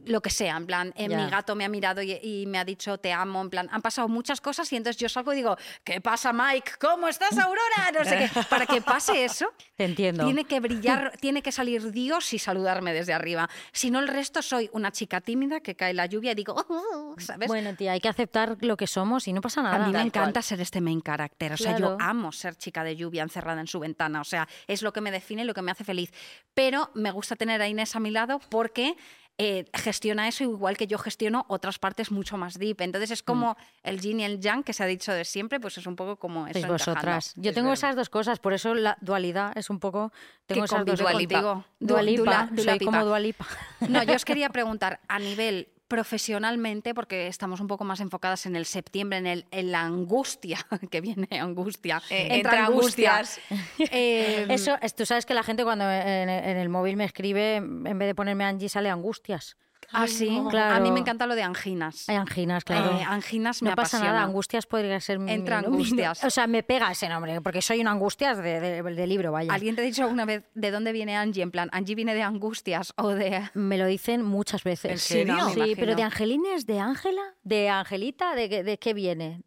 lo 0.07 0.23
que 0.23 0.31
sea, 0.31 0.57
en 0.57 0.67
plan, 0.67 0.95
eh, 0.97 1.09
mi 1.09 1.29
gato 1.29 1.55
me 1.55 1.65
ha 1.65 1.69
mirado 1.69 2.01
y, 2.03 2.13
y 2.23 2.47
me 2.47 2.59
ha 2.59 2.65
dicho 2.65 2.97
te 2.99 3.13
amo, 3.13 3.43
en 3.43 3.51
plan, 3.51 3.69
han 3.71 3.83
pasado 3.83 4.09
muchas 4.09 4.41
cosas 4.41 4.73
y 4.73 4.77
entonces 4.77 4.99
yo 5.01 5.09
salgo 5.11 5.33
y 5.33 5.37
digo, 5.37 5.57
¿qué 5.85 6.01
pasa 6.01 6.33
Mike? 6.33 6.73
¿Cómo 6.81 7.07
estás 7.09 7.37
Aurora? 7.39 7.91
No 7.93 8.05
sé 8.05 8.31
qué. 8.33 8.41
Para 8.49 8.65
que 8.67 8.81
pase 8.81 9.25
eso, 9.25 9.53
Te 9.77 9.85
entiendo. 9.85 10.25
tiene 10.25 10.45
que 10.47 10.59
brillar, 10.61 11.13
tiene 11.21 11.43
que 11.43 11.53
salir 11.53 11.93
Dios 11.93 12.33
y 12.33 12.39
saludarme 12.39 12.95
desde 12.95 13.13
arriba. 13.13 13.49
Si 13.73 13.91
no, 13.91 14.01
el 14.01 14.09
resto 14.09 14.41
soy 14.41 14.71
una 14.73 14.91
chica 14.91 15.21
tímida 15.21 15.61
que 15.61 15.75
cae 15.75 15.93
la 15.93 16.07
lluvia 16.07 16.33
y 16.33 16.35
digo, 16.35 16.55
"Oh", 16.69 17.15
¿sabes? 17.19 17.49
Bueno, 17.49 17.75
tía, 17.77 17.93
hay 17.93 18.01
que 18.01 18.09
aceptar 18.09 18.57
lo 18.61 18.77
que 18.79 18.87
somos 18.87 19.29
y 19.29 19.33
no 19.35 19.43
pasa 19.43 19.63
nada. 19.63 19.77
A 19.85 19.87
mí 19.87 19.93
me 19.93 20.01
encanta 20.01 20.33
cual. 20.33 20.43
ser 20.45 20.61
este 20.63 20.81
main 20.81 21.03
character. 21.03 21.53
O 21.53 21.57
sea, 21.59 21.79
yo 21.79 21.97
amo 22.01 22.33
ser 22.33 22.57
chica 22.57 22.85
de 22.85 22.97
lluvia 22.97 23.23
encerrada 23.23 23.61
en 23.61 23.67
su 23.67 23.79
ventana. 23.81 24.23
O 24.23 24.25
sea, 24.25 24.49
es 24.67 24.81
lo 24.83 24.93
que 24.95 25.01
me 25.03 25.11
define 25.11 25.43
y 25.43 25.45
lo 25.45 25.53
que 25.55 25.63
me 25.63 25.71
hace 25.71 25.85
feliz. 25.85 26.11
Pero 26.55 26.91
me 26.95 27.11
gusta 27.11 27.37
tener 27.37 27.61
a 27.61 27.69
Inés 27.69 27.95
a 27.97 28.01
mi 28.01 28.11
lado 28.11 28.41
porque 28.49 28.97
eh, 29.37 29.65
gestiona 29.75 30.29
eso 30.29 30.45
igual 30.45 30.77
que 30.77 30.87
yo 30.87 30.97
gestiono 30.99 31.45
otras 31.49 31.79
partes 31.79 32.11
mucho 32.13 32.37
más 32.37 32.59
deep. 32.59 32.81
Entonces 32.81 33.11
es 33.11 33.23
como 33.23 33.57
el 33.83 34.01
yin 34.01 34.21
y 34.21 34.25
el 34.25 34.41
yang 34.41 34.63
que 34.63 34.73
se 34.73 34.83
ha 34.85 34.87
dicho 34.87 35.13
de 35.13 35.25
siempre, 35.25 35.59
pues 35.59 35.77
es 35.79 35.87
un 35.87 35.97
poco 35.97 36.17
como 36.17 36.47
eso. 36.47 36.59
Encajando. 36.59 36.75
vosotras. 36.75 37.33
Yo 37.37 37.51
Es 37.51 37.55
tengo 37.55 37.71
verdad. 37.71 37.79
esas 37.91 37.97
dos 37.97 38.09
cosas, 38.11 38.39
por 38.39 38.53
eso 38.53 38.75
la 38.75 38.97
dualidad 39.01 39.53
es 39.59 39.71
un 39.71 39.81
poco. 39.81 40.13
Tengo 40.47 40.63
Que 40.63 40.65
esas 40.67 40.85
dos 40.87 41.01
contigo. 41.03 41.65
Dualipa, 41.81 42.17
Dula- 42.25 42.49
Dula 42.51 42.63
soy 42.71 42.79
Pipa. 42.79 42.91
como 42.93 43.05
Dualipa. 43.07 43.47
No, 43.89 44.03
yo 44.05 44.15
os 44.15 44.25
quería 44.25 44.51
preguntar 44.51 45.01
a 45.09 45.19
nivel 45.19 45.69
profesionalmente, 45.95 46.93
porque 46.95 47.29
estamos 47.29 47.61
un 47.61 47.67
poco 47.69 47.85
más 47.85 48.01
enfocadas 48.01 48.47
en 48.47 48.57
el 48.57 48.67
septiembre, 48.67 49.19
en, 49.19 49.27
el, 49.27 49.47
en 49.53 49.71
la 49.71 49.83
angustia, 49.83 50.59
que 50.91 51.01
viene 51.01 51.29
angustia. 51.41 52.03
Eh, 52.11 52.29
Entra 52.31 52.37
entre 52.37 52.59
angustia. 52.59 53.15
angustias. 53.17 53.41
Eh, 53.93 54.47
Eso, 54.49 54.77
es- 54.83 54.95
tú 54.95 55.07
sabes 55.07 55.25
que 55.27 55.35
la 55.35 55.43
gente 55.43 55.63
cuando 55.65 55.85
en, 55.91 56.29
en 56.29 56.57
el 56.57 56.69
móvil 56.69 56.97
me 56.97 57.05
escribe, 57.05 57.57
en 57.57 57.83
vez 57.99 58.07
de 58.09 58.15
ponerme 58.15 58.45
Angie, 58.45 58.69
sale 58.69 58.91
angustias. 58.91 59.57
Ah, 59.93 60.07
sí. 60.07 60.31
no. 60.31 60.41
A 60.41 60.45
mí 60.45 60.51
Claro. 60.51 60.93
me 60.93 61.01
encanta 61.01 61.27
lo 61.27 61.35
de 61.35 61.43
anginas. 61.43 62.09
Hay 62.09 62.17
anginas, 62.17 62.65
claro. 62.65 62.97
Eh, 62.99 63.05
anginas 63.07 63.63
me 63.63 63.71
no 63.71 63.77
pasa 63.77 63.97
apasiona. 63.99 64.13
nada, 64.15 64.25
angustias 64.27 64.67
podría 64.67 64.99
ser 65.01 65.19
mi 65.19 65.31
Entra 65.33 65.61
mi- 65.61 65.67
angustias. 65.67 66.23
O 66.25 66.31
sea, 66.31 66.47
me 66.47 66.63
pega 66.63 66.91
ese 66.91 67.09
nombre, 67.09 67.41
porque 67.41 67.63
soy 67.63 67.81
una 67.81 67.91
angustias 67.93 68.39
de, 68.39 68.61
de- 68.61 68.83
de 68.83 69.07
libro, 69.07 69.33
vaya. 69.33 69.53
¿Alguien 69.53 69.75
te 69.77 69.83
ha 69.83 69.85
dicho 69.85 70.03
alguna 70.03 70.25
vez 70.25 70.45
de 70.55 70.71
dónde 70.71 70.93
viene 70.93 71.17
Angie? 71.17 71.43
En 71.43 71.51
plan, 71.51 71.69
¿Angie 71.73 71.95
viene 71.95 72.15
de 72.15 72.23
angustias 72.23 72.93
o 72.97 73.09
de...? 73.11 73.51
Me 73.55 73.79
lo 73.79 73.87
dicen 73.87 74.25
muchas 74.25 74.63
veces. 74.65 74.93
¿En 74.93 74.99
Sí, 74.99 75.25
¿no? 75.25 75.35
Me 75.49 75.53
Sí, 75.53 75.57
imagino. 75.59 75.77
pero 75.81 75.95
de 75.95 76.03
Angelines, 76.03 76.67
de 76.67 76.81
Ángela, 76.81 77.23
de 77.43 77.69
Angelita, 77.69 78.35
¿de, 78.35 78.49
qué- 78.49 78.63
de 78.65 78.79
qué 78.79 78.95
viene? 78.95 79.43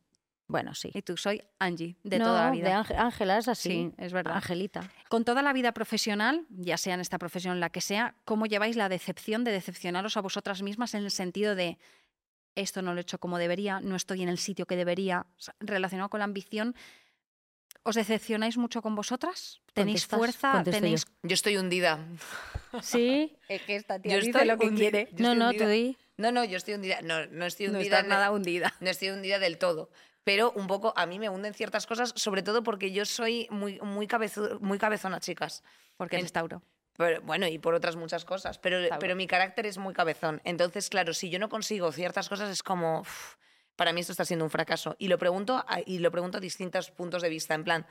Bueno, 0.47 0.73
sí. 0.73 0.89
Y 0.93 1.01
tú, 1.01 1.17
soy 1.17 1.41
Angie, 1.59 1.97
de 2.03 2.19
No, 2.19 2.25
toda 2.25 2.45
la 2.45 2.51
de 2.51 2.57
vida. 2.57 2.77
Ángel- 2.77 2.97
Ángela 2.97 3.37
es 3.37 3.47
así. 3.49 3.69
Sí, 3.69 3.91
es 3.97 4.13
verdad. 4.13 4.35
Angelita. 4.35 4.89
Con 5.09 5.25
toda 5.25 5.41
la 5.41 5.51
vida 5.51 5.73
profesional, 5.73 6.45
ya 6.49 6.77
sea 6.77 6.93
en 6.93 7.01
esta 7.01 7.17
profesión 7.19 7.59
la 7.59 7.69
que 7.69 7.81
sea, 7.81 8.15
¿cómo 8.23 8.45
lleváis 8.45 8.75
la 8.77 8.87
decepción 8.87 9.43
de 9.43 9.51
decepcionaros 9.51 10.15
a 10.15 10.21
vosotras 10.21 10.61
mismas 10.61 10.93
en 10.93 11.03
el 11.03 11.11
sentido 11.11 11.53
de 11.55 11.77
esto 12.55 12.81
no 12.81 12.93
lo 12.93 12.99
he 12.99 13.01
hecho 13.01 13.19
como 13.19 13.37
debería, 13.37 13.81
no 13.81 13.95
estoy 13.95 14.23
en 14.23 14.29
el 14.29 14.37
sitio 14.39 14.65
que 14.65 14.75
debería, 14.75 15.27
O 15.37 15.39
sea, 15.41 15.53
relacionado 15.59 16.09
con 16.09 16.19
la 16.19 16.23
ambición? 16.23 16.75
¿Os 17.83 17.95
decepcionáis 17.95 18.57
mucho 18.57 18.81
con 18.81 18.95
vosotras? 18.95 19.61
¿Tenéis 19.73 20.07
fuerza? 20.07 20.63
yo. 20.63 20.71
¿Tenéis 20.71 21.05
Yo 21.23 21.33
estoy 21.33 21.57
hundida. 21.57 21.99
Sí. 22.81 23.35
Es 23.49 23.61
que 23.61 23.75
esta 23.75 23.97
Yo 23.97 24.17
estoy 24.17 24.49
hundida. 24.49 25.01
Yo 25.03 25.07
No, 25.19 25.31
estoy 25.33 25.37
no, 25.37 25.45
hundida. 25.49 25.65
tú 25.65 25.69
di. 25.69 25.97
No, 26.17 26.31
no, 26.31 26.43
yo 26.45 26.57
estoy 26.57 26.73
hundida. 26.73 27.01
No, 27.03 27.27
no 27.27 27.45
estoy 27.45 27.67
no 27.67 27.73
hundida. 27.77 27.97
estás 27.97 28.07
nada 28.09 28.31
hundida. 28.31 28.73
No 28.79 28.89
estoy 28.89 29.09
hundida 29.09 29.39
del 29.39 29.57
todo. 29.57 29.89
Pero 30.27 30.51
un 30.57 30.67
poco 30.67 30.91
a 30.97 31.05
mí 31.05 31.19
me 31.19 31.29
hunden 31.29 31.53
ciertas 31.53 31.87
cosas, 31.87 32.11
sobre 32.17 32.43
todo 32.43 32.61
porque 32.61 32.91
yo 32.91 33.05
soy 33.05 33.47
muy, 33.49 33.79
muy, 33.79 34.09
muy 34.59 34.77
cabezona, 34.77 35.21
chicas. 35.21 35.63
Porque 35.95 36.17
eres 36.17 36.33
Tauro. 36.33 36.61
Pero, 36.97 37.21
bueno, 37.21 37.47
y 37.47 37.59
por 37.59 37.73
otras 37.73 37.95
muchas 37.95 38.25
cosas. 38.25 38.57
Pero, 38.57 38.85
Tauro. 38.89 38.99
pero 38.99 39.15
mi 39.15 39.25
carácter 39.25 39.65
es 39.65 39.77
muy 39.77 39.93
cabezón. 39.93 40.41
Entonces, 40.43 40.89
claro, 40.89 41.13
si 41.13 41.29
yo 41.29 41.39
no 41.39 41.47
consigo 41.47 41.93
ciertas 41.93 42.27
cosas, 42.27 42.49
es 42.49 42.61
como. 42.61 43.05
Para 43.77 43.93
mí 43.93 44.01
esto 44.01 44.11
está 44.11 44.25
siendo 44.25 44.43
un 44.43 44.51
fracaso. 44.51 44.95
Y 44.99 45.07
lo 45.07 45.17
pregunto 45.17 45.63
a, 45.65 45.79
y 45.85 45.99
lo 45.99 46.11
pregunto 46.11 46.39
a 46.39 46.41
distintos 46.41 46.91
puntos 46.91 47.21
de 47.21 47.29
vista. 47.29 47.53
En 47.53 47.63
plan, 47.63 47.85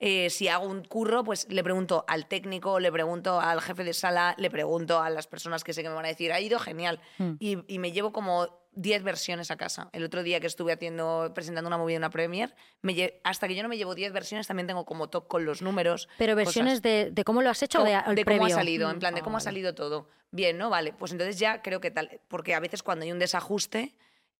eh, 0.00 0.30
si 0.30 0.48
hago 0.48 0.66
un 0.66 0.82
curro, 0.84 1.22
pues 1.24 1.46
le 1.50 1.62
pregunto 1.62 2.04
al 2.08 2.26
técnico, 2.26 2.80
le 2.80 2.90
pregunto 2.90 3.40
al 3.40 3.60
jefe 3.60 3.84
de 3.84 3.92
sala, 3.92 4.34
le 4.38 4.50
pregunto 4.50 5.00
a 5.00 5.10
las 5.10 5.26
personas 5.26 5.62
que 5.62 5.74
sé 5.74 5.82
que 5.82 5.90
me 5.90 5.94
van 5.94 6.06
a 6.06 6.08
decir, 6.08 6.32
ha 6.32 6.40
ido 6.40 6.58
genial. 6.58 7.00
Mm. 7.18 7.32
Y, 7.38 7.58
y 7.74 7.78
me 7.78 7.92
llevo 7.92 8.12
como 8.12 8.48
10 8.76 9.02
versiones 9.04 9.50
a 9.52 9.56
casa. 9.56 9.88
El 9.92 10.02
otro 10.04 10.22
día 10.22 10.40
que 10.40 10.46
estuve 10.48 10.72
haciendo, 10.72 11.30
presentando 11.34 11.68
una 11.68 11.78
movida 11.78 11.96
en 11.96 12.00
una 12.00 12.10
premier, 12.10 12.54
me 12.82 12.92
lle- 12.94 13.20
hasta 13.22 13.46
que 13.46 13.54
yo 13.54 13.62
no 13.62 13.68
me 13.68 13.76
llevo 13.76 13.94
10 13.94 14.12
versiones, 14.12 14.46
también 14.48 14.66
tengo 14.66 14.84
como 14.84 15.08
toque 15.10 15.28
con 15.28 15.44
los 15.44 15.62
números. 15.62 16.08
Pero 16.18 16.34
versiones 16.34 16.80
de, 16.82 17.10
de 17.12 17.24
cómo 17.24 17.42
lo 17.42 17.50
has 17.50 17.62
hecho 17.62 17.82
o 17.82 17.84
de, 17.84 18.24
cómo 18.24 18.46
ha 18.46 18.50
salido, 18.50 18.90
en 18.90 18.98
plan 18.98 19.14
de 19.14 19.20
Ah, 19.20 19.24
cómo 19.24 19.36
ha 19.36 19.38
vale. 19.38 19.44
salido 19.44 19.74
todo. 19.74 20.08
Bien, 20.32 20.58
¿no? 20.58 20.70
Vale, 20.70 20.92
pues 20.92 21.12
entonces 21.12 21.38
ya 21.38 21.62
creo 21.62 21.80
que 21.80 21.92
tal, 21.92 22.20
porque 22.26 22.54
a 22.54 22.60
veces 22.60 22.82
cuando 22.82 23.04
hay 23.04 23.12
un 23.12 23.20
desajuste, 23.20 23.94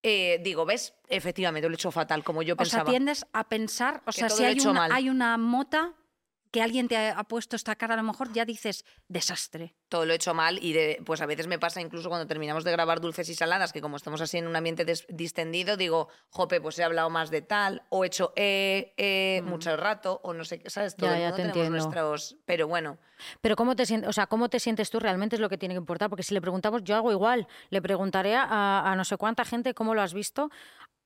eh, 0.06 0.38
digo, 0.42 0.66
¿ves? 0.66 0.92
Efectivamente, 1.08 1.66
lo 1.66 1.72
he 1.72 1.76
hecho 1.76 1.90
fatal, 1.90 2.22
como 2.22 2.42
yo 2.42 2.54
O 2.54 2.56
sea, 2.58 2.80
pensaba. 2.80 2.90
tiendes 2.90 3.26
a 3.32 3.48
pensar, 3.48 4.02
o 4.04 4.12
sea, 4.12 4.28
si 4.28 4.42
he 4.42 4.48
hay 4.48 4.60
una, 4.60 4.84
hay 4.94 5.08
una 5.08 5.38
mota 5.38 5.94
que 6.54 6.62
alguien 6.62 6.86
te 6.86 6.96
ha 7.10 7.24
puesto 7.24 7.56
esta 7.56 7.74
cara, 7.74 7.94
a 7.94 7.96
lo 7.96 8.04
mejor 8.04 8.32
ya 8.32 8.44
dices 8.44 8.84
desastre. 9.08 9.74
Todo 9.88 10.06
lo 10.06 10.12
he 10.12 10.16
hecho 10.16 10.34
mal 10.34 10.62
y 10.62 10.72
de- 10.72 11.02
pues 11.04 11.20
a 11.20 11.26
veces 11.26 11.48
me 11.48 11.58
pasa 11.58 11.80
incluso 11.80 12.08
cuando 12.08 12.28
terminamos 12.28 12.62
de 12.62 12.70
grabar 12.70 13.00
dulces 13.00 13.28
y 13.28 13.34
saladas, 13.34 13.72
que 13.72 13.80
como 13.80 13.96
estamos 13.96 14.20
así 14.20 14.38
en 14.38 14.46
un 14.46 14.54
ambiente 14.54 14.84
distendido, 15.08 15.76
digo, 15.76 16.08
jope, 16.30 16.60
pues 16.60 16.78
he 16.78 16.84
hablado 16.84 17.10
más 17.10 17.30
de 17.32 17.42
tal, 17.42 17.82
o 17.88 18.04
he 18.04 18.06
hecho 18.06 18.32
eh, 18.36 18.94
eh, 18.96 19.42
mucho 19.44 19.76
rato, 19.76 20.20
o 20.22 20.32
no 20.32 20.44
sé 20.44 20.60
qué, 20.60 20.70
¿sabes? 20.70 20.94
Todo 20.96 21.10
Ya, 21.10 21.16
el 21.16 21.20
ya 21.22 21.28
mundo 21.30 21.36
te 21.36 21.42
tenemos 21.42 21.56
entiendo. 21.66 21.84
nuestros... 21.96 22.36
Pero 22.44 22.68
bueno, 22.68 22.98
Pero 23.40 23.56
cómo 23.56 23.74
te 23.74 23.84
sientes, 23.86 24.08
o 24.08 24.12
sea, 24.12 24.26
cómo 24.28 24.48
te 24.48 24.60
sientes 24.60 24.90
tú 24.90 25.00
realmente 25.00 25.34
es 25.36 25.40
lo 25.40 25.48
que 25.48 25.58
tiene 25.58 25.74
que 25.74 25.78
importar, 25.80 26.08
porque 26.08 26.22
si 26.22 26.34
le 26.34 26.40
preguntamos, 26.40 26.84
yo 26.84 26.94
hago 26.94 27.10
igual, 27.10 27.48
le 27.70 27.82
preguntaré 27.82 28.36
a, 28.36 28.80
a 28.92 28.94
no 28.96 29.04
sé 29.04 29.16
cuánta 29.16 29.44
gente 29.44 29.74
cómo 29.74 29.94
lo 29.94 30.02
has 30.02 30.14
visto. 30.14 30.50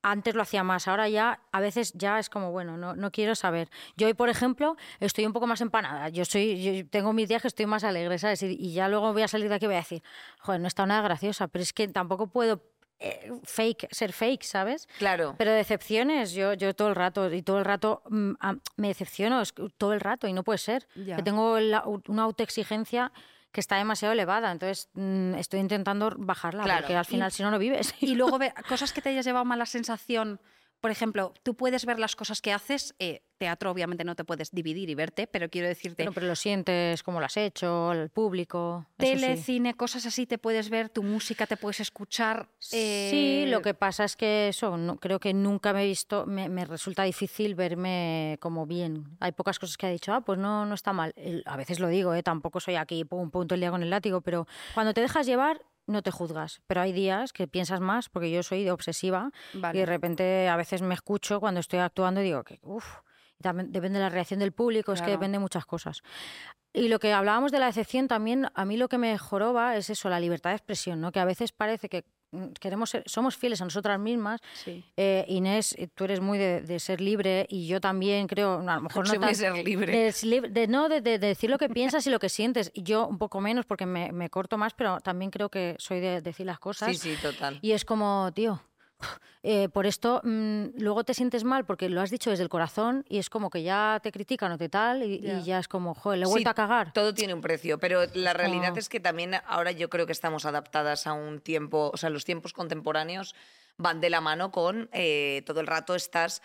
Antes 0.03 0.35
lo 0.37 0.43
hacía 0.43 0.63
más, 0.63 0.87
ahora 0.87 1.09
ya 1.09 1.41
a 1.51 1.61
veces 1.61 1.93
ya 1.95 2.19
es 2.21 2.31
como, 2.31 2.53
bueno, 2.53 2.77
no, 2.77 2.95
no 2.95 3.11
quiero 3.11 3.35
saber. 3.35 3.69
Yo 3.97 4.07
hoy, 4.07 4.15
por 4.15 4.29
ejemplo, 4.29 4.77
estoy 5.01 5.27
un 5.27 5.33
poco 5.33 5.47
más 5.49 5.61
empanada. 5.61 6.09
Yo 6.09 6.25
soy, 6.25 6.63
yo 6.63 6.87
tengo 6.89 7.13
mis 7.13 7.29
días 7.29 7.43
que 7.43 7.49
estoy 7.49 7.67
más 7.67 7.83
alegre, 7.83 8.17
¿sabes? 8.19 8.43
Y, 8.45 8.57
y 8.59 8.73
ya 8.73 8.89
luego 8.89 9.13
voy 9.13 9.23
a 9.23 9.29
salir 9.29 9.49
de 9.49 9.57
aquí 9.57 9.65
y 9.65 9.69
voy 9.69 9.75
a 9.75 9.79
decir, 9.81 10.03
joder, 10.41 10.61
no 10.61 10.69
está 10.69 10.87
nada 10.87 11.03
graciosa, 11.03 11.49
pero 11.49 11.63
es 11.65 11.73
que 11.73 11.89
tampoco 11.89 12.29
puedo 12.29 12.63
eh, 13.01 13.31
fake, 13.45 13.89
ser 13.93 14.13
fake, 14.13 14.43
¿sabes? 14.45 14.89
claro. 14.99 15.35
Pero 15.39 15.53
decepciones, 15.53 16.33
yo, 16.33 16.55
yo 16.55 16.75
todo 16.75 16.89
el 16.89 16.95
rato, 16.95 17.33
y 17.33 17.43
todo 17.43 17.59
el 17.59 17.65
rato 17.65 18.03
mm, 18.09 18.33
ah, 18.41 18.55
me 18.77 18.89
decepciono, 18.89 19.41
es 19.41 19.53
todo 19.77 19.93
el 19.95 20.01
rato, 20.01 20.27
y 20.29 20.33
no 20.33 20.43
puede 20.45 20.59
ser. 20.59 20.87
Ya. 20.95 21.17
Que 21.17 21.23
tengo 21.23 21.59
la- 21.61 21.85
una 22.07 22.23
autoexigencia 22.23 23.13
que 23.59 23.61
está 23.61 23.75
demasiado 23.77 24.13
elevada, 24.13 24.53
entonces 24.53 24.89
mm, 24.95 25.35
estoy 25.35 25.59
intentando 25.59 26.13
bajarla, 26.17 26.63
Claro. 26.63 26.83
porque 26.83 26.95
al 26.95 27.05
final 27.05 27.33
si 27.33 27.43
no, 27.43 27.51
no 27.51 27.59
vives. 27.59 27.93
Y 27.99 28.15
luego 28.15 28.39
ve 28.39 28.55
cosas 28.69 28.93
que 28.93 29.03
te 29.03 29.09
hayas 29.09 29.25
llevado 29.27 29.45
mala 29.45 29.67
sensación. 29.67 30.39
Por 30.81 30.91
ejemplo, 30.91 31.35
tú 31.43 31.55
puedes 31.55 31.85
ver 31.85 31.99
las 31.99 32.17
cosas 32.17 32.41
que 32.41 32.53
haces. 32.53 32.95
eh, 32.99 33.23
teatro, 33.39 33.71
obviamente, 33.71 34.05
no 34.05 34.15
te 34.17 34.25
puedes 34.25 34.51
dividir 34.51 34.91
y 34.91 34.95
verte, 34.95 35.27
pero 35.27 35.49
quiero 35.49 35.69
decirte. 35.69 35.97
Pero, 35.97 36.13
pero 36.13 36.27
lo 36.27 36.37
sientes, 36.37 37.03
cómo 37.03 37.21
lo 37.21 37.27
has 37.27 37.37
hecho, 37.37 37.93
el 37.93 38.11
público. 38.11 38.87
Tele, 38.97 39.37
sí. 39.37 39.43
cine, 39.45 39.75
cosas 39.75 40.05
así 40.07 40.27
te 40.27 40.39
puedes 40.39 40.69
ver, 40.71 40.89
tu 40.89 41.03
música 41.03 41.47
te 41.47 41.57
puedes 41.57 41.81
escuchar. 41.81 42.49
Sí, 42.59 42.77
eh, 42.77 43.47
lo 43.49 43.63
que 43.63 43.75
pasa 43.75 44.05
es 44.05 44.17
que 44.17 44.49
eso, 44.49 44.77
no, 44.77 44.97
creo 44.97 45.21
que 45.21 45.33
nunca 45.33 45.73
me 45.73 45.85
he 45.85 45.87
visto, 45.87 46.27
me, 46.27 46.49
me 46.49 46.65
resulta 46.65 47.05
difícil 47.05 47.55
verme 47.55 48.37
como 48.41 48.67
bien. 48.67 49.17
Hay 49.21 49.33
pocas 49.33 49.59
cosas 49.59 49.77
que 49.77 49.87
he 49.87 49.93
dicho, 49.93 50.13
ah, 50.13 50.21
pues 50.21 50.39
no, 50.39 50.67
no 50.67 50.75
está 50.75 50.93
mal. 50.93 51.15
A 51.47 51.57
veces 51.57 51.79
lo 51.81 51.89
digo, 51.89 52.15
¿eh? 52.15 52.23
tampoco 52.23 52.61
soy 52.61 52.75
aquí, 52.75 53.05
pum, 53.05 53.31
punto 53.31 53.55
el 53.55 53.61
día 53.61 53.71
con 53.71 53.83
el 53.83 53.91
látigo, 53.91 54.21
pero 54.21 54.47
cuando 54.75 54.93
te 54.93 55.01
dejas 55.01 55.27
llevar, 55.27 55.63
no 55.89 56.03
te 56.03 56.11
juzgas, 56.11 56.61
pero 56.67 56.81
hay 56.81 56.93
días 56.93 57.33
que 57.33 57.49
piensas 57.49 57.81
más 57.81 58.09
porque 58.09 58.31
yo 58.31 58.43
soy 58.43 58.63
de 58.65 58.71
obsesiva 58.71 59.31
y 59.55 59.79
de 59.79 59.87
repente 59.87 60.49
a 60.49 60.57
veces 60.57 60.83
me 60.83 60.95
escucho 60.95 61.41
cuando 61.41 61.61
estoy 61.61 61.81
actuando 61.81 62.21
y 62.21 62.25
digo 62.25 62.45
que 62.45 62.61
uff, 62.63 62.99
también 63.43 63.73
depende 63.73 63.99
de 63.99 64.05
la 64.05 64.11
reacción 64.11 64.41
del 64.41 64.53
público, 64.53 64.93
es 64.93 65.03
que 65.03 65.11
depende 65.11 65.37
de 65.37 65.41
muchas 65.41 65.65
cosas. 65.65 66.03
Y 66.73 66.89
lo 66.89 66.99
que 66.99 67.13
hablábamos 67.13 67.51
de 67.51 67.59
la 67.59 67.67
decepción 67.67 68.09
también, 68.09 68.47
a 68.55 68.65
mí 68.65 68.77
lo 68.77 68.89
que 68.89 68.99
me 68.99 69.17
joroba 69.17 69.77
es 69.77 69.91
eso, 69.91 70.09
la 70.09 70.21
libertad 70.21 70.51
de 70.51 70.57
expresión, 70.57 71.01
¿no? 71.01 71.13
Que 71.13 71.21
a 71.21 71.25
veces 71.25 71.53
parece 71.53 71.89
que 71.89 72.05
queremos 72.61 72.91
ser- 72.91 73.03
somos 73.07 73.37
fieles 73.37 73.61
a 73.61 73.65
nosotras 73.65 73.99
mismas. 73.99 74.41
Sí. 74.65 74.85
Eh, 74.97 75.25
Inés, 75.29 75.75
eh, 75.79 75.89
tú 75.95 76.05
eres 76.05 76.21
muy 76.21 76.39
de, 76.39 76.61
de 76.63 76.79
ser 76.81 77.01
libre 77.01 77.47
y 77.49 77.67
yo 77.67 77.81
también 77.81 78.27
creo, 78.27 78.63
no, 78.63 78.71
a 78.73 78.77
lo 78.77 78.83
mejor 78.83 79.07
no 79.09 79.15
muy 79.15 79.19
tan- 79.21 79.35
ser 79.35 79.55
libre. 79.65 79.93
de, 79.93 80.09
s- 80.09 80.27
lib- 80.31 80.49
de- 80.51 80.69
no, 80.69 80.89
de, 80.89 81.01
de- 81.01 81.19
de 81.19 81.27
decir 81.29 81.51
lo 81.51 81.59
que 81.59 81.69
piensas 81.69 82.07
y 82.07 82.11
lo 82.11 82.19
que 82.19 82.29
sientes. 82.29 82.71
Y 82.75 82.83
Yo 82.83 83.07
un 83.07 83.19
poco 83.19 83.41
menos 83.41 83.67
porque 83.67 83.87
me, 83.87 84.13
me 84.13 84.31
corto 84.31 84.59
más, 84.59 84.75
pero 84.75 85.01
también 85.01 85.31
creo 85.31 85.49
que 85.51 85.75
soy 85.79 86.01
de 86.01 86.21
decir 86.21 86.47
las 86.47 86.59
cosas. 86.59 86.97
Sí, 86.97 87.15
sí, 87.15 87.23
total. 87.23 87.59
Y 87.63 87.73
es 87.73 87.85
como, 87.85 88.31
tío, 88.35 88.61
eh, 89.43 89.69
por 89.69 89.87
esto 89.87 90.21
mm, 90.25 90.79
luego 90.79 91.05
te 91.05 91.15
sientes 91.15 91.45
mal 91.45 91.65
porque 91.65 91.89
lo 91.89 92.01
has 92.01 92.11
dicho 92.11 92.31
desde 92.31 92.43
el 92.43 92.49
corazón 92.49 93.05
y 93.09 93.19
es 93.19 93.31
como 93.31 93.51
que 93.51 93.63
ya 93.63 94.01
te 94.03 94.11
critican 94.13 94.53
o 94.53 94.59
te 94.59 94.69
tal 94.69 95.03
y 95.03 95.15
y 95.17 95.43
Ya. 95.45 95.59
es 95.61 95.69
como, 95.69 95.95
joder, 95.95 96.19
le 96.19 96.25
he 96.25 96.27
Sí, 96.27 96.33
vuelto 96.33 96.51
a 96.51 96.55
cagar. 96.55 96.93
Todo 96.93 97.15
tiene 97.15 97.35
un 97.35 97.41
precio, 97.41 97.79
pero 97.79 98.03
la 98.15 98.33
realidad 98.33 98.69
como- 98.69 98.79
es 98.79 98.89
que 98.89 99.01
también 99.01 99.35
ahora 99.47 99.71
yo 99.73 99.89
creo 99.89 100.07
que 100.07 100.13
estamos 100.13 100.45
adaptadas 100.47 101.07
a 101.07 101.13
un 101.13 101.41
tiempo, 101.41 101.91
o 101.93 101.97
sea, 101.97 102.11
los 102.11 102.25
tiempos 102.25 102.53
contemporáneos 102.53 103.35
van 103.77 104.01
de 104.01 104.11
la 104.11 104.21
mano 104.21 104.51
con 104.51 104.89
eh, 104.93 105.43
todo 105.47 105.61
el 105.61 105.67
rato 105.69 105.95
estás 105.95 106.43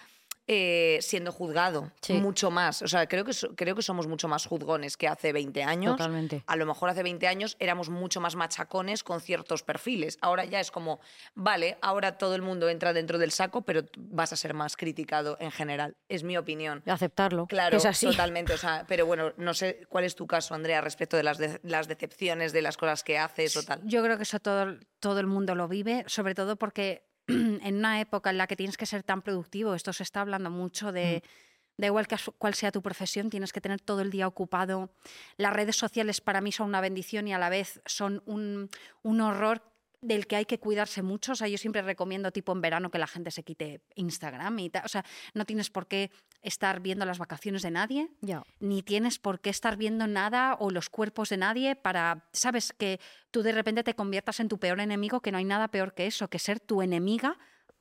eh, 0.47 0.99
siendo 1.01 1.31
juzgado 1.31 1.91
Sí. 2.01 2.13
mucho 2.13 2.51
más. 2.51 2.81
O 2.81 2.87
sea, 2.87 3.07
creo 3.07 3.23
que, 3.23 3.31
creo 3.55 3.75
que 3.75 3.81
somos 3.81 4.07
mucho 4.07 4.27
más 4.27 4.45
juzgones 4.45 4.97
que 4.97 5.07
hace 5.07 5.31
20 5.31 5.63
años. 5.63 5.95
Totalmente. 5.97 6.43
A 6.47 6.55
lo 6.55 6.65
mejor 6.65 6.89
hace 6.89 7.01
20 7.03 7.27
años 7.27 7.55
éramos 7.59 7.89
mucho 7.89 8.19
más 8.19 8.35
machacones 8.35 9.03
con 9.03 9.21
ciertos 9.21 9.63
perfiles. 9.63 10.17
Ahora 10.21 10.43
ya 10.45 10.59
es 10.59 10.69
como, 10.71 10.99
vale, 11.33 11.77
ahora 11.81 12.17
todo 12.17 12.35
el 12.35 12.41
mundo 12.41 12.67
entra 12.69 12.91
dentro 12.93 13.17
del 13.17 13.31
saco, 13.31 13.61
pero 13.61 13.83
vas 13.97 14.33
a 14.33 14.35
ser 14.35 14.53
más 14.53 14.75
criticado 14.75 15.37
en 15.39 15.51
general. 15.51 15.95
Es 16.09 16.23
mi 16.23 16.35
opinión. 16.37 16.83
Aceptarlo. 16.85 17.47
Claro, 17.47 17.77
es 17.77 17.85
así. 17.85 18.05
totalmente. 18.07 18.53
O 18.53 18.57
sea, 18.57 18.85
pero 18.87 19.05
bueno, 19.05 19.31
no 19.37 19.53
sé 19.53 19.85
cuál 19.87 20.03
es 20.03 20.15
tu 20.15 20.27
caso, 20.27 20.53
Andrea, 20.55 20.81
respecto 20.81 21.15
de 21.15 21.23
las, 21.23 21.37
de- 21.37 21.59
las 21.63 21.87
decepciones, 21.87 22.51
de 22.51 22.61
las 22.61 22.75
cosas 22.77 23.03
que 23.03 23.17
haces 23.17 23.55
o 23.55 23.63
tal. 23.63 23.79
Yo 23.85 24.03
creo 24.03 24.17
que 24.17 24.23
eso 24.23 24.39
todo, 24.39 24.77
todo 24.99 25.19
el 25.19 25.27
mundo 25.27 25.55
lo 25.55 25.67
vive, 25.67 26.03
sobre 26.07 26.35
todo 26.35 26.57
porque 26.57 27.05
en 27.27 27.75
una 27.75 28.01
época 28.01 28.29
en 28.29 28.37
la 28.37 28.47
que 28.47 28.55
tienes 28.55 28.77
que 28.77 28.85
ser 28.85 29.03
tan 29.03 29.21
productivo, 29.21 29.75
esto 29.75 29.93
se 29.93 30.03
está 30.03 30.21
hablando 30.21 30.49
mucho 30.49 30.91
de, 30.91 31.23
da 31.77 31.87
igual 31.87 32.07
que, 32.07 32.17
cuál 32.37 32.53
sea 32.53 32.71
tu 32.71 32.81
profesión, 32.81 33.29
tienes 33.29 33.53
que 33.53 33.61
tener 33.61 33.81
todo 33.81 34.01
el 34.01 34.11
día 34.11 34.27
ocupado. 34.27 34.91
Las 35.37 35.53
redes 35.53 35.75
sociales 35.75 36.21
para 36.21 36.41
mí 36.41 36.51
son 36.51 36.67
una 36.69 36.81
bendición 36.81 37.27
y 37.27 37.33
a 37.33 37.39
la 37.39 37.49
vez 37.49 37.81
son 37.85 38.21
un, 38.25 38.69
un 39.01 39.21
horror 39.21 39.72
del 40.03 40.27
que 40.27 40.35
hay 40.35 40.45
que 40.45 40.59
cuidarse 40.59 41.01
mucho. 41.01 41.31
O 41.31 41.35
sea, 41.35 41.47
yo 41.47 41.57
siempre 41.57 41.81
recomiendo, 41.81 42.31
tipo 42.31 42.51
en 42.51 42.61
verano, 42.61 42.91
que 42.91 42.99
la 42.99 43.07
gente 43.07 43.31
se 43.31 43.43
quite 43.43 43.81
Instagram 43.95 44.59
y 44.59 44.69
tal. 44.69 44.83
O 44.85 44.89
sea, 44.89 45.03
no 45.33 45.45
tienes 45.45 45.69
por 45.69 45.87
qué 45.87 46.11
estar 46.41 46.81
viendo 46.81 47.05
las 47.05 47.17
vacaciones 47.17 47.61
de 47.61 47.71
nadie 47.71 48.09
ni 48.59 48.83
tienes 48.83 49.19
por 49.19 49.39
qué 49.39 49.49
estar 49.49 49.77
viendo 49.77 50.07
nada 50.07 50.55
o 50.59 50.69
los 50.69 50.89
cuerpos 50.89 51.29
de 51.29 51.37
nadie 51.37 51.75
para, 51.75 52.27
sabes, 52.33 52.73
que 52.73 52.99
tú 53.31 53.41
de 53.43 53.51
repente 53.51 53.83
te 53.83 53.95
conviertas 53.95 54.39
en 54.39 54.49
tu 54.49 54.59
peor 54.59 54.79
enemigo, 54.79 55.21
que 55.21 55.31
no 55.31 55.37
hay 55.37 55.45
nada 55.45 55.69
peor 55.69 55.93
que 55.93 56.05
eso, 56.05 56.29
que 56.29 56.39
ser 56.39 56.59
tu 56.59 56.81
enemiga. 56.81 57.37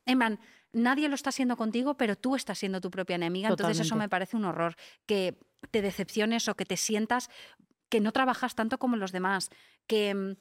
En 0.06 0.18
plan, 0.18 0.40
nadie 0.72 1.08
lo 1.08 1.14
está 1.14 1.30
haciendo 1.30 1.56
contigo, 1.56 1.96
pero 1.96 2.16
tú 2.16 2.36
estás 2.36 2.58
siendo 2.58 2.80
tu 2.80 2.90
propia 2.90 3.16
enemiga. 3.16 3.48
Entonces 3.48 3.80
eso 3.80 3.96
me 3.96 4.08
parece 4.08 4.36
un 4.36 4.44
horror, 4.44 4.76
que 5.06 5.38
te 5.70 5.82
decepciones 5.82 6.48
o 6.48 6.54
que 6.54 6.64
te 6.64 6.76
sientas 6.76 7.28
que 7.88 8.00
no 8.00 8.12
trabajas 8.12 8.54
tanto 8.54 8.78
como 8.78 8.96
los 8.96 9.12
demás, 9.12 9.50
que 9.86 10.14
mm, 10.14 10.36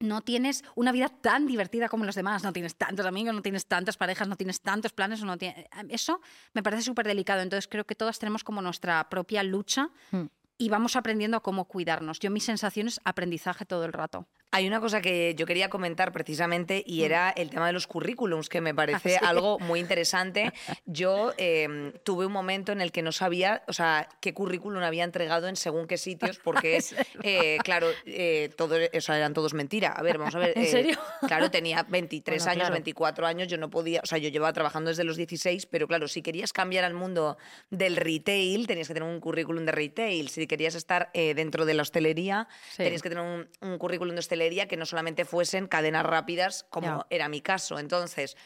no 0.00 0.22
tienes 0.22 0.64
una 0.74 0.92
vida 0.92 1.08
tan 1.08 1.46
divertida 1.46 1.88
como 1.88 2.04
los 2.04 2.14
demás, 2.14 2.42
no 2.42 2.52
tienes 2.52 2.74
tantos 2.74 3.06
amigos, 3.06 3.34
no 3.34 3.42
tienes 3.42 3.66
tantas 3.66 3.96
parejas, 3.96 4.26
no 4.28 4.36
tienes 4.36 4.60
tantos 4.60 4.92
planes, 4.92 5.22
no 5.22 5.36
tiene- 5.36 5.68
eso 5.90 6.20
me 6.54 6.62
parece 6.62 6.82
súper 6.82 7.06
delicado. 7.06 7.42
Entonces 7.42 7.68
creo 7.68 7.84
que 7.84 7.94
todas 7.94 8.18
tenemos 8.18 8.42
como 8.42 8.62
nuestra 8.62 9.08
propia 9.10 9.42
lucha 9.42 9.90
Mm. 10.10 10.24
y 10.58 10.68
vamos 10.68 10.96
aprendiendo 10.96 11.36
a 11.36 11.42
cómo 11.42 11.66
cuidarnos. 11.66 12.18
Yo 12.18 12.30
mi 12.30 12.40
sensación 12.40 12.88
es 12.88 13.00
aprendizaje 13.04 13.64
todo 13.66 13.84
el 13.84 13.92
rato. 13.92 14.26
Hay 14.52 14.66
una 14.66 14.80
cosa 14.80 15.00
que 15.00 15.34
yo 15.36 15.46
quería 15.46 15.70
comentar 15.70 16.12
precisamente 16.12 16.82
y 16.84 17.04
era 17.04 17.30
el 17.30 17.50
tema 17.50 17.66
de 17.68 17.72
los 17.72 17.86
currículums, 17.86 18.48
que 18.48 18.60
me 18.60 18.74
parece 18.74 19.10
Mm. 19.10 19.16
Ah, 19.16 19.18
sí. 19.20 19.24
algo 19.26 19.58
muy 19.60 19.78
interesante. 19.80 20.52
Yo 20.86 21.32
eh, 21.38 21.92
tuve 22.04 22.26
un 22.26 22.32
momento 22.32 22.72
en 22.72 22.80
el 22.80 22.90
que 22.90 23.02
no 23.02 23.12
sabía, 23.12 23.62
o 23.68 23.72
sea, 23.72 24.08
qué 24.20 24.34
currículum 24.34 24.82
había 24.82 25.04
entregado 25.04 25.46
en 25.46 25.54
según 25.54 25.86
qué 25.86 25.96
sitios, 25.98 26.38
porque, 26.44 26.80
eh, 27.22 27.58
claro, 27.62 27.86
eh, 28.06 28.50
todo, 28.56 28.76
o 28.92 29.00
sea, 29.00 29.16
eran 29.16 29.34
todos 29.34 29.54
mentira. 29.54 29.92
A 29.92 30.02
ver, 30.02 30.18
vamos 30.18 30.34
a 30.34 30.40
ver. 30.40 30.52
¿En 30.56 30.64
eh, 30.64 30.66
serio? 30.66 30.98
Claro, 31.28 31.50
tenía 31.52 31.84
23 31.84 32.38
Bueno, 32.42 32.50
años, 32.50 32.60
claro. 32.62 32.72
24 32.72 33.26
años, 33.28 33.46
yo 33.48 33.56
no 33.56 33.70
podía, 33.70 34.00
o 34.02 34.06
sea, 34.06 34.18
yo 34.18 34.30
llevaba 34.30 34.52
trabajando 34.52 34.88
desde 34.88 35.04
los 35.04 35.16
16, 35.16 35.66
pero 35.66 35.86
claro, 35.86 36.08
si 36.08 36.22
querías 36.22 36.52
cambiar 36.52 36.84
al 36.84 36.94
mundo 36.94 37.38
del 37.70 37.94
retail, 37.96 38.66
tenías 38.66 38.88
que 38.88 38.94
tener 38.94 39.08
un 39.08 39.20
currículum 39.20 39.64
de 39.64 39.72
retail. 39.72 40.28
Si 40.28 40.46
querías 40.48 40.74
estar 40.74 41.10
eh, 41.14 41.34
dentro 41.34 41.66
de 41.66 41.74
la 41.74 41.82
hostelería, 41.82 42.48
Sí. 42.70 42.82
tenías 42.82 43.02
que 43.02 43.10
tener 43.10 43.24
un, 43.24 43.48
un 43.60 43.78
currículum 43.78 44.14
de 44.14 44.18
hostelería 44.18 44.39
que 44.68 44.76
no 44.76 44.86
solamente 44.86 45.24
fuesen 45.24 45.66
cadenas 45.66 46.06
rápidas, 46.06 46.66
como 46.70 47.06
era 47.10 47.28
mi 47.28 47.40
caso. 47.40 47.78
Entonces, 47.78 48.36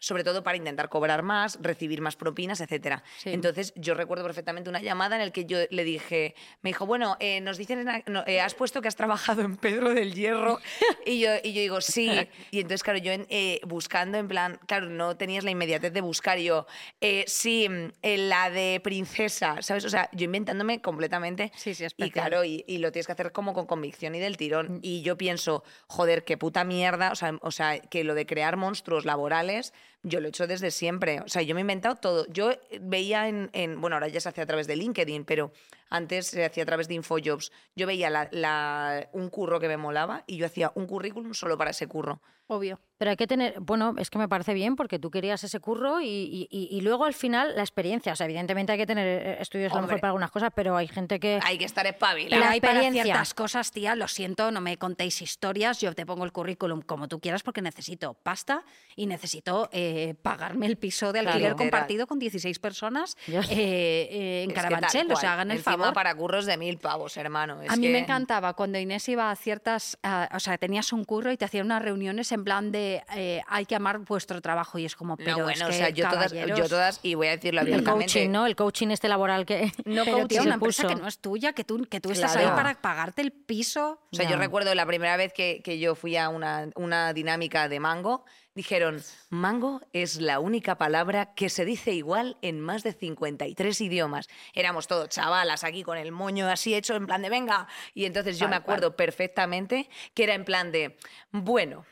sobre 0.00 0.24
todo 0.24 0.42
para 0.42 0.56
intentar 0.56 0.88
cobrar 0.88 1.22
más, 1.22 1.58
recibir 1.62 2.00
más 2.00 2.16
propinas, 2.16 2.60
etcétera. 2.60 3.04
Sí. 3.18 3.30
Entonces, 3.30 3.72
yo 3.76 3.94
recuerdo 3.94 4.24
perfectamente 4.24 4.68
una 4.68 4.80
llamada 4.80 5.16
en 5.16 5.22
la 5.22 5.30
que 5.30 5.44
yo 5.44 5.58
le 5.70 5.84
dije, 5.84 6.34
me 6.62 6.70
dijo, 6.70 6.86
bueno, 6.86 7.16
eh, 7.20 7.40
nos 7.40 7.58
dicen, 7.58 7.86
no, 8.06 8.24
eh, 8.26 8.40
has 8.40 8.54
puesto 8.54 8.82
que 8.82 8.88
has 8.88 8.96
trabajado 8.96 9.42
en 9.42 9.56
Pedro 9.56 9.94
del 9.94 10.14
Hierro. 10.14 10.58
y, 11.06 11.20
yo, 11.20 11.30
y 11.44 11.52
yo 11.52 11.60
digo, 11.60 11.80
sí. 11.80 12.10
Y 12.50 12.60
entonces, 12.60 12.82
claro, 12.82 12.98
yo 12.98 13.12
eh, 13.12 13.60
buscando, 13.66 14.18
en 14.18 14.26
plan, 14.26 14.58
claro, 14.66 14.88
no 14.88 15.16
tenías 15.16 15.44
la 15.44 15.50
inmediatez 15.50 15.92
de 15.92 16.00
buscar. 16.00 16.38
Y 16.38 16.44
yo, 16.44 16.66
eh, 17.00 17.24
sí, 17.26 17.68
mm, 17.68 17.90
la 18.02 18.50
de 18.50 18.80
princesa, 18.82 19.60
¿sabes? 19.60 19.84
O 19.84 19.90
sea, 19.90 20.08
yo 20.12 20.24
inventándome 20.24 20.80
completamente. 20.80 21.52
Sí, 21.56 21.74
sí, 21.74 21.84
Y 21.98 22.10
claro, 22.10 22.44
y, 22.44 22.64
y 22.66 22.78
lo 22.78 22.90
tienes 22.90 23.06
que 23.06 23.12
hacer 23.12 23.32
como 23.32 23.52
con 23.52 23.66
convicción 23.66 24.14
y 24.14 24.20
del 24.20 24.36
tirón. 24.36 24.80
Y 24.82 25.02
yo 25.02 25.16
pienso, 25.18 25.62
joder, 25.86 26.24
qué 26.24 26.38
puta 26.38 26.64
mierda. 26.64 27.12
O 27.12 27.14
sea, 27.14 27.38
o 27.42 27.50
sea, 27.50 27.78
que 27.78 28.04
lo 28.04 28.14
de 28.14 28.26
crear 28.26 28.56
monstruos 28.56 29.04
laborales, 29.04 29.74
yo 30.02 30.20
lo 30.20 30.26
he 30.26 30.30
hecho 30.30 30.46
desde 30.46 30.70
siempre. 30.70 31.20
O 31.20 31.28
sea, 31.28 31.42
yo 31.42 31.54
me 31.54 31.60
he 31.60 31.62
inventado 31.62 31.96
todo. 31.96 32.26
Yo 32.28 32.52
veía 32.80 33.28
en, 33.28 33.50
en- 33.52 33.80
bueno, 33.80 33.96
ahora 33.96 34.08
ya 34.08 34.20
se 34.20 34.28
hace 34.28 34.40
a 34.40 34.46
través 34.46 34.66
de 34.66 34.76
LinkedIn, 34.76 35.24
pero 35.24 35.52
antes 35.90 36.28
se 36.28 36.44
hacía 36.44 36.62
a 36.62 36.66
través 36.66 36.88
de 36.88 36.94
Infojobs. 36.94 37.52
Yo 37.76 37.86
veía 37.86 38.08
la- 38.10 38.28
la- 38.32 39.08
un 39.12 39.28
curro 39.28 39.60
que 39.60 39.68
me 39.68 39.76
molaba 39.76 40.24
y 40.26 40.36
yo 40.38 40.46
hacía 40.46 40.72
un 40.74 40.86
currículum 40.86 41.34
solo 41.34 41.58
para 41.58 41.70
ese 41.72 41.86
curro. 41.86 42.22
Obvio. 42.46 42.80
Pero 42.98 43.12
hay 43.12 43.16
que 43.16 43.28
tener, 43.28 43.54
bueno, 43.60 43.94
es 43.96 44.10
que 44.10 44.18
me 44.18 44.28
parece 44.28 44.54
bien 44.54 44.74
porque 44.74 44.98
tú 44.98 45.10
querías 45.10 45.42
ese 45.44 45.60
curro 45.60 46.00
y, 46.00 46.06
y- 46.08 46.48
y- 46.50 46.68
y 46.76 46.80
luego 46.80 47.04
al 47.04 47.14
final 47.14 47.54
la 47.54 47.62
experiencia. 47.62 48.12
O 48.12 48.16
sea, 48.16 48.26
evidentemente 48.26 48.72
hay 48.72 48.78
que 48.78 48.86
tener 48.86 49.06
eh, 49.06 49.36
estudios 49.40 49.72
a 49.72 49.76
lo 49.76 49.82
mejor 49.82 50.00
para 50.00 50.10
algunas 50.10 50.32
cosas, 50.32 50.50
pero 50.54 50.76
hay 50.76 50.88
gente 50.88 51.20
que... 51.20 51.38
Hay 51.44 51.58
que 51.58 51.64
estar 51.64 51.84
La 51.84 51.90
espabilado. 51.90 52.42
La 52.44 52.50
hay 52.50 52.60
para 52.60 52.90
ciertas 52.90 53.34
cosas, 53.34 53.70
tía, 53.70 53.94
lo 53.94 54.08
siento, 54.08 54.50
no 54.50 54.60
me 54.60 54.76
contéis 54.78 55.22
historias, 55.22 55.80
yo 55.80 55.94
te 55.94 56.04
pongo 56.04 56.24
el 56.24 56.32
currículum 56.32 56.82
como 56.82 57.06
tú 57.06 57.20
quieras 57.20 57.44
porque 57.44 57.62
necesito 57.62 58.14
pasta 58.14 58.64
y 58.96 59.06
necesito 59.06 59.68
eh, 59.72 60.14
pagarme 60.20 60.66
el 60.66 60.76
piso 60.76 61.12
de 61.12 61.20
alquiler 61.20 61.54
compartido 61.54 62.06
con 62.08 62.18
16 62.18 62.58
personas 62.58 63.16
eh, 63.28 64.08
eh, 64.10 64.42
en 64.42 64.50
Carabanchel, 64.50 65.10
o 65.12 65.16
sea, 65.16 65.34
hagan 65.34 65.52
el 65.52 65.58
Encima 65.58 65.76
favor. 65.80 65.94
para 65.94 66.14
curros 66.14 66.46
de 66.46 66.56
mil 66.56 66.78
pavos, 66.78 67.16
hermano. 67.16 67.62
Es 67.62 67.70
a 67.70 67.76
mí 67.76 67.88
me 67.88 67.92
que- 67.94 67.98
encantaba 68.00 68.54
cuando 68.54 68.78
Inés 68.78 69.08
iba 69.08 69.30
a 69.30 69.36
ciertas, 69.36 69.98
ah, 70.02 70.28
o 70.34 70.40
sea, 70.40 70.56
tenías 70.58 70.92
un 70.92 71.04
curro 71.04 71.32
y 71.32 71.36
te 71.36 71.44
hacían 71.44 71.66
unas 71.66 71.82
reuniones 71.82 72.30
en 72.32 72.44
plan 72.44 72.70
de 72.72 73.02
eh, 73.14 73.40
hay 73.48 73.66
que 73.66 73.74
amar 73.76 73.98
vuestro 74.00 74.40
trabajo 74.40 74.78
y 74.78 74.84
es 74.84 74.96
como, 74.96 75.16
pero 75.16 75.32
No, 75.32 75.38
es 75.38 75.44
bueno, 75.44 75.64
o 75.66 75.68
que, 75.68 75.74
sea, 75.74 75.88
yo 75.90 76.08
todas, 76.08 76.32
yo 76.32 76.68
todas, 76.68 77.00
y 77.02 77.14
voy 77.14 77.28
a 77.28 77.30
decirlo 77.30 77.60
El 77.60 77.66
abiertamente. 77.68 78.06
coaching, 78.12 78.30
¿no? 78.30 78.46
El 78.46 78.56
coaching 78.56 78.88
este 78.88 79.08
laboral 79.08 79.46
que... 79.46 79.72
No, 79.84 80.04
pero 80.04 80.26
se 80.28 80.40
una 80.40 80.54
empresa 80.54 80.86
que 80.86 80.94
no 80.96 81.06
es 81.08 81.18
tuya, 81.18 81.52
que 81.52 81.64
tú, 81.64 81.84
que 81.90 82.00
tú 82.00 82.10
estás 82.10 82.36
ahí 82.36 82.42
Claro. 82.44 82.56
para 82.56 82.74
pagarte 82.80 83.22
el 83.22 83.32
piso. 83.32 84.00
O 84.12 84.16
sea, 84.16 84.24
yo 84.24 84.32
Ya. 84.32 84.36
recuerdo 84.36 84.74
la 84.74 84.86
primera 84.86 85.16
vez 85.16 85.32
que, 85.32 85.60
que 85.64 85.78
yo 85.78 85.94
fui 85.94 86.16
a 86.16 86.28
una, 86.28 86.68
una 86.76 87.12
dinámica 87.12 87.68
de 87.68 87.80
Mango, 87.80 88.24
dijeron, 88.54 89.02
Mango 89.28 89.80
es 89.92 90.20
la 90.20 90.40
única 90.40 90.76
palabra 90.76 91.34
que 91.34 91.48
se 91.48 91.64
dice 91.64 91.92
igual 91.92 92.36
en 92.42 92.60
más 92.60 92.82
de 92.82 92.92
53 92.92 93.80
idiomas. 93.80 94.28
Éramos 94.54 94.86
todos 94.86 95.08
chavalas 95.08 95.64
aquí 95.64 95.82
con 95.82 95.98
el 95.98 96.12
moño 96.12 96.48
así 96.48 96.74
hecho 96.74 96.94
en 96.94 97.06
plan 97.06 97.22
de 97.22 97.30
venga. 97.30 97.68
Y 97.94 98.04
entonces 98.04 98.38
yo 98.38 98.48
me 98.48 98.56
acuerdo 98.56 98.96
perfectamente 98.96 99.88
que 100.14 100.24
era 100.24 100.34
en 100.34 100.44
plan 100.44 100.72
de, 100.72 100.98
bueno, 101.30 101.84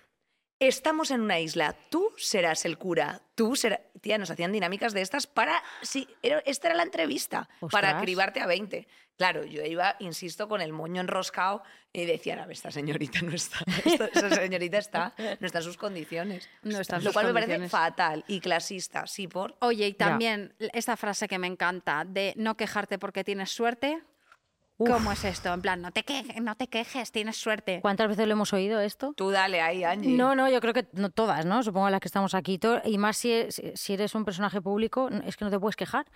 estamos 0.60 1.10
en 1.10 1.20
una 1.20 1.38
isla, 1.40 1.76
tú 1.90 2.12
serás 2.16 2.64
el 2.64 2.78
cura, 2.78 3.22
tú 3.34 3.56
serás... 3.56 3.80
Tía, 4.00 4.16
nos 4.18 4.30
hacían 4.30 4.52
dinámicas 4.52 4.92
de 4.92 5.00
estas 5.02 5.26
para... 5.26 5.62
Sí, 5.82 6.08
era- 6.22 6.38
esta 6.46 6.68
era 6.68 6.76
la 6.76 6.84
entrevista, 6.84 7.48
para 7.70 8.00
cribarte 8.00 8.40
a 8.40 8.46
20. 8.46 8.86
Claro, 9.16 9.44
yo 9.44 9.64
iba, 9.64 9.96
insisto, 9.98 10.46
con 10.46 10.60
el 10.60 10.72
moño 10.72 11.00
enroscado 11.00 11.64
y 11.92 12.04
decían, 12.04 12.38
a 12.38 12.46
ver, 12.46 12.52
esta 12.52 12.70
señorita 12.70 13.20
no 13.22 13.32
está, 13.32 13.58
esta, 13.84 14.30
señorita 14.36 14.78
está, 14.78 15.14
no 15.40 15.46
está 15.46 15.58
en 15.58 15.64
sus 15.64 15.76
condiciones. 15.76 16.48
No 16.62 16.78
está 16.78 16.96
en 16.96 17.02
Lo 17.04 17.08
sus 17.10 17.14
cual 17.14 17.26
me 17.26 17.40
parece 17.40 17.68
fatal 17.68 18.24
y 18.28 18.38
clasista, 18.38 19.08
sí, 19.08 19.26
por... 19.26 19.56
Oye, 19.60 19.88
y 19.88 19.94
también 19.94 20.54
esta 20.72 20.96
frase 20.96 21.26
que 21.26 21.38
me 21.40 21.48
encanta 21.48 22.04
de 22.06 22.32
no 22.36 22.56
quejarte 22.56 23.00
porque 23.00 23.24
tienes 23.24 23.50
suerte. 23.50 24.00
Uf. 24.78 24.90
¿Cómo 24.90 25.10
es 25.12 25.24
esto? 25.24 25.52
En 25.52 25.60
plan, 25.60 25.82
no 25.82 25.90
te, 25.90 26.04
que- 26.04 26.22
no 26.40 26.54
te 26.54 26.68
quejes, 26.68 27.10
tienes 27.10 27.36
suerte. 27.36 27.80
¿Cuántas 27.82 28.08
veces 28.08 28.26
lo 28.26 28.32
hemos 28.32 28.52
oído 28.52 28.80
esto? 28.80 29.12
Tú 29.16 29.30
dale 29.30 29.60
ahí, 29.60 29.82
Angie. 29.82 30.16
No, 30.16 30.34
no, 30.36 30.48
yo 30.48 30.60
creo 30.60 30.72
que 30.72 30.86
no 30.92 31.10
todas, 31.10 31.44
¿no? 31.44 31.62
Supongo 31.64 31.90
las 31.90 32.00
que 32.00 32.06
estamos 32.08 32.32
aquí. 32.34 32.60
Y 32.84 32.96
más 32.98 33.16
si, 33.16 33.46
si 33.50 33.92
eres 33.94 34.14
un 34.14 34.24
personaje 34.24 34.60
público, 34.60 35.08
es 35.26 35.36
que 35.36 35.44
no 35.44 35.50
te 35.50 35.58
puedes 35.58 35.74
quejar. 35.76 36.06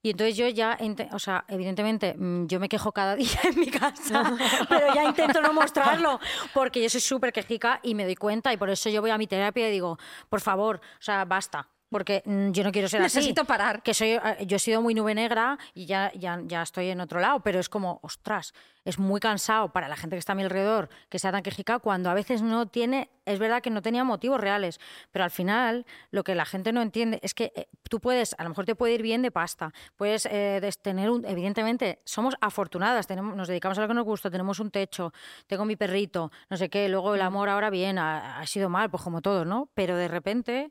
Y 0.00 0.10
entonces 0.10 0.36
yo 0.36 0.48
ya, 0.48 0.78
o 1.12 1.18
sea, 1.18 1.44
evidentemente, 1.48 2.14
mm, 2.16 2.46
yo 2.46 2.60
me 2.60 2.68
quejo 2.68 2.92
cada 2.92 3.16
día 3.16 3.40
en 3.44 3.58
mi 3.58 3.66
casa, 3.66 4.32
pero 4.68 4.94
ya 4.94 5.04
intento 5.04 5.42
no 5.42 5.52
mostrarlo, 5.52 6.20
porque 6.54 6.80
yo 6.80 6.88
soy 6.88 7.00
súper 7.00 7.32
quejica 7.32 7.80
y 7.82 7.94
me 7.96 8.04
doy 8.04 8.14
cuenta, 8.14 8.52
y 8.52 8.56
por 8.56 8.70
eso 8.70 8.88
yo 8.90 9.00
voy 9.00 9.10
a 9.10 9.18
mi 9.18 9.26
terapia 9.26 9.68
y 9.68 9.72
digo, 9.72 9.98
por 10.28 10.40
favor, 10.40 10.76
o 10.76 11.02
sea, 11.02 11.24
basta. 11.24 11.68
Porque 11.90 12.22
mm, 12.24 12.50
yo 12.50 12.64
no 12.64 12.72
quiero 12.72 12.88
ser 12.88 13.00
así. 13.02 13.16
Necesito 13.16 13.44
parar. 13.44 13.82
Que 13.82 13.94
soy, 13.94 14.10
eh, 14.10 14.46
yo 14.46 14.56
he 14.56 14.60
sido 14.60 14.82
muy 14.82 14.94
nube 14.94 15.14
negra 15.14 15.58
y 15.74 15.86
ya, 15.86 16.12
ya, 16.14 16.40
ya 16.44 16.62
estoy 16.62 16.90
en 16.90 17.00
otro 17.00 17.20
lado, 17.20 17.40
pero 17.40 17.60
es 17.60 17.68
como, 17.68 18.00
ostras, 18.02 18.52
es 18.88 18.98
muy 18.98 19.20
cansado 19.20 19.70
para 19.70 19.86
la 19.86 19.96
gente 19.96 20.16
que 20.16 20.18
está 20.18 20.32
a 20.32 20.34
mi 20.34 20.42
alrededor 20.42 20.88
que 21.10 21.18
sea 21.18 21.30
tan 21.30 21.42
quejica 21.42 21.78
cuando 21.78 22.08
a 22.08 22.14
veces 22.14 22.40
no 22.40 22.68
tiene, 22.68 23.10
es 23.26 23.38
verdad 23.38 23.60
que 23.60 23.68
no 23.68 23.82
tenía 23.82 24.02
motivos 24.02 24.40
reales, 24.40 24.80
pero 25.12 25.24
al 25.24 25.30
final 25.30 25.84
lo 26.10 26.24
que 26.24 26.34
la 26.34 26.46
gente 26.46 26.72
no 26.72 26.80
entiende 26.80 27.20
es 27.22 27.34
que 27.34 27.52
eh, 27.54 27.68
tú 27.90 28.00
puedes, 28.00 28.34
a 28.38 28.44
lo 28.44 28.48
mejor 28.48 28.64
te 28.64 28.74
puede 28.74 28.94
ir 28.94 29.02
bien 29.02 29.20
de 29.20 29.30
pasta, 29.30 29.74
puedes 29.96 30.26
eh, 30.30 30.60
tener 30.80 31.10
un, 31.10 31.26
evidentemente, 31.26 32.00
somos 32.04 32.34
afortunadas, 32.40 33.06
tenemos, 33.06 33.36
nos 33.36 33.48
dedicamos 33.48 33.76
a 33.76 33.82
lo 33.82 33.88
que 33.88 33.94
nos 33.94 34.04
gusta, 34.04 34.30
tenemos 34.30 34.58
un 34.58 34.70
techo, 34.70 35.12
tengo 35.46 35.66
mi 35.66 35.76
perrito, 35.76 36.32
no 36.48 36.56
sé 36.56 36.70
qué, 36.70 36.88
luego 36.88 37.14
el 37.14 37.20
amor 37.20 37.50
ahora 37.50 37.68
bien, 37.68 37.98
ha, 37.98 38.38
ha 38.38 38.46
sido 38.46 38.70
mal, 38.70 38.90
pues 38.90 39.02
como 39.02 39.20
todo, 39.20 39.44
¿no? 39.44 39.68
Pero 39.74 39.96
de 39.96 40.08
repente 40.08 40.70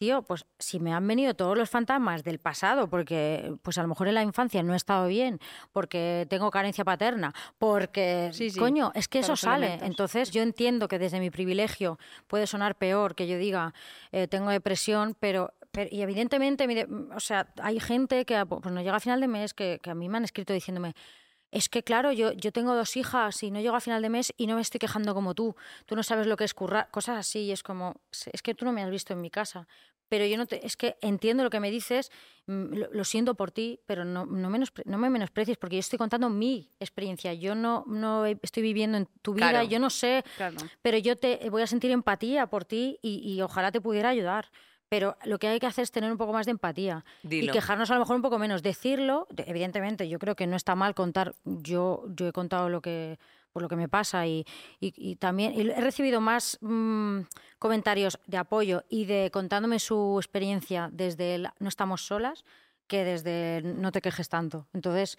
tío, 0.00 0.22
pues 0.22 0.46
si 0.58 0.80
me 0.80 0.94
han 0.94 1.06
venido 1.06 1.34
todos 1.34 1.58
los 1.58 1.68
fantasmas 1.68 2.24
del 2.24 2.38
pasado, 2.38 2.88
porque 2.88 3.52
pues 3.62 3.76
a 3.76 3.82
lo 3.82 3.88
mejor 3.88 4.08
en 4.08 4.14
la 4.14 4.22
infancia 4.22 4.62
no 4.62 4.72
he 4.72 4.76
estado 4.76 5.06
bien, 5.08 5.38
porque 5.72 6.26
tengo 6.30 6.50
carencia 6.50 6.84
paterna, 6.86 7.34
porque, 7.58 8.30
Sí, 8.32 8.48
sí, 8.48 8.58
coño, 8.58 8.92
es 8.94 9.08
que 9.08 9.18
eso 9.18 9.36
sale. 9.36 9.66
elementos. 9.66 9.86
Entonces 9.88 10.30
yo 10.30 10.40
entiendo 10.40 10.88
que 10.88 10.98
desde 10.98 11.20
mi 11.20 11.30
privilegio 11.30 11.98
puede 12.28 12.46
sonar 12.46 12.76
peor 12.76 13.14
que 13.14 13.26
yo 13.28 13.36
diga 13.36 13.74
eh, 14.10 14.26
tengo 14.26 14.48
depresión, 14.50 15.14
pero... 15.20 15.52
pero- 15.70 15.90
y 15.92 16.00
evidentemente, 16.00 16.66
mi 16.66 16.74
de- 16.74 16.88
o 17.14 17.20
sea, 17.20 17.52
hay 17.62 17.78
gente 17.78 18.24
que 18.24 18.42
pues, 18.46 18.72
no 18.72 18.80
llega 18.80 18.96
a 18.96 19.00
final 19.00 19.20
de 19.20 19.28
mes 19.28 19.52
que, 19.52 19.80
que 19.82 19.90
a 19.90 19.94
mí 19.94 20.08
me 20.08 20.16
han 20.16 20.24
escrito 20.24 20.54
diciéndome, 20.54 20.94
es 21.52 21.68
que 21.68 21.82
claro, 21.82 22.12
yo, 22.12 22.32
yo 22.32 22.52
tengo 22.52 22.74
dos 22.74 22.96
hijas 22.96 23.42
y 23.42 23.50
no 23.50 23.60
llego 23.60 23.76
a 23.76 23.80
final 23.80 24.02
de 24.02 24.08
mes 24.08 24.32
y 24.36 24.46
no 24.46 24.54
me 24.56 24.60
estoy 24.62 24.78
quejando 24.78 25.14
como 25.14 25.34
tú. 25.34 25.56
Tú 25.86 25.96
no 25.96 26.02
sabes 26.02 26.26
lo 26.26 26.36
que 26.36 26.44
es 26.44 26.54
currar, 26.54 26.90
cosas 26.90 27.18
así. 27.18 27.40
Y 27.40 27.52
es 27.52 27.62
como, 27.62 27.96
es 28.32 28.42
que 28.42 28.54
tú 28.54 28.64
no 28.64 28.72
me 28.72 28.82
has 28.82 28.90
visto 28.90 29.12
en 29.12 29.20
mi 29.20 29.30
casa. 29.30 29.66
Pero 30.08 30.26
yo 30.26 30.36
no 30.36 30.46
te, 30.46 30.66
es 30.66 30.76
que 30.76 30.96
entiendo 31.02 31.44
lo 31.44 31.50
que 31.50 31.60
me 31.60 31.70
dices, 31.70 32.10
mm, 32.46 32.74
lo, 32.74 32.92
lo 32.92 33.04
siento 33.04 33.36
por 33.36 33.52
ti, 33.52 33.78
pero 33.86 34.04
no, 34.04 34.26
no, 34.26 34.50
menospre- 34.50 34.84
no 34.84 34.98
me 34.98 35.08
menosprecies 35.08 35.56
porque 35.56 35.76
yo 35.76 35.80
estoy 35.80 35.98
contando 35.98 36.28
mi 36.28 36.68
experiencia. 36.80 37.32
Yo 37.34 37.54
no, 37.54 37.84
no 37.86 38.26
estoy 38.26 38.62
viviendo 38.64 38.98
en 38.98 39.06
tu 39.22 39.34
vida, 39.34 39.50
Claro. 39.50 39.68
yo 39.68 39.78
no 39.78 39.88
sé, 39.88 40.24
Claro. 40.36 40.56
pero 40.82 40.98
yo 40.98 41.16
te 41.16 41.48
voy 41.50 41.62
a 41.62 41.68
sentir 41.68 41.92
empatía 41.92 42.48
por 42.48 42.64
ti 42.64 42.98
y, 43.02 43.18
y 43.24 43.40
ojalá 43.40 43.70
te 43.70 43.80
pudiera 43.80 44.08
ayudar. 44.08 44.50
Pero 44.90 45.16
lo 45.24 45.38
que 45.38 45.46
hay 45.48 45.60
que 45.60 45.66
hacer 45.66 45.84
es 45.84 45.92
tener 45.92 46.10
un 46.10 46.18
poco 46.18 46.32
más 46.32 46.44
de 46.46 46.50
empatía 46.50 47.04
Dilo. 47.22 47.46
y 47.46 47.54
quejarnos 47.54 47.90
a 47.90 47.94
lo 47.94 48.00
mejor 48.00 48.16
un 48.16 48.22
poco 48.22 48.38
menos. 48.40 48.60
Decirlo, 48.62 49.26
de- 49.30 49.44
evidentemente, 49.46 50.08
yo 50.08 50.18
creo 50.18 50.34
que 50.34 50.46
no 50.48 50.56
está 50.56 50.74
mal 50.74 50.94
contar. 50.96 51.32
Yo, 51.44 52.04
yo 52.08 52.26
he 52.26 52.32
contado 52.32 52.68
lo 52.68 52.80
que, 52.82 53.18
por 53.52 53.62
lo 53.62 53.68
que 53.68 53.76
me 53.76 53.88
pasa 53.88 54.26
y, 54.26 54.44
y- 54.80 54.92
y 54.96 55.14
también 55.14 55.54
y 55.54 55.60
he 55.70 55.80
recibido 55.80 56.20
más 56.20 56.58
mm, 56.60 57.20
comentarios 57.60 58.18
de 58.26 58.36
apoyo 58.36 58.82
y 58.88 59.04
de 59.04 59.30
contándome 59.32 59.78
su 59.78 60.18
experiencia 60.18 60.90
desde 60.92 61.36
el 61.36 61.48
no 61.60 61.68
estamos 61.68 62.04
solas 62.04 62.44
que 62.88 63.04
desde 63.04 63.58
el 63.58 63.80
no 63.80 63.92
te 63.92 64.00
quejes 64.02 64.28
tanto. 64.28 64.66
Entonces, 64.72 65.16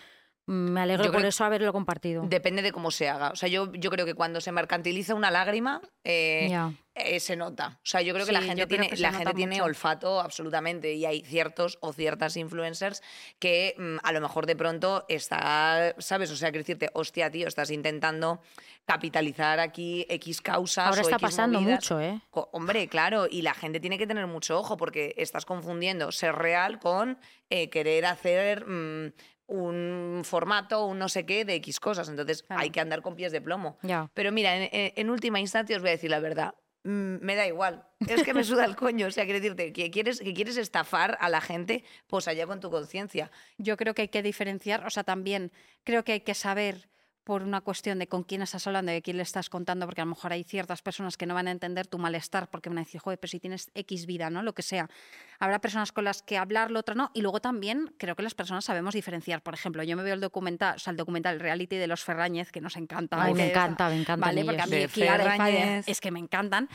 me 0.47 0.81
alegro 0.81 1.03
Yo 1.05 1.11
por 1.11 1.19
creo- 1.21 1.29
eso 1.29 1.45
haberlo 1.45 1.71
compartido. 1.71 2.23
Depende 2.27 2.61
de 2.61 2.71
cómo 2.71 2.91
se 2.91 3.07
haga. 3.07 3.29
O 3.29 3.35
sea, 3.35 3.47
yo, 3.47 3.71
yo 3.73 3.89
creo 3.91 4.05
que 4.05 4.13
cuando 4.15 4.41
se 4.41 4.51
mercantiliza 4.51 5.13
una 5.15 5.31
lágrima, 5.31 5.81
eh, 6.03 6.51
eh, 6.95 7.19
se 7.19 7.35
nota. 7.35 7.77
O 7.77 7.85
sea, 7.85 8.01
yo 8.01 8.13
creo 8.13 8.25
que 8.25 8.31
la 8.31 8.41
gente 8.41 8.65
tiene, 8.67 8.89
la 8.97 9.13
gente 9.13 9.33
tiene 9.33 9.61
olfato 9.61 10.19
absolutamente 10.19 10.93
y 10.93 11.05
hay 11.05 11.21
ciertos 11.21 11.77
o 11.81 11.93
ciertas 11.93 12.35
influencers 12.37 13.01
que 13.39 13.75
mm, 13.77 13.97
a 14.03 14.11
lo 14.11 14.19
mejor 14.21 14.45
de 14.45 14.55
pronto 14.55 15.05
está, 15.07 15.95
¿sabes? 15.99 16.31
O 16.31 16.35
sea, 16.35 16.49
quiero 16.49 16.63
decirte, 16.63 16.89
hostia, 16.93 17.29
tío, 17.31 17.47
estás 17.47 17.69
intentando 17.71 18.41
capitalizar 18.85 19.59
aquí 19.59 20.05
X 20.09 20.41
causas 20.41 20.87
Ahora 20.87 21.01
o 21.01 21.03
está 21.03 21.15
X 21.17 21.21
pasando 21.21 21.59
movidas. 21.61 21.83
mucho, 21.83 22.01
¿eh? 22.01 22.19
Hombre, 22.31 22.87
claro, 22.87 23.27
y 23.29 23.41
la 23.43 23.53
gente 23.53 23.79
tiene 23.79 23.97
que 23.97 24.07
tener 24.07 24.27
mucho 24.27 24.57
ojo 24.59 24.75
porque 24.75 25.13
estás 25.17 25.45
confundiendo 25.45 26.11
ser 26.11 26.35
real 26.35 26.79
con 26.79 27.17
eh, 27.49 27.69
querer 27.69 28.05
hacer 28.05 28.65
mm, 28.67 29.13
un 29.51 30.21
formato, 30.23 30.85
un 30.85 30.97
no 30.99 31.09
sé 31.09 31.25
qué 31.25 31.45
de 31.45 31.55
X 31.55 31.79
cosas. 31.79 32.07
Entonces 32.09 32.43
Claro. 32.43 32.61
hay 32.61 32.69
que 32.69 32.79
andar 32.79 33.01
con 33.01 33.15
pies 33.15 33.31
de 33.31 33.41
plomo. 33.41 33.77
Ya. 33.83 34.09
Pero 34.13 34.31
mira, 34.31 34.55
en, 34.55 34.63
en- 34.71 34.93
en 34.95 35.09
última 35.09 35.39
instancia 35.39 35.75
os 35.75 35.81
voy 35.81 35.89
a 35.89 35.93
decir 35.93 36.09
la 36.09 36.19
verdad. 36.19 36.53
Mm, 36.83 37.17
Me 37.23 37.35
da 37.35 37.45
igual. 37.45 37.85
Es 38.07 38.23
que 38.23 38.33
me 38.33 38.43
suda 38.43 38.65
el 38.65 38.75
coño. 38.75 39.07
O 39.07 39.11
sea, 39.11 39.25
quiero 39.25 39.39
decirte 39.39 39.71
que 39.73 39.91
quieres, 39.91 40.19
que 40.19 40.33
quieres 40.33 40.57
estafar 40.57 41.17
a 41.21 41.29
la 41.29 41.39
gente, 41.41 41.83
pues 42.07 42.27
allá 42.27 42.47
con 42.47 42.59
tu 42.59 42.71
conciencia. 42.71 43.29
Yo 43.57 43.77
creo 43.77 43.93
que 43.93 44.03
hay 44.03 44.07
que 44.07 44.23
diferenciar, 44.23 44.85
o 44.85 44.89
sea, 44.89 45.03
también 45.03 45.51
creo 45.83 46.03
que 46.03 46.13
hay 46.13 46.21
que 46.21 46.33
saber 46.33 46.89
por 47.23 47.43
una 47.43 47.61
cuestión 47.61 47.99
de 47.99 48.07
con 48.07 48.23
quién 48.23 48.41
estás 48.41 48.65
hablando 48.65 48.91
y 48.91 48.95
de 48.95 49.01
quién 49.01 49.17
le 49.17 49.23
estás 49.23 49.49
contando, 49.49 49.85
porque 49.85 50.01
a 50.01 50.05
lo 50.05 50.09
mejor 50.09 50.33
hay 50.33 50.43
ciertas 50.43 50.81
personas 50.81 51.17
que 51.17 51.25
no 51.25 51.33
van 51.33 51.47
a 51.47 51.51
entender 51.51 51.87
tu 51.87 51.97
malestar 51.99 52.49
porque 52.49 52.69
van 52.69 52.79
a 52.79 52.81
decir, 52.81 52.99
joder, 52.99 53.19
pero 53.19 53.29
si 53.29 53.39
tienes 53.39 53.69
X 53.75 54.05
vida, 54.05 54.29
¿no? 54.29 54.41
Lo 54.41 54.53
que 54.53 54.63
sea. 54.63 54.89
Habrá 55.39 55.59
personas 55.59 55.91
con 55.91 56.03
las 56.03 56.23
que 56.23 56.37
hablarlo, 56.37 56.79
otras 56.79 56.97
no. 56.97 57.11
Y 57.13 57.21
luego 57.21 57.39
también 57.39 57.93
creo 57.97 58.15
que 58.15 58.23
las 58.23 58.33
personas 58.33 58.65
sabemos 58.65 58.93
diferenciar. 58.93 59.43
Por 59.43 59.53
ejemplo, 59.53 59.83
yo 59.83 59.95
me 59.95 60.03
veo 60.03 60.15
el 60.15 60.21
documental, 60.21 60.75
o 60.75 60.79
sea, 60.79 60.91
el 60.91 60.97
documental 60.97 61.35
el 61.35 61.39
reality 61.39 61.75
de 61.75 61.87
los 61.87 62.03
Ferrañez, 62.03 62.51
que 62.51 62.61
nos 62.61 62.75
encanta. 62.75 63.21
Ay, 63.21 63.33
me 63.33 63.49
encanta, 63.49 63.89
me 63.89 64.01
encantan 64.01 64.27
Vale, 64.27 64.45
porque 64.45 64.61
a 64.61 64.65
mí 64.65 64.87
Ferrañez. 64.87 65.87
es 65.87 66.01
que 66.01 66.11
me 66.11 66.19
encantan. 66.19 66.69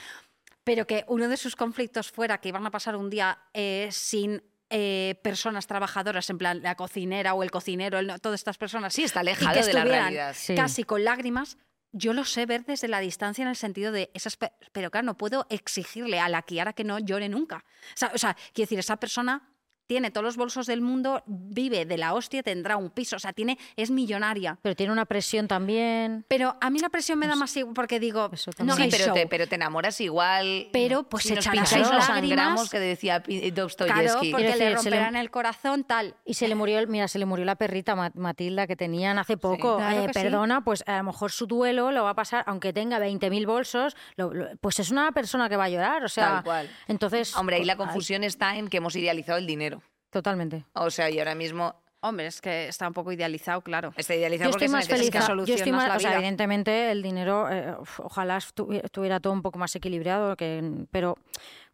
Pero 0.62 0.86
que 0.86 1.04
uno 1.08 1.28
de 1.28 1.36
sus 1.36 1.54
conflictos 1.54 2.10
fuera 2.10 2.38
que 2.38 2.48
iban 2.48 2.66
a 2.66 2.70
pasar 2.70 2.96
un 2.96 3.10
día 3.10 3.38
eh, 3.52 3.88
sin 3.92 4.42
eh, 4.70 5.18
personas 5.22 5.66
trabajadoras, 5.66 6.28
en 6.30 6.38
plan 6.38 6.62
la 6.62 6.74
cocinera 6.74 7.34
o 7.34 7.42
el 7.42 7.50
cocinero, 7.50 7.98
el- 7.98 8.20
todas 8.20 8.40
estas 8.40 8.58
personas. 8.58 8.92
Sí, 8.94 9.04
está 9.04 9.20
y 9.20 9.22
alejado 9.22 9.60
que 9.60 9.66
de 9.66 9.72
la 9.72 9.84
realidad. 9.84 10.34
Sí. 10.36 10.54
Casi 10.54 10.84
con 10.84 11.04
lágrimas. 11.04 11.58
Yo 11.92 12.12
lo 12.12 12.24
sé 12.24 12.44
ver 12.46 12.64
desde 12.64 12.88
la 12.88 13.00
distancia 13.00 13.42
en 13.42 13.48
el 13.48 13.56
sentido 13.56 13.90
de 13.92 14.10
esas. 14.12 14.36
pe- 14.36 14.52
Pero 14.72 14.90
claro, 14.90 15.06
no 15.06 15.16
puedo 15.16 15.46
exigirle 15.50 16.18
a 16.20 16.28
la 16.28 16.42
Kiara 16.42 16.72
que 16.72 16.84
no 16.84 16.98
llore 16.98 17.28
nunca. 17.28 17.64
O 17.94 17.96
sea, 17.96 18.10
o 18.14 18.18
sea, 18.18 18.34
quiero 18.52 18.66
decir, 18.66 18.78
esa 18.78 18.96
persona 18.96 19.48
tiene 19.86 20.10
todos 20.10 20.24
los 20.24 20.36
bolsos 20.36 20.66
del 20.66 20.80
mundo, 20.80 21.22
vive 21.26 21.84
de 21.84 21.96
la 21.98 22.14
hostia, 22.14 22.42
tendrá 22.42 22.76
un 22.76 22.90
piso, 22.90 23.16
o 23.16 23.18
sea, 23.18 23.32
tiene, 23.32 23.58
es 23.76 23.90
millonaria. 23.90 24.58
Pero 24.62 24.74
tiene 24.76 24.92
una 24.92 25.04
presión 25.04 25.48
también. 25.48 26.24
Pero 26.28 26.56
a 26.60 26.70
mí 26.70 26.78
la 26.80 26.88
presión 26.88 27.18
me 27.18 27.26
da 27.26 27.36
más 27.36 27.56
igual 27.56 27.74
porque 27.74 28.00
digo, 28.00 28.30
Eso 28.32 28.50
no 28.64 28.74
sí, 28.76 28.88
pero 28.90 29.12
te, 29.14 29.20
show. 29.20 29.28
pero 29.30 29.46
te 29.46 29.54
enamoras 29.54 30.00
igual. 30.00 30.68
Pero, 30.72 31.04
pues, 31.04 31.24
si 31.24 31.34
echarás 31.34 31.72
los 31.76 32.08
lágrimas. 32.08 32.70
que 32.70 32.78
decía 32.80 33.22
Pi- 33.22 33.40
Claro, 33.40 33.62
Dostoyevsky. 33.62 34.30
porque 34.32 34.56
le 34.56 34.74
romperán 34.74 35.16
el 35.16 35.30
corazón, 35.30 35.84
tal. 35.84 36.14
Y 36.24 36.34
se 36.34 36.48
le 36.48 36.54
murió, 36.54 36.78
el- 36.78 36.88
mira, 36.88 37.08
se 37.08 37.18
le 37.18 37.26
murió 37.26 37.44
la 37.44 37.56
perrita 37.56 37.94
Ma- 37.94 38.12
Matilda 38.14 38.66
que 38.66 38.76
tenían 38.76 39.18
hace 39.18 39.36
poco. 39.36 39.76
Claro 39.76 40.02
Eh, 40.02 40.06
sí. 40.08 40.12
perdona, 40.12 40.62
pues 40.64 40.82
a 40.86 40.98
lo 40.98 41.04
mejor 41.04 41.30
su 41.32 41.46
duelo 41.46 41.90
lo 41.92 42.04
va 42.04 42.10
a 42.10 42.14
pasar, 42.14 42.44
aunque 42.46 42.72
tenga 42.72 42.98
20.000 42.98 43.46
bolsos, 43.46 43.96
lo- 44.16 44.32
lo- 44.34 44.48
pues 44.60 44.78
es 44.80 44.90
una 44.90 45.12
persona 45.12 45.48
que 45.48 45.56
va 45.56 45.64
a 45.64 45.68
llorar. 45.68 46.04
O 46.04 46.08
sea, 46.08 46.26
Tal 46.36 46.44
cual. 46.44 46.70
entonces. 46.88 47.36
Hombre, 47.36 47.56
ahí 47.56 47.64
la 47.64 47.76
pues, 47.76 47.86
ay, 47.88 47.92
confusión 47.94 48.24
está 48.24 48.56
en 48.56 48.68
que 48.68 48.78
hemos 48.78 48.96
idealizado 48.96 49.38
el 49.38 49.46
dinero. 49.46 49.75
Totalmente. 50.10 50.64
O 50.74 50.90
sea, 50.90 51.10
y 51.10 51.18
ahora 51.18 51.34
mismo 51.34 51.74
Hombre, 52.02 52.26
es 52.26 52.40
que 52.40 52.68
está 52.68 52.86
un 52.86 52.92
poco 52.94 53.10
idealizado, 53.10 53.62
claro. 53.62 53.92
está 53.96 54.14
idealizado 54.14 54.50
Yo 54.50 54.52
porque 54.52 54.66
estoy 54.66 54.68
se 54.68 54.72
más 54.76 54.88
necesita 54.88 54.96
feliz. 54.98 55.10
que 55.10 55.18
a- 55.18 55.22
solucionas 55.22 55.48
Yo 55.48 55.54
estoy 55.56 55.72
más, 55.72 55.88
la 55.88 55.96
o 55.96 55.98
sea, 55.98 56.10
vida. 56.10 56.18
evidentemente 56.18 56.90
el 56.92 57.02
dinero, 57.02 57.48
eh, 57.50 57.74
ojalá 57.98 58.36
estu- 58.36 58.80
estuviera 58.84 59.18
todo 59.18 59.32
un 59.32 59.42
poco 59.42 59.58
más 59.58 59.74
equilibrado, 59.74 60.36
que, 60.36 60.62
pero, 60.92 61.16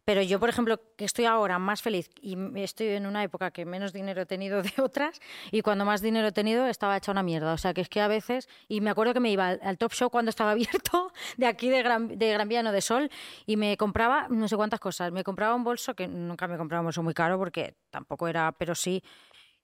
pero 0.05 0.21
yo, 0.21 0.39
por 0.39 0.49
ejemplo, 0.49 0.79
que 0.97 1.05
estoy 1.05 1.25
ahora 1.25 1.59
más 1.59 1.81
feliz 1.81 2.09
y 2.21 2.37
estoy 2.59 2.87
en 2.89 3.05
una 3.05 3.23
época 3.23 3.51
que 3.51 3.65
menos 3.65 3.93
dinero 3.93 4.21
he 4.21 4.25
tenido 4.25 4.61
de 4.63 4.73
otras 4.81 5.19
y 5.51 5.61
cuando 5.61 5.85
más 5.85 6.01
dinero 6.01 6.27
he 6.27 6.31
tenido 6.31 6.67
estaba 6.67 6.97
hecha 6.97 7.11
una 7.11 7.23
mierda. 7.23 7.53
O 7.53 7.57
sea, 7.57 7.73
que 7.73 7.81
es 7.81 7.89
que 7.89 8.01
a 8.01 8.07
veces, 8.07 8.49
y 8.67 8.81
me 8.81 8.89
acuerdo 8.89 9.13
que 9.13 9.19
me 9.19 9.31
iba 9.31 9.49
al, 9.49 9.77
Top 9.77 9.93
Show 9.93 10.09
cuando 10.09 10.29
estaba 10.29 10.51
abierto, 10.53 11.11
de 11.37 11.47
aquí 11.47 11.69
de 11.69 11.81
Gran, 11.81 12.07
de 12.17 12.71
de 12.73 12.81
Sol, 12.81 13.09
y 13.45 13.57
me 13.57 13.77
compraba 13.77 14.27
no 14.29 14.47
sé 14.47 14.55
cuántas 14.55 14.79
cosas. 14.79 15.11
Me 15.11 15.23
compraba 15.23 15.55
un 15.55 15.63
bolso, 15.63 15.95
que 15.95 16.07
nunca 16.07 16.47
me 16.47 16.57
compraba 16.57 16.81
un 16.81 16.87
bolso 16.87 17.03
muy 17.03 17.13
caro 17.13 17.37
porque 17.37 17.75
tampoco 17.89 18.27
era, 18.27 18.51
pero 18.51 18.75
sí. 18.75 19.03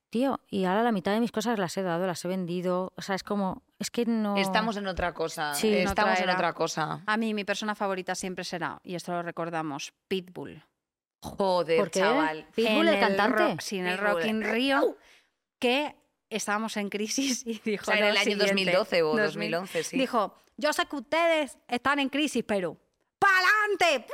Tío, 0.09 0.39
y 0.49 0.65
ahora 0.65 0.81
la 0.81 0.91
mitad 0.91 1.11
de 1.13 1.19
mis 1.19 1.31
cosas 1.31 1.59
las 1.59 1.77
he 1.77 1.83
dado, 1.83 2.07
las 2.07 2.23
he 2.25 2.27
vendido. 2.27 2.93
O 2.95 3.01
sea, 3.01 3.13
es 3.15 3.21
como, 3.23 3.61
es 3.77 3.91
que 3.91 4.05
no... 4.05 4.37
estamos 4.37 4.75
en 4.77 4.87
otra 4.87 5.13
cosa. 5.13 5.53
Sí, 5.53 5.67
en 5.67 5.87
estamos 5.87 6.13
otra 6.13 6.23
en 6.23 6.29
otra 6.31 6.53
cosa. 6.53 7.03
A 7.05 7.15
mí 7.17 7.33
mi 7.35 7.43
persona 7.43 7.75
favorita 7.75 8.15
siempre 8.15 8.43
será, 8.43 8.79
y 8.83 8.95
esto 8.95 9.11
lo 9.11 9.21
recordamos, 9.21 9.93
Pitbull. 10.07 10.63
Joder, 11.21 11.77
¿Por 11.77 11.91
qué? 11.91 11.99
chaval. 11.99 12.47
Pitbull, 12.55 12.87
En 12.87 12.93
el 12.95 12.99
cantante. 12.99 13.37
Rock- 13.49 13.61
sí, 13.61 13.77
en 13.77 13.85
el 13.87 13.97
Pitbull. 13.99 14.13
Rock 14.13 14.25
in 14.25 14.41
Rio, 14.43 14.97
que 15.59 15.95
estábamos 16.29 16.75
en 16.77 16.89
crisis 16.89 17.43
y 17.45 17.59
dijo... 17.63 17.83
O 17.83 17.85
sea, 17.93 17.97
en 17.99 18.05
el 18.05 18.17
año 18.17 18.23
siguiente, 18.23 18.45
2012 18.71 19.03
o 19.03 19.07
2000, 19.09 19.25
2011, 19.51 19.83
sí. 19.83 19.97
Dijo, 19.97 20.35
yo 20.57 20.73
sé 20.73 20.85
que 20.87 20.95
ustedes 20.95 21.57
están 21.67 21.99
en 21.99 22.09
crisis, 22.09 22.43
pero 22.47 22.77
¡pa'lante! 23.19 24.07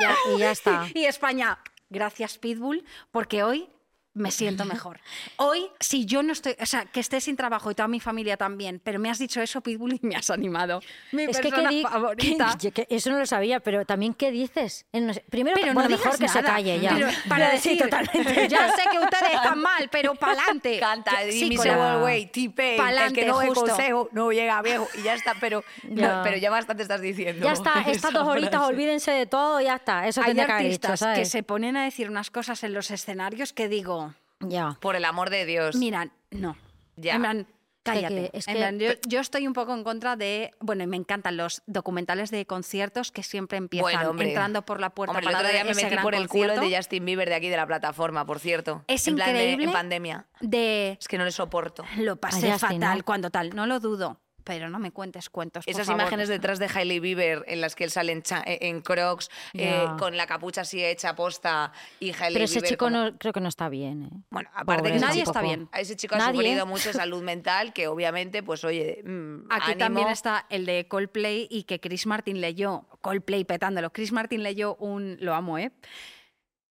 Ya- 0.00 0.16
y 0.34 0.38
ya 0.38 0.50
está. 0.52 0.86
Y 0.94 1.04
España, 1.06 1.58
gracias 1.90 2.38
Pitbull, 2.38 2.84
porque 3.10 3.42
hoy 3.42 3.68
me 4.16 4.30
siento 4.30 4.64
mejor. 4.64 4.98
Hoy, 5.36 5.66
si 5.78 6.06
yo 6.06 6.22
no 6.22 6.32
estoy, 6.32 6.56
o 6.60 6.66
sea, 6.66 6.86
que 6.86 7.00
esté 7.00 7.20
sin 7.20 7.36
trabajo 7.36 7.70
y 7.70 7.74
toda 7.74 7.86
mi 7.86 8.00
familia 8.00 8.36
también, 8.36 8.80
pero 8.82 8.98
me 8.98 9.10
has 9.10 9.18
dicho 9.18 9.40
eso, 9.42 9.60
Pitbull, 9.60 9.92
y 9.94 10.00
me 10.02 10.16
has 10.16 10.30
animado. 10.30 10.80
Mi 11.12 11.24
Es 11.24 11.36
que, 11.38 11.50
persona 11.50 11.68
¿qué 11.68 11.74
di- 11.76 11.82
favorita. 11.82 12.56
que- 12.60 12.72
que 12.72 12.86
eso 12.90 13.10
no 13.10 13.18
lo 13.18 13.26
sabía, 13.26 13.60
pero 13.60 13.84
también 13.84 14.14
¿qué 14.14 14.30
dices? 14.30 14.86
Eh, 14.92 15.00
no 15.00 15.12
sé, 15.12 15.22
Primero, 15.30 15.56
Pero 15.60 15.74
bueno, 15.74 15.88
no 15.90 15.96
mejor 15.98 16.18
que 16.18 16.28
se 16.28 16.40
nada. 16.42 16.54
calle 16.54 16.80
ya. 16.80 16.94
Pero 16.94 17.08
para 17.28 17.50
Sí, 17.58 17.70
decir, 17.70 17.82
totalmente. 17.82 18.48
ya 18.48 18.68
sé 18.72 18.82
que 18.90 18.98
ustedes 18.98 19.32
están 19.34 19.58
mal, 19.60 19.88
pero 19.90 20.14
pa'lante. 20.14 20.78
Canta, 20.80 21.10
Que- 21.18 21.32
se 21.58 21.68
la- 21.68 21.98
way, 22.02 22.26
tipe, 22.26 22.72
el 22.72 22.76
Pa'lante, 22.78 23.20
que 23.20 23.26
no 23.26 23.38
ve 23.38 23.46
justo. 23.48 23.66
consejo 23.66 24.08
no 24.12 24.32
llega 24.32 24.62
viejo 24.62 24.88
y 24.98 25.02
ya 25.02 25.14
está, 25.14 25.34
pero 25.40 25.62
no, 25.84 25.94
Ya. 26.00 26.22
pero 26.22 26.38
ya 26.38 26.50
bastante 26.50 26.82
estás 26.82 27.00
diciendo. 27.02 27.44
Ya 27.44 27.52
está, 27.52 27.72
estas 27.86 28.12
dos 28.12 28.26
horitas, 28.26 28.62
olvídense 28.62 29.10
de 29.10 29.26
todo, 29.26 29.60
ya 29.60 29.76
está. 29.76 30.06
Eso 30.08 30.20
Hay 30.22 30.28
tendría 30.28 30.46
que 30.46 30.52
haber 30.52 30.64
dicho, 30.64 30.74
artistas 30.88 31.00
¿sabes? 31.00 31.18
que 31.18 31.24
se 31.26 31.42
ponen 31.42 31.76
a 31.76 31.84
decir 31.84 32.08
unas 32.08 32.30
cosas 32.30 32.62
en 32.64 32.72
los 32.72 32.90
escenarios 32.90 33.52
que 33.52 33.68
digo, 33.68 34.05
Ya. 34.40 34.76
Por 34.80 34.96
el 34.96 35.04
amor 35.04 35.30
de 35.30 35.44
Dios. 35.46 35.76
mira, 35.76 36.10
no. 36.30 36.56
Ya. 36.96 37.14
En 37.16 37.20
plan, 37.22 37.44
que- 37.44 37.52
cállate. 37.92 38.30
es 38.36 38.48
En 38.48 38.54
que- 38.54 38.60
plan, 38.60 38.78
yo, 38.78 38.90
yo 39.06 39.20
estoy 39.20 39.46
un 39.46 39.52
poco 39.52 39.72
en 39.74 39.84
contra 39.84 40.16
de, 40.16 40.50
bueno, 40.60 40.82
y 40.82 40.86
me 40.86 40.96
encantan 40.96 41.36
los 41.36 41.62
documentales 41.66 42.30
de 42.30 42.44
conciertos 42.46 43.12
que 43.12 43.22
siempre 43.22 43.58
empiezan 43.58 44.04
Bueno, 44.06 44.22
entrando 44.22 44.62
por 44.62 44.80
la 44.80 44.90
puerta 44.90 45.12
Hombre, 45.12 45.28
el 45.30 45.34
otro 45.36 45.48
día 45.48 45.64
me 45.64 45.74
metí 45.74 45.96
por 45.98 46.14
el 46.14 46.26
culo 46.28 46.44
el 46.44 46.48
concierto. 46.50 46.60
de 46.70 46.76
Justin 46.76 47.04
Bieber 47.04 47.28
de 47.28 47.34
aquí 47.36 47.48
de 47.48 47.56
la 47.56 47.66
plataforma, 47.66 48.26
por 48.26 48.40
cierto. 48.40 48.82
Es 48.88 49.06
en 49.06 49.14
plan 49.16 49.32
de- 49.32 49.42
increíble. 49.42 49.64
en 49.66 49.72
pandemia. 49.72 50.26
de 50.40 50.96
Es 51.00 51.06
que 51.08 51.16
no 51.18 51.24
le 51.24 51.30
soporto. 51.32 51.84
lo 51.98 52.16
pasé 52.16 52.50
Justin, 52.52 52.80
fatal 52.80 52.98
¿no? 52.98 53.04
cuando 53.04 53.30
tal, 53.30 53.54
no 53.54 53.66
lo 53.66 53.78
dudo, 53.78 54.20
pero 54.46 54.70
no 54.70 54.78
me 54.78 54.92
cuentes 54.92 55.28
cuentos. 55.28 55.64
por 55.64 55.70
Esas 55.74 55.88
favor. 55.88 56.00
imágenes 56.02 56.28
detrás 56.28 56.60
de 56.60 56.70
Hailey 56.72 57.00
Bieber 57.00 57.44
en 57.48 57.60
las 57.60 57.74
que 57.74 57.82
él 57.82 57.90
sale 57.90 58.12
en, 58.12 58.22
en 58.46 58.80
crocs, 58.80 59.28
eh, 59.54 59.84
con 59.98 60.16
la 60.16 60.26
capucha 60.28 60.60
así 60.60 60.82
hecha 60.84 61.16
posta 61.16 61.72
y 61.98 62.12
Hailey 62.12 62.32
Pero 62.34 62.44
ese 62.44 62.54
Bieber 62.54 62.70
chico 62.70 62.84
como- 62.86 62.96
no, 63.10 63.18
creo 63.18 63.32
que 63.32 63.40
no 63.40 63.48
está 63.48 63.68
bien. 63.68 64.04
¿eh? 64.04 64.24
Bueno, 64.30 64.48
aparte 64.54 64.82
Pobre, 64.84 64.92
que 64.94 64.98
Nadie 65.00 65.22
está 65.22 65.42
bien. 65.42 65.68
A 65.72 65.80
ese 65.80 65.96
chico 65.96 66.14
ha 66.14 66.30
sufrido 66.32 66.64
mucho 66.64 66.92
salud 66.92 67.22
mental, 67.24 67.72
que 67.72 67.88
obviamente, 67.88 68.44
pues 68.44 68.62
oye, 68.64 69.02
mm, 69.04 69.46
Aquí 69.50 69.72
ánimo. 69.72 69.78
también 69.78 70.08
está 70.08 70.46
el 70.48 70.64
de 70.64 70.86
Coldplay 70.86 71.48
y 71.50 71.64
que 71.64 71.80
Chris 71.80 72.06
Martin 72.06 72.40
leyó, 72.40 72.86
Coldplay 73.00 73.44
petándolo, 73.44 73.90
Chris 73.92 74.12
Martin 74.12 74.44
leyó 74.44 74.76
un, 74.76 75.16
lo 75.20 75.34
amo, 75.34 75.58
¿eh? 75.58 75.72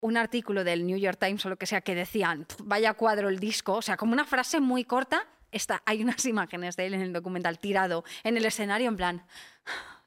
Un 0.01 0.17
artículo 0.17 0.63
del 0.65 0.85
New 0.85 0.97
York 0.97 1.17
Times 1.17 1.45
o 1.45 1.49
lo 1.49 1.55
que 1.57 1.65
sea 1.65 1.79
que 1.81 1.95
decían, 1.95 2.43
"Pf, 2.45 2.61
vaya 2.65 2.93
cuadro 2.93 3.29
el 3.29 3.39
disco, 3.39 3.73
o 3.75 3.81
sea, 3.81 3.95
como 3.95 4.11
una 4.11 4.25
frase 4.25 4.59
muy 4.59 4.83
corta, 4.83 5.25
está, 5.53 5.81
hay 5.85 6.01
unas 6.03 6.25
imágenes 6.25 6.75
de 6.75 6.85
él 6.87 6.93
en 6.93 7.01
el 7.01 7.13
documental 7.13 7.59
tirado 7.59 8.03
en 8.23 8.37
el 8.37 8.45
escenario 8.45 8.87
en 8.89 8.97
plan, 8.97 9.17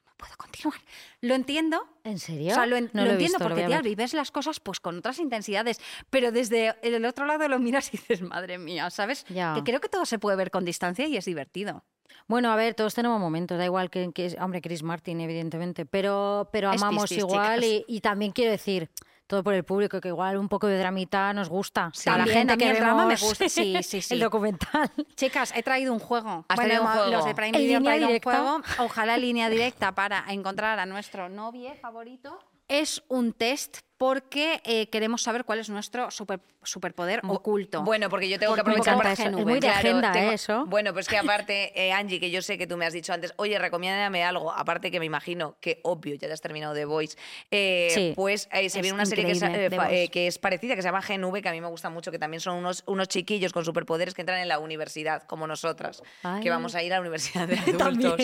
no 0.07 0.13
puedo 0.17 0.37
continuar. 0.37 0.81
Lo 1.21 1.35
entiendo, 1.35 1.87
¿En 2.05 2.19
serio? 2.19 2.53
o 2.53 2.55
sea, 2.55 2.67
lo, 2.67 2.77
en- 2.77 2.91
No 2.93 3.03
lo 3.03 3.11
he 3.11 3.13
entiendo 3.13 3.39
visto, 3.39 3.49
lo 3.49 3.55
porque, 3.55 3.67
tía, 3.67 3.83
vives 3.83 4.15
las 4.15 4.31
cosas 4.31 4.61
pues 4.61 4.81
con 4.81 4.99
otras 4.99 5.19
intensidades, 5.19 5.81
pero 6.11 6.33
desde 6.33 6.75
el 6.83 7.05
otro 7.05 7.27
lado 7.27 7.49
lo 7.49 7.59
miras 7.59 7.89
y 7.93 7.99
dices, 7.99 8.23
madre 8.23 8.59
mía, 8.59 8.89
¿sabes? 8.91 9.25
Ya. 9.29 9.55
Que 9.55 9.63
creo 9.65 9.81
que 9.81 9.89
todo 9.89 10.07
se 10.07 10.19
puede 10.19 10.37
ver 10.37 10.51
con 10.51 10.65
distancia 10.65 11.07
y 11.07 11.17
es 11.17 11.25
divertido. 11.25 11.85
Bueno, 12.29 12.51
a 12.51 12.57
ver, 12.57 12.75
todos 12.75 12.95
tenemos 12.95 13.21
momentos, 13.21 13.59
da 13.59 13.65
igual 13.65 13.91
que, 13.91 14.11
que 14.13 14.37
hombre, 14.41 14.61
Chris 14.61 14.83
Martin, 14.83 15.21
evidentemente, 15.21 15.87
pero, 15.87 16.49
pero 16.53 16.71
amamos 16.71 17.13
igual 17.13 17.63
y 17.87 18.01
también 18.01 18.33
quiero 18.33 18.51
decir, 18.51 18.89
todo 19.27 19.43
por 19.43 19.55
el 19.55 19.65
público, 19.65 20.01
que 20.01 20.09
igual 20.09 20.37
un 20.37 20.49
poco 20.49 20.67
de 20.67 20.79
dramita 20.79 21.33
nos 21.33 21.49
gusta. 21.49 21.91
Sí. 21.93 22.09
a 22.09 22.19
la 22.19 22.27
gente 22.27 22.57
que 22.57 22.71
el 22.71 22.77
drama 22.77 23.07
me 23.07 23.15
vemos 23.15 23.21
gusta, 23.21 23.49
sí, 23.49 23.83
sí, 23.83 24.01
sí. 24.03 24.15
el 24.15 24.21
documental. 24.21 24.91
Chicas, 25.17 25.53
he 25.55 25.63
traído 25.63 25.93
un 25.93 25.99
juego. 25.99 26.45
¿Has 26.49 26.57
traído 26.59 26.83
un 26.83 26.89
juego? 26.89 27.11
Los 27.11 27.25
de 27.25 27.35
Prime 27.35 27.57
¿En 27.57 27.65
Video 27.65 27.77
han 27.79 27.83
línea 27.83 27.99
traído 27.99 28.15
un 28.15 28.21
juego. 28.21 28.63
Ojalá 28.79 29.17
línea 29.17 29.49
directa 29.49 29.93
para 29.95 30.25
encontrar 30.29 30.79
a 30.79 30.87
nuestro 30.87 31.29
novio 31.29 31.75
favorito. 31.81 32.39
Es 32.69 33.03
un 33.09 33.33
test 33.33 33.86
porque 33.99 34.61
eh, 34.65 34.89
queremos 34.91 35.23
saber 35.23 35.45
cuál 35.45 35.59
es 35.59 35.71
nuestro 35.71 36.11
super- 36.11 36.41
superpoder 36.63 37.21
oculto. 37.27 37.83
Bueno, 37.83 38.11
porque 38.11 38.29
yo 38.29 38.39
tengo 38.39 38.55
que 38.55 38.63
Porque 38.63 38.81
aprovechar 38.81 38.97
para 38.99 39.13
eso. 39.13 39.23
Es 39.39 39.45
muy 39.47 39.61
de 39.61 39.69
agenda, 39.69 40.13
tengo- 40.13 40.31
¿eh, 40.33 40.35
eso. 40.35 40.67
Bueno, 40.67 40.93
pues 40.93 41.07
que 41.09 41.17
aparte, 41.17 41.73
eh, 41.81 41.93
Angie, 41.93 42.19
que 42.21 42.31
yo 42.31 42.43
sé 42.43 42.59
que 42.59 42.67
tú 42.67 42.77
me 42.77 42.85
has 42.85 42.93
dicho 42.93 43.13
antes, 43.13 43.33
oye, 43.37 43.59
recomiéndame 43.59 44.25
algo, 44.25 44.53
aparte 44.53 44.91
que 44.91 44.99
me 44.99 45.07
imagino 45.07 45.57
que 45.61 45.81
obvio, 45.85 46.15
ya 46.17 46.27
te 46.27 46.33
has 46.35 46.41
terminado 46.41 46.75
The 46.75 46.85
Voice, 46.85 47.17
eh, 47.51 47.89
Sí. 47.95 48.13
pues 48.17 48.49
eh, 48.53 48.69
se 48.69 48.83
viene 48.83 48.95
una 48.95 49.07
serie 49.07 49.25
que 49.25 49.33
es, 49.33 50.11
que 50.11 50.31
parecida, 50.41 50.75
que 50.75 50.83
se 50.83 50.89
llama 50.89 51.01
GNV, 51.01 51.41
que 51.41 51.49
a 51.49 51.53
mí 51.53 51.61
me 51.61 51.69
gusta 51.69 51.89
mucho, 51.89 52.11
que 52.11 52.19
también 52.19 52.41
son 52.41 52.57
unos, 52.57 52.83
unos 52.87 53.09
chiquillos 53.09 53.53
con 53.53 53.65
superpoderes 53.65 54.13
que 54.15 54.23
entran 54.23 54.41
en 54.41 54.49
la 54.49 54.59
universidad, 54.59 55.23
como 55.23 55.47
nosotras, 55.47 56.03
Ay. 56.23 56.43
que 56.43 56.51
vamos 56.51 56.75
a 56.75 56.83
ir 56.83 56.93
a 56.93 56.97
la 56.97 57.01
universidad 57.01 57.47
de 57.49 57.57
adultos, 57.81 58.21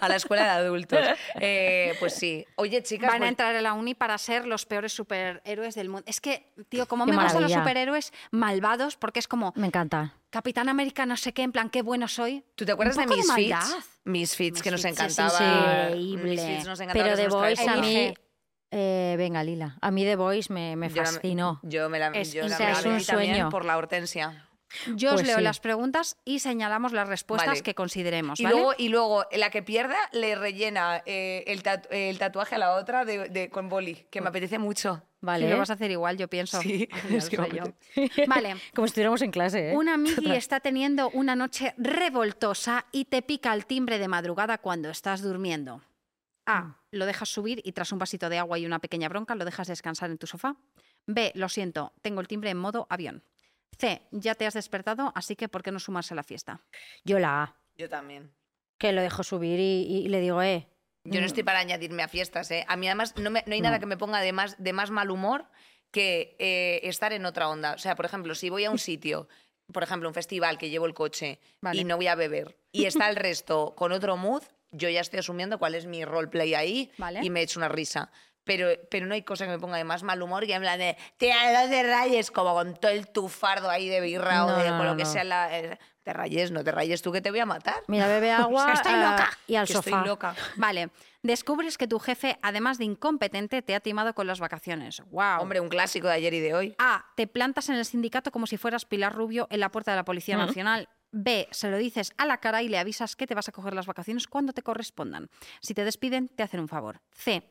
a 0.00 0.08
la 0.08 0.16
escuela 0.16 0.44
de 0.44 0.50
adultos. 0.66 1.00
Pues 2.00 2.14
sí. 2.14 2.44
Oye, 2.56 2.82
chicas, 2.82 3.08
Van 3.08 3.16
a 3.16 3.18
pues- 3.18 3.28
entrar 3.30 3.54
a 3.54 3.60
la 3.60 3.74
uni 3.74 3.94
para 3.94 4.16
ser 4.18 4.46
los 4.46 4.64
peores 4.66 4.92
superhéroes 5.12 5.74
del 5.74 5.88
mundo. 5.88 6.04
Es 6.06 6.20
que, 6.20 6.52
tío, 6.68 6.86
como 6.86 7.06
me 7.06 7.14
gustan 7.16 7.42
los 7.42 7.52
superhéroes 7.52 8.12
malvados, 8.30 8.96
porque 8.96 9.18
es 9.20 9.28
como 9.28 9.52
Me 9.56 9.66
encanta. 9.66 10.14
Capitán 10.30 10.68
América, 10.68 11.04
no 11.06 11.16
sé 11.16 11.32
qué, 11.34 11.42
en 11.42 11.52
plan, 11.52 11.68
qué 11.68 11.82
bueno 11.82 12.08
soy. 12.08 12.44
¿Tú 12.54 12.64
te 12.64 12.72
acuerdas 12.72 12.96
de 12.96 13.06
Misfits? 13.06 13.28
maldad. 13.28 13.68
Misfits, 14.04 14.62
que 14.62 14.70
nos 14.70 14.84
encantaba. 14.84 15.88
increíble. 15.90 16.30
Misfits 16.30 16.66
nos 16.66 16.80
encantaba. 16.80 17.04
Pero 17.04 17.16
nuestra 17.16 17.38
Voice 17.38 17.68
a 17.68 17.76
mí... 17.76 18.14
Eh, 18.74 19.16
venga, 19.18 19.44
Lila. 19.44 19.76
A 19.82 19.90
mí 19.90 20.02
The 20.02 20.16
Voice 20.16 20.50
me, 20.50 20.76
me 20.76 20.88
Yo 20.88 21.02
la- 21.02 21.04
fascinó. 21.12 21.60
Yo 21.62 21.90
me 21.90 21.98
la, 21.98 22.08
Es 22.08 22.32
yo 22.32 22.48
la 22.48 22.58
me 22.58 22.70
Es 22.72 22.84
la 22.84 22.90
un 22.90 23.00
sueño. 23.02 23.50
por 23.50 23.66
la 23.66 23.76
hortensia. 23.76 24.48
Yo 24.94 25.10
os 25.10 25.14
Pues 25.16 25.26
leo 25.26 25.36
sí. 25.38 25.42
las 25.42 25.60
preguntas 25.60 26.16
y 26.24 26.38
señalamos 26.40 26.92
las 26.92 27.08
respuestas 27.08 27.48
Vale. 27.48 27.62
que 27.62 27.74
consideremos. 27.74 28.40
Y 28.40 28.44
luego, 28.46 28.74
y 28.78 28.88
luego 28.88 29.24
la 29.32 29.50
que 29.50 29.62
pierda 29.62 29.96
le 30.12 30.34
rellena 30.34 31.02
eh, 31.06 31.44
el, 31.46 31.62
tatu- 31.62 31.88
el 31.90 32.18
tatuaje 32.18 32.54
a 32.54 32.58
la 32.58 32.74
otra 32.74 33.04
de, 33.04 33.28
de- 33.28 33.50
con 33.50 33.68
boli, 33.68 34.06
que 34.10 34.20
me 34.20 34.28
apetece 34.28 34.58
mucho. 34.58 35.02
Vale. 35.20 35.44
Sí, 35.46 35.52
lo 35.52 35.58
vas 35.58 35.70
a 35.70 35.74
hacer 35.74 35.90
igual, 35.92 36.16
yo 36.16 36.26
pienso. 36.28 36.60
Sí, 36.60 36.88
es 37.10 37.28
que 37.30 37.36
yo. 37.36 37.64
Vale. 38.26 38.56
Como 38.74 38.86
si 38.86 38.90
estuviéramos 38.90 39.22
en 39.22 39.30
clase, 39.30 39.70
¿eh? 39.70 39.76
Un 39.76 39.88
amigui 39.88 40.32
está 40.32 40.58
teniendo 40.60 41.10
una 41.10 41.36
noche 41.36 41.74
revoltosa 41.78 42.86
y 42.92 43.04
te 43.04 43.22
pica 43.22 43.54
el 43.54 43.66
timbre 43.66 43.98
de 43.98 44.08
madrugada 44.08 44.58
cuando 44.58 44.90
estás 44.90 45.22
durmiendo. 45.22 45.80
A. 46.44 46.76
Lo 46.90 47.06
dejas 47.06 47.28
subir 47.28 47.60
y 47.64 47.70
tras 47.72 47.92
un 47.92 48.00
vasito 48.00 48.28
de 48.28 48.38
agua 48.38 48.58
y 48.58 48.66
una 48.66 48.80
pequeña 48.80 49.08
bronca 49.08 49.34
lo 49.36 49.44
dejas 49.44 49.68
descansar 49.68 50.10
en 50.10 50.18
tu 50.18 50.26
sofá. 50.26 50.56
B. 51.06 51.30
Lo 51.36 51.48
siento, 51.48 51.92
tengo 52.02 52.20
el 52.20 52.26
timbre 52.28 52.50
en 52.50 52.58
modo 52.58 52.86
avión. 52.90 53.22
C. 53.78 54.02
Ya 54.10 54.34
te 54.34 54.46
has 54.46 54.54
despertado, 54.54 55.12
así 55.14 55.36
que 55.36 55.48
¿por 55.48 55.62
qué 55.62 55.72
no 55.72 55.78
sumarse 55.80 56.14
a 56.14 56.16
la 56.16 56.22
fiesta? 56.22 56.60
Yo 57.04 57.18
la 57.18 57.42
A, 57.42 57.56
Yo 57.76 57.88
también. 57.88 58.34
que 58.78 58.92
lo 58.92 59.00
dejo 59.02 59.22
subir 59.22 59.58
y, 59.60 60.04
y 60.04 60.08
le 60.08 60.20
digo, 60.20 60.42
eh. 60.42 60.68
Yo 61.04 61.20
no 61.20 61.26
estoy 61.26 61.42
para 61.42 61.58
añadirme 61.58 62.02
a 62.04 62.08
fiestas, 62.08 62.50
¿eh? 62.52 62.64
A 62.68 62.76
mí 62.76 62.86
además 62.86 63.14
no, 63.16 63.30
me- 63.30 63.42
no 63.46 63.54
hay 63.54 63.60
nada 63.60 63.80
que 63.80 63.86
me 63.86 63.96
ponga 63.96 64.20
de 64.20 64.32
más, 64.32 64.62
de 64.62 64.72
más 64.72 64.90
mal 64.90 65.10
humor 65.10 65.46
que 65.90 66.36
eh, 66.38 66.80
estar 66.84 67.12
en 67.12 67.26
otra 67.26 67.48
onda. 67.48 67.74
O 67.74 67.78
sea, 67.78 67.96
por 67.96 68.04
ejemplo, 68.06 68.34
si 68.36 68.50
voy 68.50 68.64
a 68.64 68.70
un 68.70 68.78
sitio, 68.78 69.28
por 69.72 69.82
ejemplo, 69.82 70.08
un 70.08 70.14
festival 70.14 70.58
que 70.58 70.70
llevo 70.70 70.86
el 70.86 70.94
coche 70.94 71.40
Vale. 71.60 71.80
y 71.80 71.84
no 71.84 71.96
voy 71.96 72.06
a 72.06 72.14
beber, 72.14 72.56
y 72.70 72.84
está 72.84 73.08
el 73.10 73.16
resto 73.16 73.74
con 73.74 73.90
otro 73.92 74.16
mood, 74.16 74.42
yo 74.70 74.88
ya 74.88 75.00
estoy 75.00 75.18
asumiendo 75.18 75.58
cuál 75.58 75.74
es 75.74 75.86
mi 75.86 76.04
roleplay 76.04 76.54
ahí 76.54 76.92
Vale. 76.98 77.20
y 77.22 77.30
me 77.30 77.42
echo 77.42 77.58
una 77.58 77.68
risa. 77.68 78.10
Pero, 78.44 78.68
pero 78.90 79.06
no 79.06 79.14
hay 79.14 79.22
cosa 79.22 79.44
que 79.44 79.52
me 79.52 79.58
ponga 79.58 79.76
de 79.76 79.84
más 79.84 80.02
mal 80.02 80.20
humor 80.20 80.46
que 80.46 80.54
en 80.54 80.62
plan 80.62 80.78
de 80.78 80.96
te 81.16 81.28
no 81.30 81.68
te 81.68 81.82
rayes, 81.82 82.30
como 82.30 82.54
con 82.54 82.74
todo 82.74 82.90
el 82.90 83.08
tufardo 83.08 83.70
ahí 83.70 83.88
de 83.88 84.00
birra 84.00 84.46
o 84.46 84.56
de 84.56 84.68
con 84.68 84.86
lo 84.86 84.96
que 84.96 85.04
sea 85.04 85.24
la. 85.24 85.58
eh, 85.58 85.78
te 86.02 86.12
rayes, 86.12 86.50
no 86.50 86.64
te 86.64 86.72
rayes 86.72 87.00
tú 87.00 87.12
que 87.12 87.20
te 87.20 87.30
voy 87.30 87.40
a 87.40 87.46
matar. 87.46 87.82
Mira, 87.86 88.08
bebe 88.08 88.32
agua 88.32 88.72
estoy 88.72 88.92
ah, 88.94 89.10
loca. 89.12 89.38
y 89.46 89.54
al 89.54 89.66
que 89.66 89.72
sofá. 89.72 89.90
Estoy 89.90 90.08
loca. 90.08 90.34
Vale. 90.56 90.90
Descubres 91.22 91.78
que 91.78 91.86
tu 91.86 92.00
jefe, 92.00 92.38
además 92.42 92.78
de 92.78 92.84
incompetente, 92.84 93.62
te 93.62 93.76
ha 93.76 93.80
timado 93.80 94.12
con 94.12 94.26
las 94.26 94.40
vacaciones. 94.40 95.00
¡Wow! 95.10 95.40
Hombre, 95.40 95.60
un 95.60 95.68
clásico 95.68 96.08
de 96.08 96.14
ayer 96.14 96.34
y 96.34 96.40
de 96.40 96.54
hoy. 96.54 96.74
A. 96.78 97.06
Te 97.14 97.28
plantas 97.28 97.68
en 97.68 97.76
el 97.76 97.84
sindicato 97.84 98.32
como 98.32 98.48
si 98.48 98.56
fueras 98.56 98.84
Pilar 98.84 99.14
Rubio 99.14 99.46
en 99.50 99.60
la 99.60 99.70
puerta 99.70 99.92
de 99.92 99.96
la 99.98 100.04
Policía 100.04 100.36
Nacional. 100.36 100.88
B. 101.12 101.46
Se 101.52 101.70
lo 101.70 101.76
dices 101.76 102.12
a 102.16 102.26
la 102.26 102.38
cara 102.38 102.62
y 102.62 102.68
le 102.68 102.78
avisas 102.78 103.14
que 103.14 103.26
te 103.26 103.34
vas 103.34 103.48
a 103.48 103.52
coger 103.52 103.74
las 103.74 103.86
vacaciones 103.86 104.26
cuando 104.26 104.52
te 104.52 104.62
correspondan. 104.62 105.28
Si 105.60 105.74
te 105.74 105.84
despiden, 105.84 106.28
te 106.28 106.42
hacen 106.42 106.58
un 106.58 106.68
favor. 106.68 107.00
C. 107.12 107.48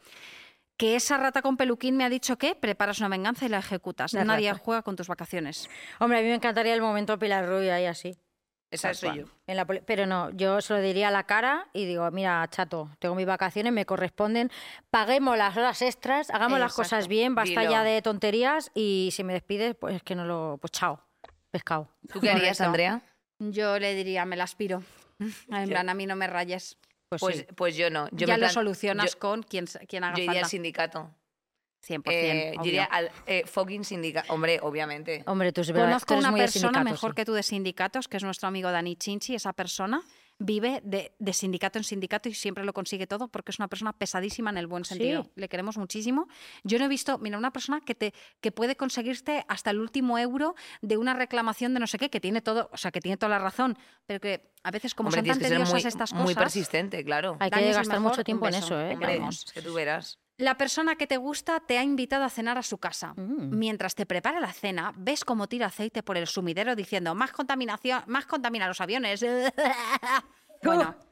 Que 0.82 0.96
esa 0.96 1.18
rata 1.18 1.44
con 1.44 1.58
peluquín 1.58 1.96
me 1.96 2.04
ha 2.04 2.10
dicho 2.10 2.38
que 2.40 2.56
preparas 2.56 2.98
una 2.98 3.08
venganza 3.10 3.46
y 3.46 3.50
la 3.50 3.60
ejecutas. 3.60 4.14
La 4.14 4.26
Nadie 4.26 4.52
rata. 4.52 4.64
juega 4.66 4.82
con 4.82 4.96
tus 4.96 5.08
vacaciones. 5.08 5.70
Hombre, 6.00 6.18
a 6.18 6.22
mí 6.24 6.28
me 6.28 6.34
encantaría 6.34 6.74
el 6.74 6.82
momento 6.82 7.20
Pilar 7.20 7.48
Rubio 7.48 7.72
ahí 7.72 7.86
así. 7.86 8.18
Esa 8.72 8.92
soy 8.96 9.20
yo. 9.20 9.26
En 9.46 9.58
la 9.58 9.66
poli- 9.68 9.82
pero 9.86 10.08
no, 10.08 10.32
yo 10.32 10.60
se 10.62 10.74
lo 10.74 10.80
diría 10.82 11.10
a 11.10 11.12
la 11.12 11.26
cara 11.28 11.68
y 11.74 11.86
digo, 11.86 12.10
mira, 12.10 12.48
chato, 12.50 12.90
tengo 12.98 13.14
mis 13.14 13.28
vacaciones, 13.28 13.72
me 13.74 13.86
corresponden, 13.86 14.50
paguemos 14.90 15.38
las 15.38 15.56
horas 15.56 15.82
extras, 15.84 16.32
hagamos 16.32 16.58
las 16.58 16.74
cosas 16.74 17.08
bien, 17.08 17.36
basta 17.36 17.60
Dilo. 17.60 17.72
ya 17.72 17.84
de 17.84 18.02
tonterías 18.02 18.72
y 18.74 19.10
si 19.12 19.24
me 19.24 19.34
despides, 19.34 19.76
pues 19.76 19.98
es 19.98 20.04
que 20.04 20.16
no 20.16 20.26
lo... 20.26 20.58
Pues 20.62 20.72
chao, 20.72 21.00
pescado. 21.52 21.90
¿Tú 22.12 22.22
qué 22.22 22.32
harías. 22.32 22.60
Andrea? 22.62 23.02
Yo 23.38 23.78
le 23.78 23.94
diría, 23.94 24.26
me 24.26 24.36
la 24.36 24.46
aspiro. 24.46 24.82
En 25.52 25.70
plan, 25.70 25.90
a 25.90 25.94
mí 25.94 26.08
no 26.08 26.16
me 26.16 26.26
rayes. 26.26 26.78
Pues, 27.12 27.20
Pues, 27.20 27.38
sí. 27.40 27.46
pues 27.58 27.76
yo 27.76 27.90
no. 27.90 28.08
Yo 28.14 28.26
ya 28.26 28.36
me 28.36 28.44
lo 28.44 28.50
solucionas 28.50 29.14
yo- 29.16 29.20
con 29.20 29.44
quien, 29.44 29.66
quien 29.90 30.06
haga 30.06 30.16
Yo 30.16 30.24
iría 30.24 30.40
al 30.44 30.46
sindicato. 30.50 31.14
100%. 31.86 32.04
Eh, 32.08 32.52
yo 32.56 32.62
obvio. 32.62 32.70
iría 32.72 32.86
al 32.86 33.12
eh, 33.26 33.44
fucking 33.46 33.84
sindicato. 33.84 34.32
Hombre, 34.32 34.60
obviamente. 34.62 35.22
Hombre, 35.28 35.52
tú, 35.52 35.62
sí- 35.66 35.74
tú 35.74 35.80
Conozco 35.80 36.14
eres 36.14 36.24
una 36.24 36.32
muy 36.32 36.40
persona 36.40 36.84
mejor 36.86 37.12
sí. 37.12 37.16
que 37.16 37.26
tú 37.26 37.34
de 37.34 37.44
sindicatos, 37.44 38.08
que 38.08 38.16
es 38.16 38.24
nuestro 38.24 38.48
amigo 38.48 38.72
Dani 38.72 38.96
Chinchi. 38.96 39.36
Esa 39.36 39.52
persona 39.52 40.02
vive 40.42 40.82
de, 40.84 41.14
de 41.20 41.34
sindicato 41.34 41.78
en 41.78 41.84
sindicato 41.84 42.28
y 42.28 42.34
siempre 42.34 42.66
lo 42.66 42.74
consigue 42.74 43.06
todo 43.06 43.28
porque 43.28 43.52
es 43.52 43.60
una 43.60 43.68
persona 43.68 43.94
pesadísima 43.94 44.50
en 44.50 44.58
el 44.58 44.68
buen 44.68 44.86
sentido. 44.86 45.24
Sí. 45.24 45.32
Le 45.36 45.48
queremos 45.50 45.78
muchísimo. 45.78 46.28
Yo 46.64 46.80
no 46.80 46.86
he 46.86 46.88
visto, 46.88 47.20
mira, 47.20 47.38
una 47.38 47.54
persona 47.54 47.80
que, 47.82 47.94
te, 47.94 48.14
que 48.42 48.52
puede 48.52 48.76
conseguirte 48.76 49.46
hasta 49.48 49.70
el 49.70 49.80
último 49.80 50.18
euro 50.18 50.56
de 50.82 50.98
una 50.98 51.14
reclamación 51.14 51.74
de 51.74 51.80
no 51.80 51.88
sé 51.88 52.00
qué, 52.00 52.10
que 52.10 52.20
tiene 52.20 52.42
todo, 52.42 52.70
o 52.74 52.78
sea, 52.78 52.92
que 52.92 53.00
tiene 53.02 53.18
toda 53.18 53.30
la 53.30 53.40
razón, 53.40 53.78
pero 54.08 54.20
que 54.20 54.52
a 54.64 54.72
veces 54.72 54.96
como 54.96 55.10
Hombre, 55.10 55.22
son 55.22 55.28
tan 55.28 55.40
tediosas 55.40 55.72
muy, 55.72 55.82
estas 55.82 56.14
muy 56.14 56.24
cosas... 56.34 56.44
persistente, 56.44 57.04
claro. 57.04 57.38
Hay 57.40 57.52
que 57.52 57.72
gastar 57.72 58.00
mejor, 58.00 58.12
mucho 58.12 58.24
tiempo 58.24 58.48
en 58.48 58.56
eso, 58.56 58.80
¿eh? 58.80 58.94
Hombre, 58.94 59.20
Vamos. 59.20 59.46
es 59.46 59.54
que 59.54 59.62
tú 59.62 59.74
verás. 59.74 60.20
La 60.42 60.58
persona 60.58 60.96
que 60.96 61.06
te 61.06 61.18
gusta 61.18 61.60
te 61.60 61.78
ha 61.78 61.84
invitado 61.84 62.24
a 62.24 62.30
cenar 62.30 62.58
a 62.58 62.64
su 62.64 62.80
casa. 62.80 63.14
Mm. 63.16 63.56
Mientras 63.60 63.94
te 63.94 64.08
prepara 64.08 64.40
la 64.40 64.52
cena, 64.52 64.92
ves 64.98 65.24
cómo 65.24 65.48
tira 65.48 65.68
aceite 65.68 66.02
por 66.02 66.18
el 66.18 66.26
sumidero 66.26 66.76
diciendo 66.76 67.14
más 67.14 67.32
contaminación, 67.32 68.02
más 68.08 68.26
contamina 68.26 68.68
los 68.68 68.82
aviones. 68.82 69.24
bueno. 70.64 70.96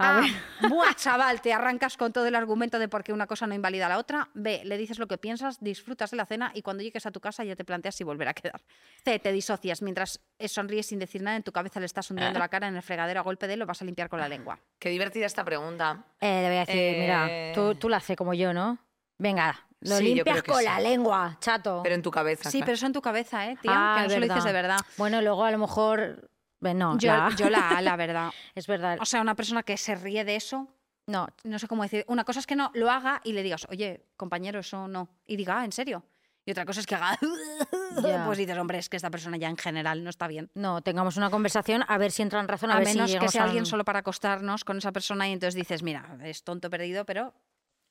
A 0.00 0.18
A, 0.18 0.20
ver. 0.20 0.30
buah, 0.70 0.94
chaval, 0.94 1.40
te 1.40 1.52
arrancas 1.52 1.96
con 1.96 2.12
todo 2.12 2.26
el 2.26 2.34
argumento 2.34 2.78
de 2.78 2.88
por 2.88 3.04
qué 3.04 3.12
una 3.12 3.26
cosa 3.26 3.46
no 3.46 3.54
invalida 3.54 3.86
a 3.86 3.88
la 3.90 3.98
otra. 3.98 4.28
B, 4.34 4.62
le 4.64 4.76
dices 4.76 4.98
lo 4.98 5.06
que 5.06 5.18
piensas, 5.18 5.58
disfrutas 5.60 6.10
de 6.10 6.16
la 6.16 6.26
cena 6.26 6.50
y 6.54 6.62
cuando 6.62 6.82
llegues 6.82 7.06
a 7.06 7.10
tu 7.10 7.20
casa 7.20 7.44
ya 7.44 7.54
te 7.56 7.64
planteas 7.64 7.94
si 7.94 8.04
volver 8.04 8.28
a 8.28 8.34
quedar. 8.34 8.60
C, 9.04 9.18
te 9.18 9.30
disocias 9.32 9.82
mientras 9.82 10.20
sonríes 10.46 10.86
sin 10.86 10.98
decir 10.98 11.22
nada, 11.22 11.36
en 11.36 11.42
tu 11.42 11.52
cabeza 11.52 11.80
le 11.80 11.86
estás 11.86 12.10
hundiendo 12.10 12.38
¿Eh? 12.38 12.40
la 12.40 12.48
cara 12.48 12.68
en 12.68 12.76
el 12.76 12.82
fregadero 12.82 13.20
a 13.20 13.22
golpe 13.22 13.46
de 13.46 13.56
lo 13.56 13.66
vas 13.66 13.82
a 13.82 13.84
limpiar 13.84 14.08
con 14.08 14.20
la 14.20 14.28
lengua. 14.28 14.58
Qué 14.78 14.88
divertida 14.88 15.26
esta 15.26 15.44
pregunta. 15.44 16.04
Eh, 16.20 16.42
le 16.42 16.48
voy 16.48 16.56
a 16.56 16.60
decir, 16.60 16.76
Eh, 16.76 16.96
mira, 17.00 17.52
tú, 17.54 17.74
tú 17.74 17.88
la 17.88 17.98
haces 17.98 18.16
como 18.16 18.32
yo, 18.34 18.52
¿no? 18.52 18.78
Venga, 19.18 19.66
lo 19.80 19.96
Sí, 19.96 20.14
limpias 20.14 20.42
con 20.42 20.58
sí. 20.58 20.64
la 20.64 20.80
lengua, 20.80 21.36
chato. 21.40 21.80
Pero 21.82 21.94
en 21.94 22.02
tu 22.02 22.10
cabeza. 22.10 22.50
Sí, 22.50 22.58
claro. 22.58 22.66
pero 22.66 22.74
eso 22.76 22.86
en 22.86 22.92
tu 22.94 23.02
cabeza, 23.02 23.50
¿eh? 23.50 23.58
Ah, 23.66 23.96
que 23.98 24.02
no 24.04 24.08
se 24.10 24.20
lo 24.20 24.26
dices 24.26 24.44
de 24.44 24.52
verdad. 24.52 24.76
verdad. 24.78 24.86
Bueno, 24.96 25.20
luego 25.20 25.44
a 25.44 25.50
lo 25.50 25.58
mejor... 25.58 26.29
No, 26.60 26.98
Yo 26.98 27.08
la- 27.16 27.30
yo 27.36 27.48
la 27.50 27.70
A, 27.70 27.80
la 27.82 27.96
verdad. 27.96 28.30
es 28.54 28.66
verdad. 28.66 28.98
O 29.00 29.04
sea, 29.06 29.20
una 29.20 29.34
persona 29.34 29.62
que 29.62 29.76
se 29.76 29.94
ríe 29.94 30.24
de 30.24 30.36
eso, 30.36 30.68
No, 31.06 31.26
no 31.44 31.58
sé 31.58 31.66
cómo 31.66 31.82
decir. 31.82 32.04
Una 32.06 32.24
cosa 32.24 32.38
es 32.40 32.46
que 32.46 32.54
no 32.54 32.70
lo 32.74 32.88
haga 32.90 33.20
y 33.24 33.32
le 33.32 33.42
digas, 33.42 33.66
oye, 33.70 34.06
compañero, 34.16 34.60
eso 34.60 34.86
no. 34.86 35.08
Y 35.26 35.36
diga, 35.36 35.60
ah, 35.60 35.64
¿en 35.64 35.72
serio? 35.72 36.04
Y 36.46 36.52
otra 36.52 36.64
cosa 36.64 36.80
es 36.80 36.86
que 36.86 36.94
haga, 36.94 37.18
Ya. 38.02 38.24
pues 38.24 38.38
dices, 38.38 38.56
hombre, 38.58 38.78
es 38.78 38.88
que 38.88 38.96
esta 38.96 39.10
persona 39.10 39.36
ya 39.36 39.48
en 39.48 39.56
general 39.56 40.04
no 40.04 40.10
está 40.10 40.26
bien. 40.28 40.50
no, 40.54 40.80
tengamos 40.82 41.16
una 41.16 41.28
conversación 41.30 41.84
a 41.88 41.98
ver 41.98 42.12
si 42.12 42.22
entra 42.22 42.38
en 42.40 42.46
razón, 42.48 42.70
a, 42.70 42.74
A, 42.74 42.78
ver 42.78 42.88
si 42.88 42.94
menos 42.94 43.14
que 43.16 43.28
sea 43.28 43.42
a 43.42 43.44
alguien 43.46 43.66
solo 43.66 43.84
para 43.84 43.98
acostarnos 44.00 44.64
con 44.64 44.78
esa 44.78 44.92
persona 44.92 45.28
y 45.28 45.32
entonces 45.32 45.54
dices, 45.54 45.82
mira, 45.82 46.16
es 46.22 46.44
tonto 46.44 46.70
perdido, 46.70 47.04
pero 47.04 47.34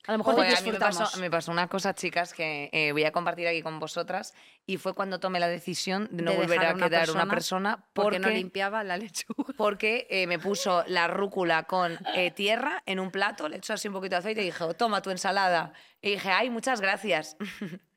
A 0.06 0.12
lo 0.12 0.18
mejor 0.18 0.34
Joder, 0.34 0.52
te 0.54 0.58
a 0.58 0.62
mí 0.62 0.72
me 0.72 0.78
pasó, 0.78 1.20
me 1.20 1.30
pasó 1.30 1.52
una 1.52 1.68
cosa, 1.68 1.94
chicas, 1.94 2.32
que 2.32 2.70
eh, 2.72 2.92
voy 2.92 3.04
a 3.04 3.12
compartir 3.12 3.46
aquí 3.46 3.62
con 3.62 3.78
vosotras 3.78 4.32
y 4.66 4.78
fue 4.78 4.94
cuando 4.94 5.20
tomé 5.20 5.40
la 5.40 5.48
decisión 5.48 6.08
de 6.10 6.22
no 6.24 6.30
De 6.32 6.36
volver 6.38 6.58
a 6.60 6.70
a 6.70 6.74
una 6.74 6.86
quedar 6.88 7.02
una 7.10 7.26
persona 7.28 7.30
persona 7.30 7.76
porque, 7.92 8.16
porque, 8.16 8.18
no 8.18 8.28
limpiaba 8.30 8.82
la 8.82 8.96
lechuga. 8.96 9.52
porque 9.56 10.06
eh, 10.10 10.26
me 10.26 10.38
puso 10.38 10.84
la 10.86 11.06
rúcula 11.06 11.64
con 11.64 11.98
eh, 12.16 12.30
tierra 12.30 12.82
en 12.86 12.98
un 12.98 13.10
plato, 13.10 13.48
le 13.48 13.58
echó 13.58 13.74
así 13.74 13.88
un 13.88 13.94
poquito 13.94 14.14
de 14.14 14.18
aceite 14.20 14.40
y 14.42 14.46
dije, 14.46 14.64
"Oh, 14.64 14.74
toma 14.74 15.02
tu 15.02 15.10
ensalada. 15.10 15.72
Y 16.00 16.12
dije, 16.12 16.30
ay, 16.30 16.48
muchas 16.50 16.80
gracias. 16.80 17.36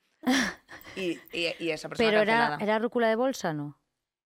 y, 0.96 1.20
y- 1.32 1.56
y 1.60 1.70
esa 1.72 1.90
persona 1.90 2.10
Pero 2.10 2.22
era, 2.22 2.58
era 2.60 2.80
rúcula 2.80 3.08
de 3.08 3.16
bolsa, 3.16 3.54
¿no? 3.54 3.80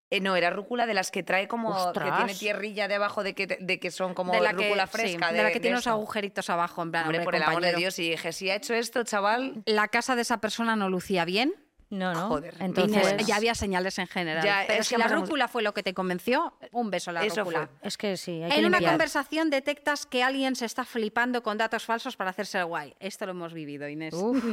Eh, 0.10 0.22
no, 0.22 0.36
era 0.38 0.49
rúcula 0.49 0.86
de 0.86 0.93
las 0.93 1.12
que 1.12 1.22
trae 1.22 1.47
como 1.49 1.70
que 1.91 1.99
tiene 1.99 2.10
¡Ostras! 2.12 2.39
tierrilla 2.39 2.88
debajo 2.88 3.24
de 3.24 3.36
que, 3.36 3.45
de 3.45 3.80
que 3.80 3.91
son 3.91 4.14
como 4.14 4.32
de 4.32 4.39
la 4.39 4.53
que, 4.53 4.64
rúcula 4.68 4.88
sí, 4.88 4.91
fresca. 4.93 5.34
de 5.34 5.43
la 5.43 5.51
que 5.51 5.60
tiene 5.60 5.76
unos 5.76 5.88
agujeritos 5.88 6.49
abajo, 6.49 6.82
en 6.82 6.91
plan, 6.91 7.03
Hombre, 7.03 7.18
hombre, 7.20 7.26
por 7.26 7.36
el 7.36 7.43
amor 7.43 7.62
de. 7.62 7.74
Dios. 7.76 7.99
Y 7.99 8.12
dije, 8.12 8.32
si 8.32 8.49
ha 8.49 8.55
hecho 8.55 8.74
esto, 8.74 9.03
chaval, 9.03 9.62
La 9.66 9.89
casa 9.89 10.16
de 10.16 10.22
esa 10.22 10.39
persona 10.39 10.76
no 10.78 10.89
lucía 10.89 11.26
bien. 11.26 11.53
No, 11.89 12.14
no. 12.14 12.28
Joder, 12.28 12.53
Entonces, 12.60 13.12
Inés, 13.14 13.26
ya 13.28 13.38
había 13.38 13.55
señales 13.55 13.97
en 13.97 14.08
general. 14.08 14.43
Ya, 14.43 14.66
pero 14.68 14.84
si 14.84 14.95
que 14.95 14.99
la 14.99 15.05
hemos- 15.05 15.22
rúcula 15.22 15.47
fue 15.47 15.62
lo 15.64 15.74
que 15.74 15.84
te 15.84 15.93
convenció, 15.93 16.53
un 16.74 16.89
beso 16.89 17.12
a 17.12 17.14
la 17.14 17.24
Eso 17.26 17.41
rúcula. 17.45 17.68
fue. 17.80 17.88
es 17.88 17.97
que 17.97 18.18
sí, 18.18 18.43
hay 18.43 18.49
que 18.51 18.60
En 18.60 18.66
una 18.66 18.78
limpiar. 18.78 18.91
conversación 18.93 19.49
detectas 19.49 20.05
que 20.05 20.22
alguien 20.22 20.55
se 20.58 20.66
está 20.66 20.84
flipando 20.84 21.43
con 21.43 21.58
datos 21.58 21.86
falsos 21.86 22.18
para 22.18 22.32
hacerse 22.32 22.58
el 22.60 22.66
guay. 22.66 22.93
Esto 22.99 23.26
lo 23.26 23.32
hemos 23.32 23.53
vivido, 23.53 23.88
Inés. 23.88 24.14
Uf. 24.14 24.43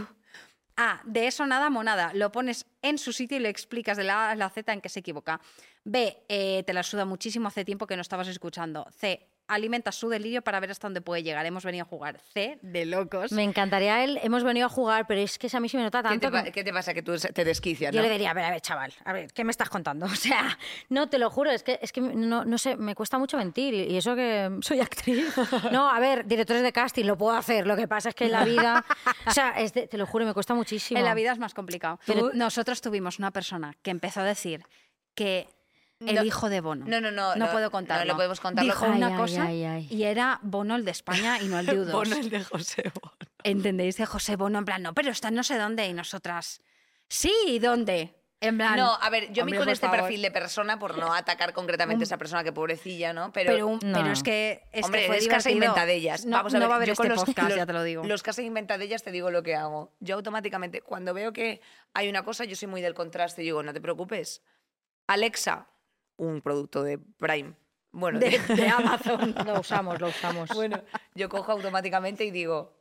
A. 0.76 1.00
De 1.04 1.26
eso 1.26 1.46
nada, 1.46 1.70
monada. 1.70 2.12
Lo 2.14 2.32
pones 2.32 2.66
en 2.82 2.98
su 2.98 3.12
sitio 3.12 3.36
y 3.36 3.40
le 3.40 3.48
explicas 3.48 3.96
de 3.96 4.04
la 4.04 4.28
A 4.28 4.30
a 4.32 4.34
la 4.34 4.50
Z 4.50 4.72
en 4.72 4.80
que 4.80 4.88
se 4.88 5.00
equivoca. 5.00 5.40
B. 5.84 6.24
eh, 6.28 6.62
te 6.66 6.72
la 6.72 6.82
suda 6.82 7.04
muchísimo 7.04 7.48
hace 7.48 7.64
tiempo 7.64 7.86
que 7.86 7.96
no 7.96 8.02
estabas 8.02 8.28
escuchando. 8.28 8.86
C. 8.90 9.28
Alimentas 9.46 9.94
su 9.96 10.08
delirio 10.08 10.42
para 10.42 10.58
ver 10.60 10.70
hasta 10.70 10.86
dónde 10.86 11.00
puede 11.02 11.22
llegar. 11.22 11.44
Hemos 11.44 11.64
venido 11.64 11.84
a 11.84 11.88
jugar. 11.88 12.18
C. 12.32 12.58
De 12.62 12.86
locos. 12.86 13.30
Me 13.32 13.42
encantaría 13.42 14.02
él, 14.02 14.18
hemos 14.22 14.42
venido 14.42 14.66
a 14.66 14.68
jugar, 14.70 15.06
pero 15.06 15.20
es 15.20 15.38
que 15.38 15.48
a 15.54 15.60
mí 15.60 15.68
sí 15.68 15.76
me 15.76 15.82
nota 15.82 15.98
¿qué 16.02 16.08
tanto. 16.08 16.26
te, 16.28 16.32
pa- 16.32 16.42
que- 16.44 16.52
qué 16.52 16.64
te 16.64 16.72
pasa? 16.72 16.94
Que 16.94 17.02
tú 17.02 17.18
se- 17.18 17.32
te 17.32 17.44
desquicias, 17.44 17.92
Yo 17.94 18.00
¿no? 18.00 18.06
le 18.06 18.12
diría, 18.12 18.30
a 18.30 18.34
ver, 18.34 18.44
a 18.46 18.50
ver, 18.50 18.60
chaval, 18.62 18.92
a 19.04 19.12
ver, 19.12 19.32
¿qué 19.32 19.44
me 19.44 19.50
estás 19.50 19.68
contando? 19.68 20.06
O 20.14 20.16
sea, 20.16 20.58
no, 20.88 21.08
te 21.08 21.18
lo 21.18 21.28
juro, 21.30 21.50
es 21.50 21.62
que, 21.62 21.78
es 21.82 21.92
que 21.92 22.00
no, 22.00 22.44
no 22.44 22.56
sé, 22.58 22.76
me 22.76 22.94
cuesta 22.94 23.18
mucho 23.18 23.36
mentir 23.36 23.74
y 23.74 23.82
y 23.94 23.96
eso 23.98 24.16
que 24.16 24.50
soy 24.62 24.80
actriz. 24.80 25.34
No, 25.70 25.90
a 25.90 26.00
ver, 26.00 26.26
directores 26.26 26.62
de 26.62 26.72
casting, 26.72 27.04
lo 27.04 27.18
puedo 27.18 27.36
hacer, 27.36 27.66
lo 27.66 27.76
que 27.76 27.86
pasa 27.86 28.08
es 28.08 28.14
que 28.14 28.24
en 28.24 28.32
la 28.32 28.44
vida, 28.44 28.84
o 29.26 29.30
sea, 29.30 29.50
es 29.50 29.72
de- 29.74 29.86
te 29.86 29.98
lo 29.98 30.06
juro, 30.06 30.24
me 30.24 30.32
cuesta 30.32 30.54
muchísimo. 30.54 30.98
En 30.98 31.04
la 31.04 31.14
vida 31.14 31.32
es 31.32 31.38
más 31.38 31.52
complicado. 31.54 32.00
Pero- 32.06 32.30
Nosotros 32.32 32.80
tuvimos 32.80 33.18
una 33.18 33.30
persona 33.30 33.74
que 33.82 33.90
empezó 33.90 34.20
a 34.20 34.24
decir 34.24 34.64
que 35.14 35.48
el 36.00 36.14
No, 36.16 36.24
hijo 36.24 36.48
de 36.50 36.60
Bono. 36.60 36.84
no, 36.86 37.00
no, 37.00 37.10
no, 37.10 37.34
No 37.36 37.46
no, 37.46 37.50
puedo 37.52 37.66
no 37.66 37.70
contarlo. 37.70 38.04
lo 38.04 38.16
podemos 38.16 38.40
contarlo. 38.40 38.72
Dijo 38.72 38.84
Ay, 38.86 38.92
una 38.98 39.06
ay, 39.08 39.14
cosa 39.16 39.42
ay, 39.44 39.64
ay. 39.64 39.86
y 39.90 40.02
era 40.04 40.38
Bono 40.42 40.76
el 40.76 40.84
de 40.84 40.90
España 40.90 41.40
y 41.40 41.46
no 41.46 41.58
el 41.58 41.66
de 41.66 41.72
U2. 41.86 41.92
Bono 41.92 42.16
el 42.16 42.30
de 42.30 42.44
José 42.44 42.92
Bono. 43.00 43.16
¿Entendéis? 43.42 43.96
De 43.96 44.06
José 44.06 44.36
Bono, 44.36 44.58
en 44.58 44.64
plan, 44.64 44.82
no, 44.82 44.94
pero 44.94 45.10
está 45.10 45.30
no 45.30 45.42
sé 45.42 45.56
dónde. 45.58 45.86
Y 45.86 45.92
nosotras, 45.94 46.60
sí, 47.08 47.32
¿y 47.46 47.58
dónde? 47.58 48.14
En 48.40 48.58
plan, 48.58 48.76
No, 48.76 48.98
a 49.00 49.08
ver, 49.08 49.32
yo 49.32 49.44
hombre, 49.44 49.58
con 49.58 49.68
este 49.70 49.86
favor. 49.86 50.00
perfil 50.02 50.20
de 50.20 50.30
persona, 50.30 50.78
por 50.78 50.98
no 50.98 51.14
atacar 51.14 51.54
concretamente 51.54 52.02
a 52.02 52.06
esa 52.06 52.18
persona 52.18 52.44
que 52.44 52.52
pobrecilla, 52.52 53.14
¿no? 53.14 53.32
Pero, 53.32 53.52
Pero, 53.52 53.66
un- 53.68 53.78
No. 53.82 53.98
pero 53.98 54.12
es 54.12 54.22
que 54.22 54.64
es 54.72 54.84
hombre, 54.84 55.02
que 55.02 55.06
fue 55.06 55.16
es 55.18 55.28
casa 55.28 55.48
divertido. 55.48 55.72
inventadellas. 55.72 56.26
No, 56.26 56.36
Vamos 56.36 56.52
a 56.52 56.58
no 56.58 56.60
ver, 56.64 56.68
va 56.70 56.74
a 56.74 56.76
haber 56.76 56.88
yo 56.88 56.92
este 56.92 57.02
con 57.04 57.08
los, 57.14 57.24
podcast, 57.24 57.48
los- 57.50 57.56
ya 57.56 57.64
te 57.64 57.72
lo 57.72 57.82
digo. 57.82 58.04
Los 58.04 58.22
casa 58.22 58.42
inventadellas 58.42 59.02
te 59.02 59.12
digo 59.12 59.30
lo 59.30 59.42
que 59.42 59.54
hago. 59.54 59.94
Yo 60.00 60.16
automáticamente, 60.16 60.82
cuando 60.82 61.14
veo 61.14 61.32
que 61.32 61.62
hay 61.94 62.10
una 62.10 62.22
cosa, 62.22 62.44
yo 62.44 62.54
soy 62.56 62.68
muy 62.68 62.82
del 62.82 62.92
contraste. 62.92 63.40
Digo, 63.40 63.62
no 63.62 63.72
te 63.72 63.80
preocupes. 63.80 64.42
Alexa, 65.06 65.66
un 66.16 66.40
producto 66.40 66.82
de 66.82 66.98
Prime. 66.98 67.54
Bueno, 67.92 68.18
de, 68.18 68.38
de 68.48 68.68
Amazon. 68.68 69.34
Lo 69.46 69.60
usamos, 69.60 70.00
lo 70.00 70.08
usamos. 70.08 70.50
Bueno, 70.50 70.82
yo 71.14 71.28
cojo 71.28 71.52
automáticamente 71.52 72.24
y 72.24 72.30
digo, 72.30 72.72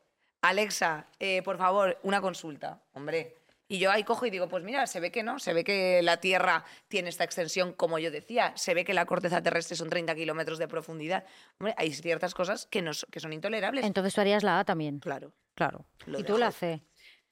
Alexa, 0.42 1.08
eh, 1.20 1.42
por 1.44 1.58
favor, 1.58 1.98
una 2.04 2.20
consulta, 2.20 2.82
hombre. 2.94 3.38
Y 3.68 3.80
yo 3.80 3.90
ahí 3.90 4.04
cojo 4.04 4.26
y 4.26 4.30
digo, 4.30 4.50
pues 4.50 4.64
mira, 4.64 4.86
se 4.88 5.00
ve 5.00 5.12
que 5.12 5.24
no, 5.24 5.40
se 5.40 5.54
ve 5.54 5.64
que 5.64 6.02
la 6.04 6.18
Tierra 6.18 6.66
tiene 6.90 7.10
esta 7.10 7.24
extensión, 7.24 7.74
como 7.74 7.98
yo 7.98 8.12
decía, 8.12 8.52
se 8.56 8.74
ve 8.74 8.84
que 8.84 8.94
la 8.94 9.06
corteza 9.06 9.42
terrestre 9.42 9.76
son 9.78 9.90
30 9.90 10.14
kilómetros 10.16 10.60
de 10.60 10.68
profundidad. 10.68 11.26
Hombre, 11.60 11.74
hay 11.78 11.94
ciertas 11.94 12.34
cosas 12.34 12.68
que, 12.68 12.82
no, 12.82 12.92
que 13.10 13.20
son 13.20 13.34
intolerables. 13.34 13.86
Entonces 13.86 14.14
tú 14.14 14.22
harías 14.22 14.44
la 14.44 14.60
A 14.60 14.66
también. 14.66 15.00
Claro. 15.00 15.32
Claro. 15.56 15.86
Lo 16.06 16.20
y 16.20 16.24
tú 16.24 16.38
la 16.38 16.52
C. 16.52 16.84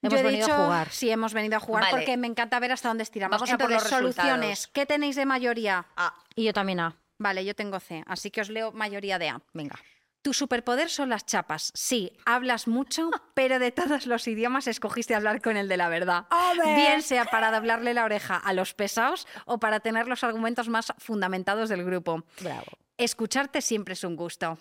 Yo 0.01 0.07
Hemos 0.09 0.19
he 0.19 0.23
venido 0.23 0.47
dicho, 0.47 0.55
a 0.55 0.65
jugar. 0.65 0.89
Sí, 0.91 1.09
hemos 1.11 1.33
venido 1.33 1.57
a 1.57 1.59
jugar 1.59 1.83
Vale. 1.83 1.95
porque 1.95 2.17
me 2.17 2.27
encanta 2.27 2.59
ver 2.59 2.71
hasta 2.71 2.87
dónde 2.87 3.03
estiramos. 3.03 3.35
Vamos 3.39 3.51
a 3.53 3.57
por 3.57 3.69
los 3.71 3.83
soluciones. 3.83 4.49
resultados. 4.49 4.67
¿Qué 4.73 4.85
tenéis 4.85 5.15
de 5.15 5.25
mayoría? 5.25 5.85
Ah, 5.95 6.13
Y 6.35 6.43
yo 6.45 6.53
también 6.53 6.79
A. 6.79 6.95
Vale, 7.19 7.45
yo 7.45 7.53
tengo 7.55 7.79
C, 7.79 8.03
así 8.07 8.31
que 8.31 8.41
os 8.41 8.49
leo 8.49 8.71
mayoría 8.71 9.19
de 9.19 9.29
A. 9.29 9.41
Venga. 9.53 9.75
Tu 10.23 10.33
superpoder 10.33 10.89
son 10.89 11.09
las 11.09 11.25
chapas. 11.25 11.71
Sí, 11.75 12.13
hablas 12.25 12.67
mucho, 12.67 13.09
pero 13.35 13.59
de 13.59 13.71
todos 13.71 14.05
los 14.07 14.27
idiomas 14.27 14.67
escogiste 14.67 15.13
hablar 15.15 15.41
con 15.41 15.55
el 15.57 15.67
de 15.67 15.77
la 15.77 15.89
verdad. 15.89 16.25
Bien 16.63 17.01
sea 17.03 17.25
para 17.25 17.51
doblarle 17.51 17.93
la 17.93 18.03
oreja 18.05 18.37
a 18.37 18.53
los 18.53 18.73
pesados 18.73 19.27
o 19.45 19.59
para 19.59 19.79
tener 19.81 20.07
los 20.07 20.23
argumentos 20.23 20.67
más 20.69 20.93
fundamentados 20.97 21.69
del 21.69 21.83
grupo. 21.83 22.23
Bravo. 22.39 22.65
Escucharte 22.97 23.61
siempre 23.61 23.93
es 23.93 24.03
un 24.03 24.15
gusto. 24.15 24.57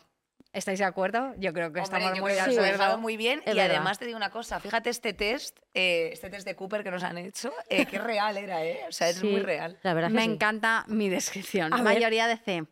¿Estáis 0.53 0.81
de 0.81 0.85
acuerdo? 0.85 1.33
Yo 1.39 1.53
creo 1.53 1.73
que 1.73 1.81
hombre, 1.81 1.83
estamos 1.83 2.17
yo 2.17 2.23
muy 2.23 2.33
creo 2.33 2.45
de 2.45 2.51
que 2.51 2.57
lo 2.57 2.63
he 2.63 2.67
acuerdo. 2.67 2.79
dejado 2.83 2.99
muy 2.99 3.17
bien. 3.17 3.41
Es 3.47 3.55
y 3.55 3.57
verdad. 3.57 3.77
además 3.77 3.99
te 4.01 4.07
digo 4.07 4.17
una 4.17 4.31
cosa, 4.31 4.59
fíjate 4.59 4.91
este 4.91 5.13
test, 5.13 5.59
eh, 5.75 6.11
este 6.13 6.29
test 6.29 6.45
de 6.45 6.57
Cooper 6.57 6.83
que 6.83 6.91
nos 6.91 7.05
han 7.05 7.19
hecho, 7.19 7.53
eh, 7.69 7.87
qué 7.87 7.99
real 8.01 8.37
era, 8.37 8.65
¿eh? 8.65 8.81
O 8.89 8.93
sea, 8.93 9.11
es 9.11 9.17
Sí, 9.19 9.27
muy 9.29 9.41
real. 9.43 9.79
La 9.83 9.95
verdad 9.95 10.09
que 10.09 10.15
Me 10.15 10.25
sí. 10.25 10.31
encanta 10.33 10.85
mi 10.89 11.09
descripción. 11.09 11.73
A 11.73 11.77
ver. 11.77 11.85
Mayoría 11.85 12.27
de 12.27 12.37
C. 12.37 12.65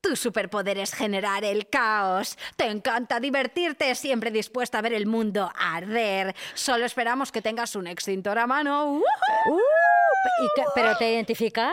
Tu 0.00 0.14
superpoder 0.14 0.78
es 0.78 0.94
generar 0.94 1.42
el 1.42 1.68
caos. 1.68 2.38
Te 2.56 2.66
encanta 2.66 3.18
divertirte, 3.18 3.92
siempre 3.96 4.30
dispuesta 4.30 4.78
a 4.78 4.82
ver 4.82 4.92
el 4.92 5.06
mundo 5.06 5.50
arder. 5.58 6.32
Solo 6.54 6.84
esperamos 6.84 7.32
que 7.32 7.42
tengas 7.42 7.74
un 7.74 7.88
extintor 7.88 8.38
a 8.38 8.46
mano. 8.46 8.92
Uh, 8.92 9.58
¿y 10.44 10.46
qué- 10.54 10.64
¿Pero 10.76 10.96
te 10.96 11.10
identificas? 11.12 11.72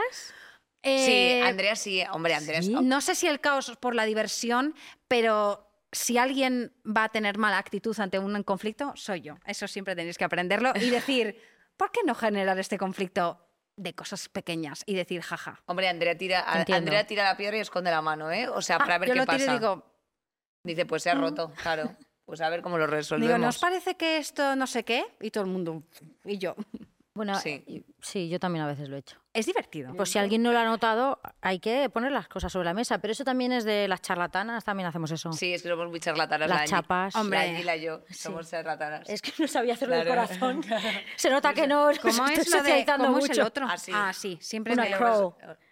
Sí, 0.86 0.92
Eh, 0.92 1.42
Andrea 1.44 1.76
sí, 1.78 2.04
hombre, 2.12 2.34
Andrea 2.34 2.62
¿sí? 2.62 2.70
No 2.82 3.00
sé 3.00 3.16
si 3.16 3.26
el 3.28 3.40
caos 3.40 3.70
es 3.70 3.78
por 3.78 3.96
la 3.96 4.04
diversión, 4.04 4.76
pero 5.14 5.70
si 5.92 6.18
alguien 6.18 6.74
va 6.84 7.04
a 7.04 7.10
tener 7.10 7.38
mala 7.38 7.60
actitud 7.60 7.96
ante 8.00 8.18
un 8.18 8.42
conflicto, 8.42 8.94
soy 8.96 9.22
yo. 9.22 9.36
Eso 9.46 9.68
siempre 9.68 9.96
tenéis 9.96 10.18
que 10.18 10.24
aprenderlo 10.24 10.74
y 10.74 10.90
decir, 10.90 11.40
¿por 11.78 11.92
qué 11.92 12.00
no 12.04 12.16
generar 12.16 12.58
este 12.58 12.80
conflicto 12.80 13.48
de 13.78 13.94
cosas 13.94 14.28
pequeñas 14.28 14.82
y 14.88 14.96
decir, 14.96 15.22
jaja? 15.22 15.62
Hombre, 15.68 15.88
Andrea 15.88 16.18
tira, 16.18 16.44
Entiendo. 16.56 16.78
Andrea 16.78 17.06
tira 17.06 17.24
la 17.26 17.38
piedra 17.38 17.58
y 17.58 17.60
esconde 17.60 17.92
la 17.92 18.02
mano, 18.02 18.32
¿eh? 18.32 18.48
O 18.48 18.64
sea, 18.64 18.80
para 18.80 18.98
ver 18.98 19.10
yo 19.10 19.14
qué 19.14 19.20
lo 19.20 19.26
tiro 19.28 19.38
pasa. 19.38 19.52
y 19.52 19.60
digo, 19.60 19.86
Dice, 20.64 20.88
pues 20.88 21.04
se 21.04 21.12
ha 21.12 21.14
roto, 21.14 21.54
claro. 21.62 21.96
Pues 22.26 22.42
a 22.42 22.50
ver 22.50 22.64
cómo 22.64 22.80
lo 22.80 22.88
resolvemos. 22.88 23.28
Digo, 23.28 23.38
¿nos 23.38 23.60
parece 23.60 23.96
que 23.96 24.18
esto 24.18 24.56
no 24.56 24.66
sé 24.66 24.84
qué? 24.84 25.06
Y 25.22 25.30
todo 25.30 25.44
el 25.44 25.52
mundo, 25.52 25.84
y 26.26 26.40
yo. 26.40 26.56
Bueno, 27.16 27.36
Sí. 27.36 27.86
sí, 28.02 28.28
yo 28.28 28.40
también 28.40 28.66
a 28.66 28.68
veces 28.68 28.90
lo 28.90 28.96
he 28.96 29.00
hecho. 29.00 29.18
Es 29.34 29.46
divertido. 29.46 29.94
Pues 29.96 30.10
si 30.10 30.18
alguien 30.18 30.42
no 30.42 30.52
lo 30.52 30.58
ha 30.60 30.66
notado, 30.66 31.20
hay 31.42 31.60
que 31.60 31.88
poner 31.90 32.12
las 32.12 32.28
cosas 32.28 32.52
sobre 32.52 32.66
la 32.66 32.74
mesa. 32.74 32.98
Pero 33.00 33.12
eso 33.12 33.24
también 33.24 33.52
es 33.52 33.64
de 33.66 33.88
las 33.88 34.02
charlatanas, 34.02 34.64
también 34.64 34.88
hacemos 34.88 35.12
eso. 35.12 35.32
Sí, 35.32 35.54
es 35.54 35.62
que 35.62 35.70
somos 35.70 35.90
muy 35.90 36.00
charlatanas. 36.00 36.50
Las 36.50 36.60
la 36.62 36.66
chapas. 36.68 37.16
Hombre. 37.16 37.38
La 37.54 37.60
y 37.60 37.64
la 37.64 37.76
yo 37.78 38.02
somos 38.12 38.50
charlatanas. 38.50 39.08
Es 39.08 39.22
que 39.22 39.32
no 39.38 39.48
sabía 39.48 39.74
hacerlo 39.74 39.96
Claro. 40.02 40.10
de 40.10 40.16
corazón. 40.40 40.62
Se 41.18 41.30
nota 41.30 41.54
que 41.54 41.68
no 41.68 41.84
¿Cómo 41.84 41.90
es 41.92 42.04
lo 42.04 42.26
de 42.26 42.44
socializando 42.44 43.06
cómo 43.06 43.18
es 43.20 43.24
mucho. 43.28 43.42
el 43.42 43.48
otro? 43.48 43.68
Ah, 43.70 43.78
sí. 43.78 43.92
Ah, 43.94 44.12
sí, 44.14 44.38
siempre 44.42 44.74
Una 44.74 44.84
me. 44.84 44.90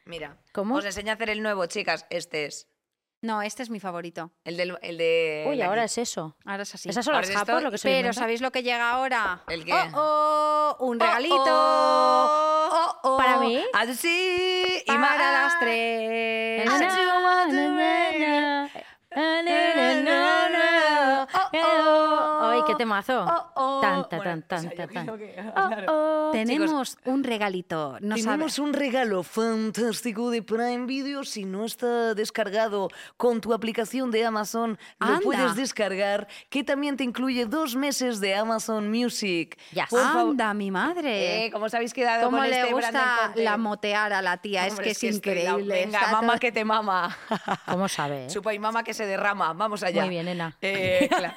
Mira, 0.05 0.37
¿Cómo? 0.51 0.75
os 0.75 0.85
enseño 0.85 1.11
a 1.11 1.15
hacer 1.15 1.29
el 1.29 1.41
nuevo, 1.41 1.65
chicas. 1.65 2.05
Este 2.09 2.45
es. 2.45 2.67
No, 3.21 3.43
este 3.43 3.61
es 3.61 3.69
mi 3.69 3.79
favorito. 3.79 4.31
El, 4.43 4.57
del, 4.57 4.77
el 4.81 4.97
de. 4.97 5.45
Uy, 5.47 5.55
la 5.55 5.67
ahora 5.67 5.83
es 5.83 5.97
eso. 5.99 6.35
Ahora 6.43 6.63
es 6.63 6.73
así. 6.73 6.89
Esas 6.89 7.05
son 7.05 7.13
Ahora 7.13 7.27
las 7.27 7.35
japas, 7.35 7.61
lo 7.61 7.69
que 7.69 7.77
se 7.77 7.87
Pero 7.87 7.97
inventa. 7.99 8.19
¿sabéis 8.19 8.41
lo 8.41 8.51
que 8.51 8.63
llega 8.63 8.89
ahora? 8.91 9.43
¿El 9.47 9.63
qué? 9.63 9.73
Oh, 9.93 10.75
oh, 10.79 10.85
un 10.87 10.99
regalito. 10.99 11.35
Oh, 11.37 12.95
oh, 13.03 13.17
¿Para 13.17 13.37
mí? 13.37 13.63
Así. 13.73 14.81
Y 14.85 14.91
para 14.91 15.31
las 15.31 15.59
tres. 15.59 16.67
Ay, 21.53 22.61
qué 22.67 22.75
temazo. 22.75 23.25
Oh, 23.25 23.51
oh. 23.55 23.81
Oh, 25.57 25.69
oh. 25.87 26.29
Tenemos 26.31 26.97
un 27.05 27.23
regalito. 27.23 27.97
No 28.01 28.15
Tenemos 28.15 28.53
sabe- 28.53 28.67
un 28.67 28.73
regalo 28.73 29.23
fantástico 29.23 30.29
de 30.29 30.41
Prime 30.41 30.85
Video. 30.85 31.23
Si 31.23 31.45
no 31.45 31.65
está 31.65 32.13
descargado 32.13 32.89
con 33.17 33.41
tu 33.41 33.53
aplicación 33.53 34.11
de 34.11 34.25
Amazon, 34.25 34.77
lo 34.99 35.07
Anda. 35.07 35.19
puedes 35.21 35.55
descargar, 35.55 36.27
que 36.49 36.63
también 36.63 36.97
te 36.97 37.03
incluye 37.03 37.45
dos 37.45 37.75
meses 37.75 38.19
de 38.19 38.35
Amazon 38.35 38.89
Music. 38.89 39.57
Ya 39.71 39.87
favor- 39.87 40.31
Anda, 40.31 40.53
mi 40.53 40.71
madre. 40.71 41.45
Eh, 41.45 41.51
¿Cómo 41.51 41.65
os 41.65 41.73
habéis 41.73 41.93
quedado 41.93 42.25
¿Cómo 42.25 42.37
con 42.37 42.49
le 42.49 42.59
este 42.61 42.73
gusta 42.73 43.31
la 43.35 43.57
motear 43.57 44.13
a 44.13 44.21
la 44.21 44.37
tía? 44.37 44.67
Hombre, 44.69 44.91
es 44.91 44.99
que 44.99 45.07
es, 45.09 45.13
la- 45.13 45.17
increíble. 45.17 45.73
Venga, 45.85 45.99
está 45.99 46.11
mamá 46.11 46.27
todo- 46.33 46.39
que 46.39 46.51
te 46.51 46.63
mama. 46.65 47.17
¿Cómo 47.67 47.87
sabe? 47.87 48.25
eh? 48.25 48.27
Chupa 48.29 48.53
y 48.53 48.59
mama 48.59 48.83
que 48.83 48.93
se 48.93 49.05
derrama. 49.05 49.53
Vamos 49.53 49.83
allá. 49.83 50.01
Muy 50.01 50.09
bien, 50.09 50.25
nena. 50.25 50.55
Eh, 50.61 51.09
claro. 51.09 51.33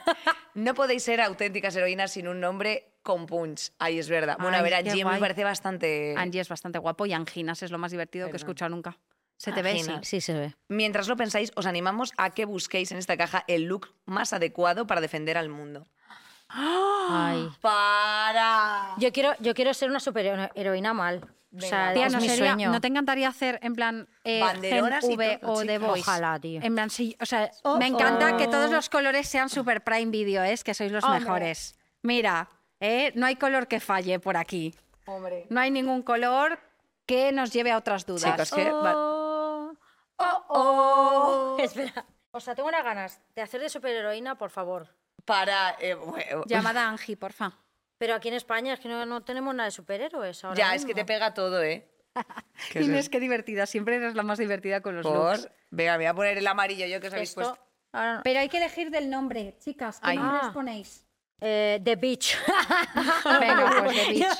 No 0.55 0.75
podéis 0.75 1.03
ser 1.03 1.21
auténticas 1.21 1.75
heroínas 1.77 2.13
sin 2.13 2.29
un 2.29 2.41
nombre 2.41 2.95
con 3.03 3.27
punch. 3.27 3.73
Ahí 3.79 3.99
es 3.99 4.09
verdad. 4.09 4.37
Bueno, 4.41 4.57
a 4.57 4.63
ver, 4.63 4.75
Angie 4.75 5.05
me 5.05 5.19
parece 5.19 5.45
bastante... 5.45 6.15
Angie 6.17 6.41
es 6.41 6.49
bastante 6.49 6.79
guapo 6.79 7.07
y 7.07 7.13
Anginas 7.13 7.63
es 7.63 7.71
lo 7.71 7.79
más 7.79 7.91
divertido 7.91 8.29
que 8.29 8.35
he 8.35 8.37
escuchado 8.37 8.71
nunca. 8.71 8.99
Se 9.37 9.53
te 9.53 9.63
ve, 9.63 9.83
sí. 9.83 9.93
Sí, 10.03 10.21
se 10.21 10.33
ve. 10.33 10.55
Mientras 10.69 11.09
lo 11.09 11.17
pensáis, 11.17 11.53
os 11.57 11.67
animamos 11.67 12.13
a 12.17 12.31
que 12.31 12.45
busquéis 12.45 12.93
en 12.93 12.99
esta 12.99 13.17
caja 13.17 13.45
el 13.49 13.65
look 13.65 13.93
más 14.07 14.33
adecuado 14.33 14.87
para 14.87 15.01
defender 15.01 15.37
al 15.37 15.49
mundo. 15.49 15.89
Ay. 16.49 17.49
¡Para! 17.61 18.95
Yo 18.99 19.13
quiero, 19.13 19.35
yo 19.41 19.55
quiero 19.55 19.75
ser 19.75 19.91
una 19.91 20.01
superheroína 20.01 20.95
mal. 20.95 21.29
O 21.57 21.61
sea, 21.61 21.93
Tía, 21.95 22.09
¿no, 22.09 22.19
mi 22.21 22.29
sería- 22.29 22.53
sueño. 22.53 22.71
¿no 22.73 22.81
te 22.81 22.89
encantaría 22.89 23.29
hacer 23.29 23.59
en 23.63 23.75
plan 23.75 24.09
eh, 24.25 24.41
Banderonas 24.41 25.03
Gen 25.03 25.13
y 25.13 25.17
V 25.17 25.39
todo, 25.39 25.53
o 25.53 25.65
The. 25.65 25.79
Voice? 25.79 26.01
Ojalá, 26.01 26.41
tío. 26.41 26.61
En 26.63 26.75
plan, 26.75 26.91
sí, 26.91 27.17
o 27.21 27.27
sea, 27.27 27.51
Oh, 27.63 27.77
me 27.79 27.87
encanta 27.87 28.35
oh. 28.35 28.37
que 28.37 28.49
todos 28.49 28.71
los 28.71 28.89
colores 28.89 29.29
sean 29.29 29.49
super 29.49 29.85
Prime 29.85 30.11
Video, 30.11 30.43
¿eh? 30.43 30.53
es 30.53 30.65
que 30.65 30.75
sois 30.75 30.91
los 30.91 31.05
Hombre. 31.05 31.21
mejores. 31.21 31.79
Mira, 32.03 32.49
¿eh? 32.81 33.13
no 33.15 33.27
hay 33.27 33.37
color 33.37 33.69
que 33.69 33.79
falle 33.81 34.19
por 34.19 34.37
aquí. 34.37 34.75
Hombre. 35.07 35.47
No 35.51 35.61
hay 35.61 35.71
ningún 35.71 36.03
color 36.03 36.59
que 37.07 37.31
nos 37.33 37.53
lleve 37.53 37.71
a 37.71 37.77
otras 37.79 38.05
dudas. 38.07 38.25
Chicos, 38.25 38.51
que... 38.53 38.71
Oh, 38.73 39.75
oh, 40.17 40.45
oh. 40.49 41.57
Espera. 41.61 42.05
O 42.33 42.41
sea, 42.41 42.55
tengo 42.55 42.69
unas 42.69 42.83
ganas 42.85 43.21
de 43.37 43.43
hacer 43.43 43.61
de 43.61 43.69
superheroína, 43.69 44.37
por 44.37 44.51
favor. 44.51 44.89
Para... 45.25 45.77
eh, 45.79 45.95
bueno, 45.95 46.43
Llamada 46.47 46.89
Angie, 46.89 47.17
porfa. 47.17 47.53
Pero 47.99 48.15
aquí 48.15 48.29
en 48.29 48.35
España 48.35 48.75
es 48.75 48.81
que 48.81 48.89
no, 48.89 49.05
no 49.07 49.23
tenemos 49.23 49.55
nada 49.55 49.67
de 49.67 49.71
superhéroes 49.71 50.45
ahora 50.45 50.57
Ya, 50.57 50.75
es 50.75 50.85
que 50.85 50.95
te 50.95 51.05
pega 51.05 51.33
todo, 51.35 51.63
¿eh? 51.63 51.89
¿Qué 52.73 52.83
Inés, 52.83 53.09
qué 53.09 53.21
divertida. 53.21 53.67
Siempre 53.67 53.97
eres 53.97 54.15
la 54.15 54.23
más 54.23 54.39
divertida 54.39 54.81
con 54.81 54.97
los 54.97 55.05
Por... 55.07 55.37
looks. 55.39 55.49
Venga, 55.71 55.93
me 55.93 55.99
voy 55.99 56.07
a 56.07 56.15
poner 56.15 56.39
el 56.39 56.47
amarillo 56.47 56.87
yo 56.87 57.01
que 57.01 57.09
os 57.09 57.13
habéis 57.13 57.31
Esto, 57.31 57.41
puesto. 57.43 57.59
no. 57.93 58.21
Pero 58.23 58.41
hay 58.41 58.49
que 58.49 58.59
elegir 58.59 58.91
del 58.91 59.11
nombre, 59.11 59.57
chicas. 59.59 59.99
¿Qué 60.01 60.11
Ay. 60.11 60.17
nombres 60.19 60.43
Ah. 60.45 60.51
ponéis? 60.53 61.07
Eh, 61.41 61.81
The 61.85 61.97
Beach. 61.97 62.37
Venga, 63.41 63.83
pues 63.85 63.97
The 63.97 64.09
Beach. 64.13 64.39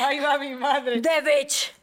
¡Ahí 0.00 0.20
va 0.20 0.38
mi 0.38 0.54
madre! 0.54 1.00
The 1.00 1.20
Beach. 1.22 1.74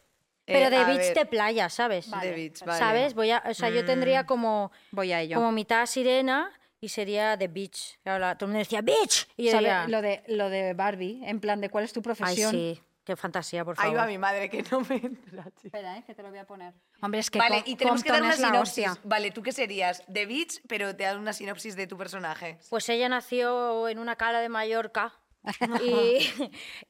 Pero 0.44 0.66
Eh, 0.66 0.70
The 0.70 0.76
a 0.76 0.84
Beach 0.86 0.98
ver. 0.98 1.14
de 1.14 1.26
playa, 1.26 1.68
¿sabes? 1.68 2.08
The 2.20 2.30
Beach, 2.32 2.60
vale. 2.64 2.78
¿Sabes? 2.78 3.14
Voy 3.14 3.30
a, 3.30 3.42
o 3.46 3.52
sea, 3.54 3.68
yo 3.68 3.84
tendría 3.84 4.24
como, 4.26 4.70
Voy 4.92 5.12
a 5.12 5.20
ello. 5.20 5.36
como 5.36 5.52
mitad 5.52 5.84
sirena 5.86 6.50
y 6.80 6.88
sería 6.88 7.36
The 7.38 7.48
Beach. 7.48 7.98
Claro, 8.02 8.18
la- 8.20 8.36
todo 8.38 8.46
el 8.46 8.52
mundo 8.52 8.58
decía 8.60 8.82
Beach. 8.82 9.28
Y 9.36 9.44
yo 9.46 9.50
¿Sabe 9.52 9.62
diría, 9.64 9.88
lo, 9.88 10.02
de, 10.02 10.22
lo 10.28 10.48
de 10.50 10.74
Barbie, 10.74 11.22
en 11.24 11.40
plan 11.40 11.60
de 11.60 11.68
cuál 11.70 11.84
es 11.84 11.92
tu 11.92 12.00
ay, 12.00 12.04
profesión. 12.04 12.50
sí, 12.52 12.80
qué 13.04 13.16
fantasía, 13.16 13.64
por 13.64 13.74
Ahí 13.78 13.84
favor. 13.86 13.98
va 14.00 14.06
mi 14.06 14.18
madre, 14.18 14.50
que 14.50 14.62
no 14.70 14.80
me 14.80 14.96
entra, 14.96 15.44
chica. 15.44 15.60
Espera, 15.78 15.98
eh, 15.98 16.04
que 16.06 16.14
te 16.14 16.22
lo 16.22 16.30
voy 16.30 16.38
a 16.38 16.46
poner. 16.46 16.74
Hombre, 17.00 17.20
es 17.20 17.30
que 17.30 17.38
Vale, 17.38 17.62
y 17.66 17.76
tenemos 17.76 18.02
que 18.02 18.10
dar 18.10 18.22
una 18.22 18.36
sinopsis. 18.36 18.86
Vale, 19.04 19.30
¿tú 19.30 19.42
qué 19.42 19.52
serías? 19.52 20.02
The 20.12 20.26
Beach, 20.26 20.60
pero 20.68 20.94
te 20.96 21.04
dan 21.04 21.18
una 21.18 21.32
sinopsis 21.32 21.76
de 21.76 21.86
tu 21.86 21.96
personaje. 21.96 22.58
Pues 22.70 22.88
ella 22.88 23.08
nació 23.08 23.88
en 23.88 23.98
una 23.98 24.16
cala 24.16 24.40
de 24.40 24.48
Mallorca 24.48 25.14
y, 25.84 26.18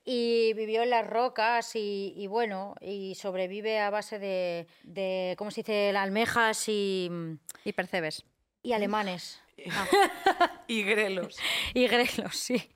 y 0.05 0.55
vivió 0.55 0.83
en 0.83 0.91
las 0.91 1.07
rocas 1.07 1.77
y, 1.77 2.15
y 2.17 2.27
bueno, 2.27 2.75
y 2.81 3.15
sobrevive 3.17 3.79
a 3.81 3.91
base 3.91 4.19
de, 4.19 4.67
de 4.83 5.35
¿cómo 5.37 5.51
se 5.51 5.61
dice?, 5.61 5.95
almejas 5.97 6.69
y, 6.69 7.11
Y 7.65 7.73
percebes. 7.73 8.25
y 8.63 8.73
alemanes. 8.73 9.41
Y 10.69 10.83
grelos. 10.83 11.37
Y 11.75 11.87
grelos, 11.87 12.37
sí. 12.37 12.71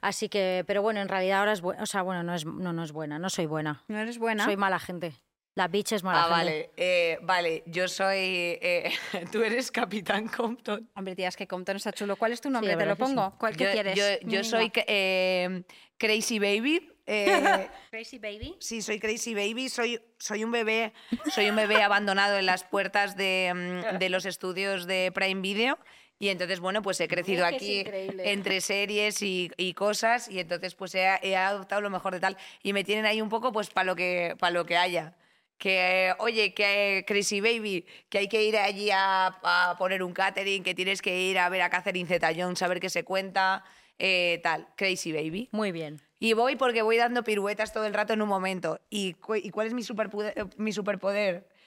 Así 0.00 0.28
que, 0.28 0.64
pero 0.66 0.82
bueno, 0.82 1.00
en 1.00 1.08
realidad 1.08 1.40
ahora 1.40 1.52
es 1.52 1.60
buena. 1.60 1.82
O 1.82 1.86
sea, 1.86 2.02
bueno, 2.02 2.22
no 2.22 2.34
es, 2.34 2.44
no, 2.44 2.72
no 2.72 2.84
es 2.84 2.92
buena, 2.92 3.18
no 3.18 3.30
soy 3.30 3.46
buena. 3.46 3.84
¿No 3.88 3.98
eres 3.98 4.18
buena? 4.18 4.44
Soy 4.44 4.56
mala 4.56 4.78
gente. 4.78 5.12
La 5.56 5.66
bitch 5.68 5.92
es 5.92 6.04
mala 6.04 6.20
Ah, 6.20 6.22
gente. 6.24 6.36
vale. 6.36 6.70
eh, 6.76 7.18
vale, 7.22 7.62
yo 7.66 7.88
soy... 7.88 8.16
eh, 8.62 8.92
tú 9.32 9.42
eres 9.42 9.70
Capitán 9.72 10.28
Compton. 10.28 10.88
Hombre, 10.94 11.16
tía, 11.16 11.28
es 11.28 11.36
que 11.36 11.46
Compton 11.46 11.76
está 11.76 11.92
chulo. 11.92 12.16
¿Cuál 12.16 12.32
es 12.32 12.40
tu 12.40 12.48
nombre? 12.50 12.72
la 12.72 12.78
¿Te 12.78 12.86
lo 12.86 12.94
sí. 12.94 13.00
pongo? 13.00 13.34
¿Cuál 13.38 13.56
que 13.56 13.64
yo, 13.64 13.72
quieres? 13.72 14.20
Yo, 14.22 14.44
soy 14.44 14.70
eh, 14.86 15.62
Crazy 15.98 16.38
Baby. 16.38 16.88
eh, 17.06 17.68
Crazy 17.90 18.18
Baby. 18.18 18.56
sí, 18.60 18.80
soy 18.80 19.00
Crazy 19.00 19.34
Baby. 19.34 19.68
Soy, 19.68 20.00
soy 20.18 20.44
un 20.44 20.52
bebé. 20.52 20.92
Soy 21.30 21.50
un 21.50 21.56
bebé 21.56 21.82
abandonado 21.82 22.38
en 22.38 22.46
las 22.46 22.64
puertas 22.64 23.16
de, 23.16 23.52
mm, 23.94 23.98
de 23.98 24.08
los 24.08 24.24
estudios 24.26 24.86
de 24.86 25.10
Prime 25.12 25.40
Video. 25.42 25.78
Y 26.20 26.28
entonces, 26.28 26.60
bueno, 26.60 26.82
pues 26.82 27.00
he 27.00 27.08
crecido 27.08 27.48
que 27.48 27.54
aquí 27.56 27.82
entre 28.30 28.60
series 28.60 29.22
y, 29.22 29.50
y 29.56 29.72
cosas. 29.72 30.28
Y 30.28 30.38
entonces, 30.38 30.74
pues 30.74 30.94
he, 30.94 31.08
he 31.22 31.34
adoptado 31.34 31.80
lo 31.80 31.88
mejor 31.88 32.12
de 32.12 32.20
tal. 32.20 32.36
Y 32.62 32.74
me 32.74 32.84
tienen 32.84 33.06
ahí 33.06 33.22
un 33.22 33.30
poco, 33.30 33.52
pues, 33.52 33.70
para 33.70 33.86
lo, 33.86 33.96
que, 33.96 34.36
pa' 34.38 34.50
lo 34.50 34.66
que 34.66 34.76
haya. 34.76 35.16
Que, 35.56 36.12
oye, 36.18 36.52
que 36.52 37.04
Crazy 37.06 37.40
Baby, 37.40 37.86
que 38.10 38.18
hay 38.18 38.28
que 38.28 38.42
ir 38.44 38.58
allí 38.58 38.90
a, 38.92 39.28
a 39.42 39.76
poner 39.78 40.02
un 40.02 40.12
catering, 40.12 40.62
que 40.62 40.74
tienes 40.74 41.00
que 41.00 41.18
ir 41.22 41.38
a 41.38 41.48
ver 41.48 41.62
a 41.62 41.70
Catherine 41.70 42.06
Zeta-Jones, 42.06 42.60
a 42.62 42.68
ver 42.68 42.80
qué 42.80 42.90
se 42.90 43.02
cuenta, 43.02 43.64
eh, 43.98 44.40
tal. 44.42 44.68
Crazy 44.76 45.12
Baby. 45.12 45.48
Muy 45.52 45.72
bien. 45.72 46.02
Y 46.18 46.34
voy 46.34 46.56
porque 46.56 46.82
voy 46.82 46.98
dando 46.98 47.24
piruetas 47.24 47.72
todo 47.72 47.86
el 47.86 47.94
rato 47.94 48.12
en 48.12 48.20
un 48.20 48.28
momento. 48.28 48.78
¿Y, 48.90 49.14
cu- 49.14 49.36
y 49.36 49.48
cuál 49.48 49.68
es 49.68 49.72
mi 49.72 49.82
superpoder? 49.82 50.34
Mi 50.58 50.72
superpoder? 50.72 51.48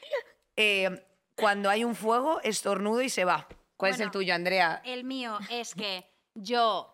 Eh, 0.56 1.01
cuando 1.36 1.72
hay 1.72 1.84
un 1.84 1.95
fuego, 1.95 2.39
estornudo 2.43 3.01
y 3.01 3.10
se 3.10 3.26
va. 3.26 3.47
¿Cuál 3.84 3.94
es 3.96 4.00
el 4.00 4.12
tuyo, 4.12 4.34
Andrea? 4.34 4.82
El 4.86 5.04
mío 5.04 5.38
es 5.50 5.76
que 5.76 6.10
yo. 6.36 6.94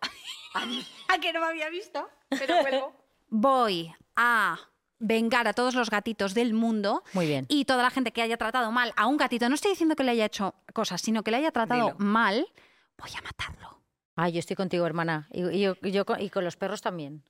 ¿A 0.56 1.18
que 1.22 1.32
no 1.34 1.40
me 1.40 1.46
había 1.46 1.70
visto? 1.70 2.10
Pero 2.30 2.62
vuelvo. 2.62 2.96
Voy 3.30 3.94
a 4.16 4.58
vengar 4.98 5.48
a 5.48 5.54
todos 5.54 5.76
los 5.76 5.92
gatitos 5.92 6.34
del 6.34 6.56
mundo. 6.56 7.04
Muy 7.14 7.28
bien. 7.28 7.46
Y 7.48 7.66
toda 7.66 7.84
la 7.84 7.92
gente 7.92 8.12
que 8.12 8.24
haya 8.24 8.38
tratado 8.38 8.72
mal 8.72 8.92
a 8.98 9.06
un 9.06 9.18
gatito. 9.18 9.48
No 9.50 9.56
estoy 9.56 9.72
diciendo 9.72 9.96
que 9.96 10.04
le 10.04 10.12
haya 10.12 10.26
hecho 10.26 10.56
cosas, 10.74 11.00
sino 11.02 11.22
que 11.22 11.30
le 11.30 11.38
haya 11.38 11.52
tratado 11.52 11.94
Dilo. 11.94 11.96
mal. 12.00 12.48
Voy 12.98 13.12
a 13.16 13.22
matarlo. 13.22 13.84
Ay, 14.16 14.32
yo 14.34 14.40
estoy 14.40 14.56
contigo, 14.56 14.88
hermana. 14.88 15.30
Y, 15.32 15.48
y 15.48 15.62
yo, 15.62 15.76
y 15.84 15.92
yo 15.92 16.06
con, 16.06 16.20
y 16.20 16.32
con 16.32 16.44
los 16.44 16.58
perros 16.58 16.82
también. 16.82 17.24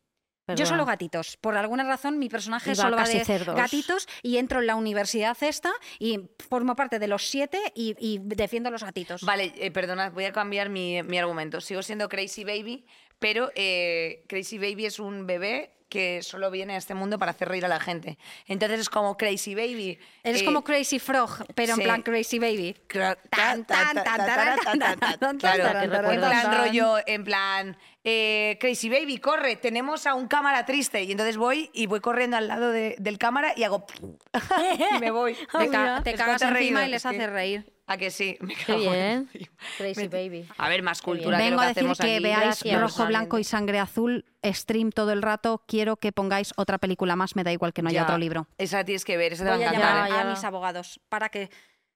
Yo 0.54 0.56
Perdona. 0.56 0.70
solo 0.70 0.86
gatitos. 0.86 1.38
Por 1.38 1.58
alguna 1.58 1.84
razón, 1.84 2.20
mi 2.20 2.30
personaje 2.30 2.76
solo 2.76 2.98
va 2.98 3.04
de 3.04 3.24
cerdos. 3.26 3.56
gatitos 3.56 4.08
y 4.24 4.38
entro 4.38 4.60
en 4.60 4.68
la 4.68 4.76
universidad 4.76 5.38
esta 5.42 5.72
y 6.00 6.30
formo 6.50 6.76
parte 6.76 7.00
de 7.00 7.08
los 7.08 7.28
siete 7.30 7.60
y, 7.76 7.96
y 8.00 8.20
defiendo 8.24 8.70
a 8.70 8.72
los 8.72 8.84
gatitos. 8.84 9.22
Vale, 9.24 9.54
eh, 9.58 9.72
perdonad, 9.72 10.12
voy 10.12 10.26
a 10.26 10.32
cambiar 10.34 10.70
mi, 10.70 11.02
mi 11.04 11.18
argumento. 11.18 11.62
Sigo 11.62 11.82
siendo 11.84 12.10
Crazy 12.10 12.44
Baby, 12.44 12.86
pero 13.20 13.52
eh, 13.56 14.24
Crazy 14.28 14.58
Baby 14.58 14.86
es 14.88 15.00
un 15.00 15.28
bebé 15.28 15.72
que 15.90 16.22
solo 16.22 16.52
viene 16.52 16.76
a 16.76 16.78
este 16.78 16.94
mundo 16.94 17.18
para 17.18 17.32
hacer 17.32 17.50
reír 17.50 17.66
a 17.66 17.68
la 17.68 17.80
gente. 17.80 18.20
Entonces 18.46 18.80
es 18.82 18.90
como 18.92 19.18
Crazy 19.18 19.56
Baby. 19.56 19.98
Eres 20.24 20.44
eh, 20.44 20.46
como 20.46 20.64
Crazy 20.64 21.00
Frog, 21.00 21.32
pero 21.56 21.74
sí. 21.74 21.82
en 21.82 21.86
plan 21.88 22.02
Crazy 22.04 22.38
Baby. 22.38 22.76
Tan, 22.88 23.18
ta- 23.66 23.66
tan, 23.66 23.96
ta- 23.96 24.04
tan, 24.04 24.16
Claro, 24.28 24.62
tan, 24.64 24.74
en 24.76 24.80
tan, 24.80 25.00
tan, 25.00 26.20
plan 26.20 26.42
tan. 26.44 26.58
rollo, 26.60 26.98
en 27.08 27.24
plan, 27.24 27.78
eh, 28.04 28.58
Crazy 28.62 28.88
Baby, 28.88 29.18
corre, 29.18 29.56
tenemos 29.56 30.06
a 30.06 30.14
un 30.14 30.28
cámara 30.28 30.64
triste. 30.64 31.02
Y 31.02 31.12
entonces 31.12 31.38
voy 31.38 31.72
y 31.74 31.88
voy 31.88 32.02
corriendo 32.02 32.38
al 32.38 32.48
lado 32.48 32.72
de- 32.72 32.96
del 33.00 33.18
cámara 33.18 33.54
y 33.56 33.64
hago... 33.64 33.88
y 34.96 35.00
me 35.00 35.10
voy. 35.10 35.34
Te, 35.58 35.70
ca- 35.70 36.02
te 36.04 36.14
cagas 36.14 36.40
encima 36.44 36.54
reído, 36.60 36.84
y 36.84 36.90
les 36.90 37.04
haces 37.04 37.30
reír. 37.32 37.66
¿A 37.92 37.98
que 37.98 38.12
sí? 38.12 38.38
Me 38.42 38.56
Qué 38.56 38.66
cago 38.66 38.94
en- 38.94 39.28
bien. 39.34 39.50
Crazy 39.78 40.08
baby. 40.08 40.48
A 40.58 40.70
ver, 40.70 40.84
más 40.84 41.00
bien. 41.02 41.06
cultura 41.18 41.38
que 41.38 41.44
lo 41.44 41.50
Vengo 41.50 41.60
que 41.60 41.66
a 41.66 41.68
decir 41.70 41.82
hacemos 41.82 41.98
que 41.98 42.14
aquí. 42.16 42.24
veáis 42.24 42.42
Gracias. 42.64 42.82
rojo, 42.82 43.06
blanco 43.08 43.40
y 43.40 43.44
sangre 43.44 43.80
azul, 43.80 44.26
stream 44.46 44.92
todo 44.92 45.12
el 45.12 45.22
rato. 45.22 45.64
Quiero 45.68 45.98
que 45.98 46.12
pongáis 46.12 46.54
otra 46.56 46.78
película 46.78 47.16
más, 47.16 47.36
me 47.36 47.44
da 47.44 47.52
igual 47.52 47.74
que 47.74 47.82
no 47.82 47.90
haya 47.90 48.02
Ya. 48.02 48.04
otro 48.04 48.18
libro. 48.18 48.48
Esa 48.58 48.84
tienes 48.86 49.04
que 49.06 49.18
ver, 49.18 49.34
esa 49.34 49.44
te 49.44 49.50
va 49.50 49.56
a 49.56 49.58
Voy 49.58 49.66
a 49.66 49.70
encantar. 49.70 49.96
llamar 50.10 50.12
¿eh? 50.26 50.28
a 50.28 50.32
mis 50.32 50.44
abogados 50.44 51.00
para 51.10 51.30
que 51.30 51.50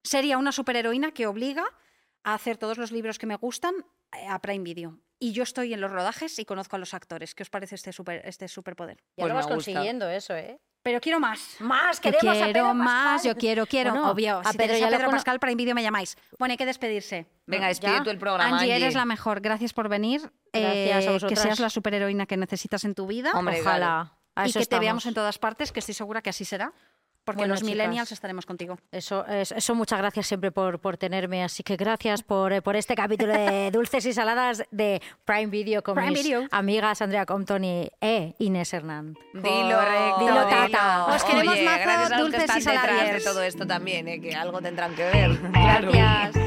sería 0.03 0.37
una 0.37 0.51
superheroína 0.51 1.11
que 1.11 1.27
obliga 1.27 1.63
a 2.23 2.33
hacer 2.33 2.57
todos 2.57 2.77
los 2.77 2.91
libros 2.91 3.19
que 3.19 3.25
me 3.27 3.35
gustan 3.35 3.73
eh, 4.13 4.27
a 4.27 4.39
Prime 4.39 4.63
Video. 4.63 4.97
Y 5.19 5.31
yo 5.31 5.43
estoy 5.43 5.73
en 5.73 5.79
los 5.79 5.91
rodajes 5.91 6.37
y 6.39 6.45
conozco 6.45 6.75
a 6.75 6.79
los 6.79 6.93
actores. 6.93 7.33
¿Qué 7.35 7.43
os 7.43 7.49
parece 7.49 7.75
este, 7.75 7.93
super, 7.93 8.21
este 8.25 8.47
superpoder? 8.47 8.97
Ya 9.15 9.23
Pues 9.23 9.29
lo 9.29 9.35
vas 9.35 9.45
gusta. 9.45 9.55
consiguiendo 9.55 10.09
eso, 10.09 10.35
¿eh? 10.35 10.59
Pero 10.83 10.99
quiero 10.99 11.19
más. 11.19 11.55
Más, 11.59 11.97
Yo 11.97 12.03
queremos 12.11 12.35
a 12.37 12.43
quiero 12.43 12.53
Pedro 12.53 12.73
más, 12.73 13.13
Pascal. 13.21 13.33
yo 13.33 13.37
quiero, 13.39 13.65
quiero. 13.65 13.91
Bueno, 13.91 14.11
Obvio, 14.11 14.39
a 14.43 14.51
si 14.51 14.57
Pedro 14.57 14.77
ya 14.77 14.87
a 14.87 14.89
Pedro 14.89 15.09
Pascal, 15.09 15.39
Prime 15.39 15.55
Video 15.55 15.73
me 15.73 15.81
llamáis. 15.81 16.17
Bueno, 16.37 16.51
hay 16.51 16.57
que 16.57 16.65
despedirse. 16.65 17.25
Venga, 17.47 17.67
despide 17.67 18.01
tú 18.03 18.09
el 18.09 18.17
programa, 18.17 18.57
Angie, 18.57 18.73
Angie. 18.73 18.85
eres 18.85 18.95
la 18.95 19.05
mejor. 19.05 19.39
Gracias 19.39 19.71
por 19.73 19.87
venir. 19.87 20.29
Gracias 20.51 20.95
a 20.95 20.99
Eh, 20.99 21.03
que 21.05 21.09
vosotras. 21.13 21.39
seas 21.41 21.59
la 21.61 21.69
superheroína 21.69 22.25
que 22.25 22.35
necesitas 22.37 22.83
en 22.83 22.95
tu 22.95 23.07
vida. 23.07 23.31
Hombre, 23.33 23.61
Ojalá. 23.61 23.77
claro. 23.77 24.17
A 24.35 24.47
y 24.47 24.51
que 24.53 24.65
te 24.65 24.79
veamos 24.79 25.05
en 25.05 25.13
todas 25.13 25.37
partes, 25.37 25.71
que 25.71 25.79
estoy 25.79 25.93
segura 25.93 26.21
que 26.21 26.31
así 26.31 26.43
será. 26.43 26.73
Porque 27.25 27.39
Bueno, 27.39 27.53
los 27.53 27.61
chicas. 27.61 27.71
millennials 27.75 28.11
estaremos 28.11 28.45
contigo. 28.45 28.77
Eso, 28.91 29.25
es- 29.27 29.53
eso 29.53 29.75
muchas 29.75 29.99
gracias 29.99 30.27
siempre 30.27 30.51
por, 30.51 30.79
por 30.79 30.97
tenerme. 30.97 31.43
Así 31.43 31.63
que 31.63 31.77
gracias 31.77 32.21
por, 32.21 32.51
eh, 32.51 32.61
por 32.61 32.75
este 32.75 32.95
capítulo 32.95 33.31
de 33.33 33.71
Dulces 33.73 34.05
y 34.05 34.13
Saladas 34.13 34.63
de 34.71 35.01
Prime 35.23 35.45
Video 35.47 35.81
con 35.83 35.95
Prime 35.95 36.11
mis 36.11 36.23
Video. 36.23 36.47
amigas 36.51 37.01
Andrea 37.01 37.25
Compton 37.25 37.63
y 37.63 37.89
e 38.01 38.35
Inés 38.39 38.73
Hernán. 38.73 39.13
Dilo, 39.33 39.43
Dilo, 39.51 40.17
dilo, 40.19 40.47
tata. 40.47 41.05
Os 41.15 41.23
queremos 41.23 41.53
Oye, 41.53 41.63
mazo, 41.63 41.79
gracias 41.81 42.11
a 42.11 42.19
los 42.19 42.29
que 42.29 42.37
dulces 42.37 42.55
y 42.55 42.59
están 42.59 42.75
detrás 42.75 43.13
de 43.13 43.21
todo 43.21 43.41
esto 43.43 43.65
también, 43.67 44.07
¿eh? 44.09 44.19
que 44.19 44.35
algo 44.35 44.61
tendrán 44.61 44.93
que 44.95 45.03
ver. 45.05 45.39
Gracias. 45.51 46.42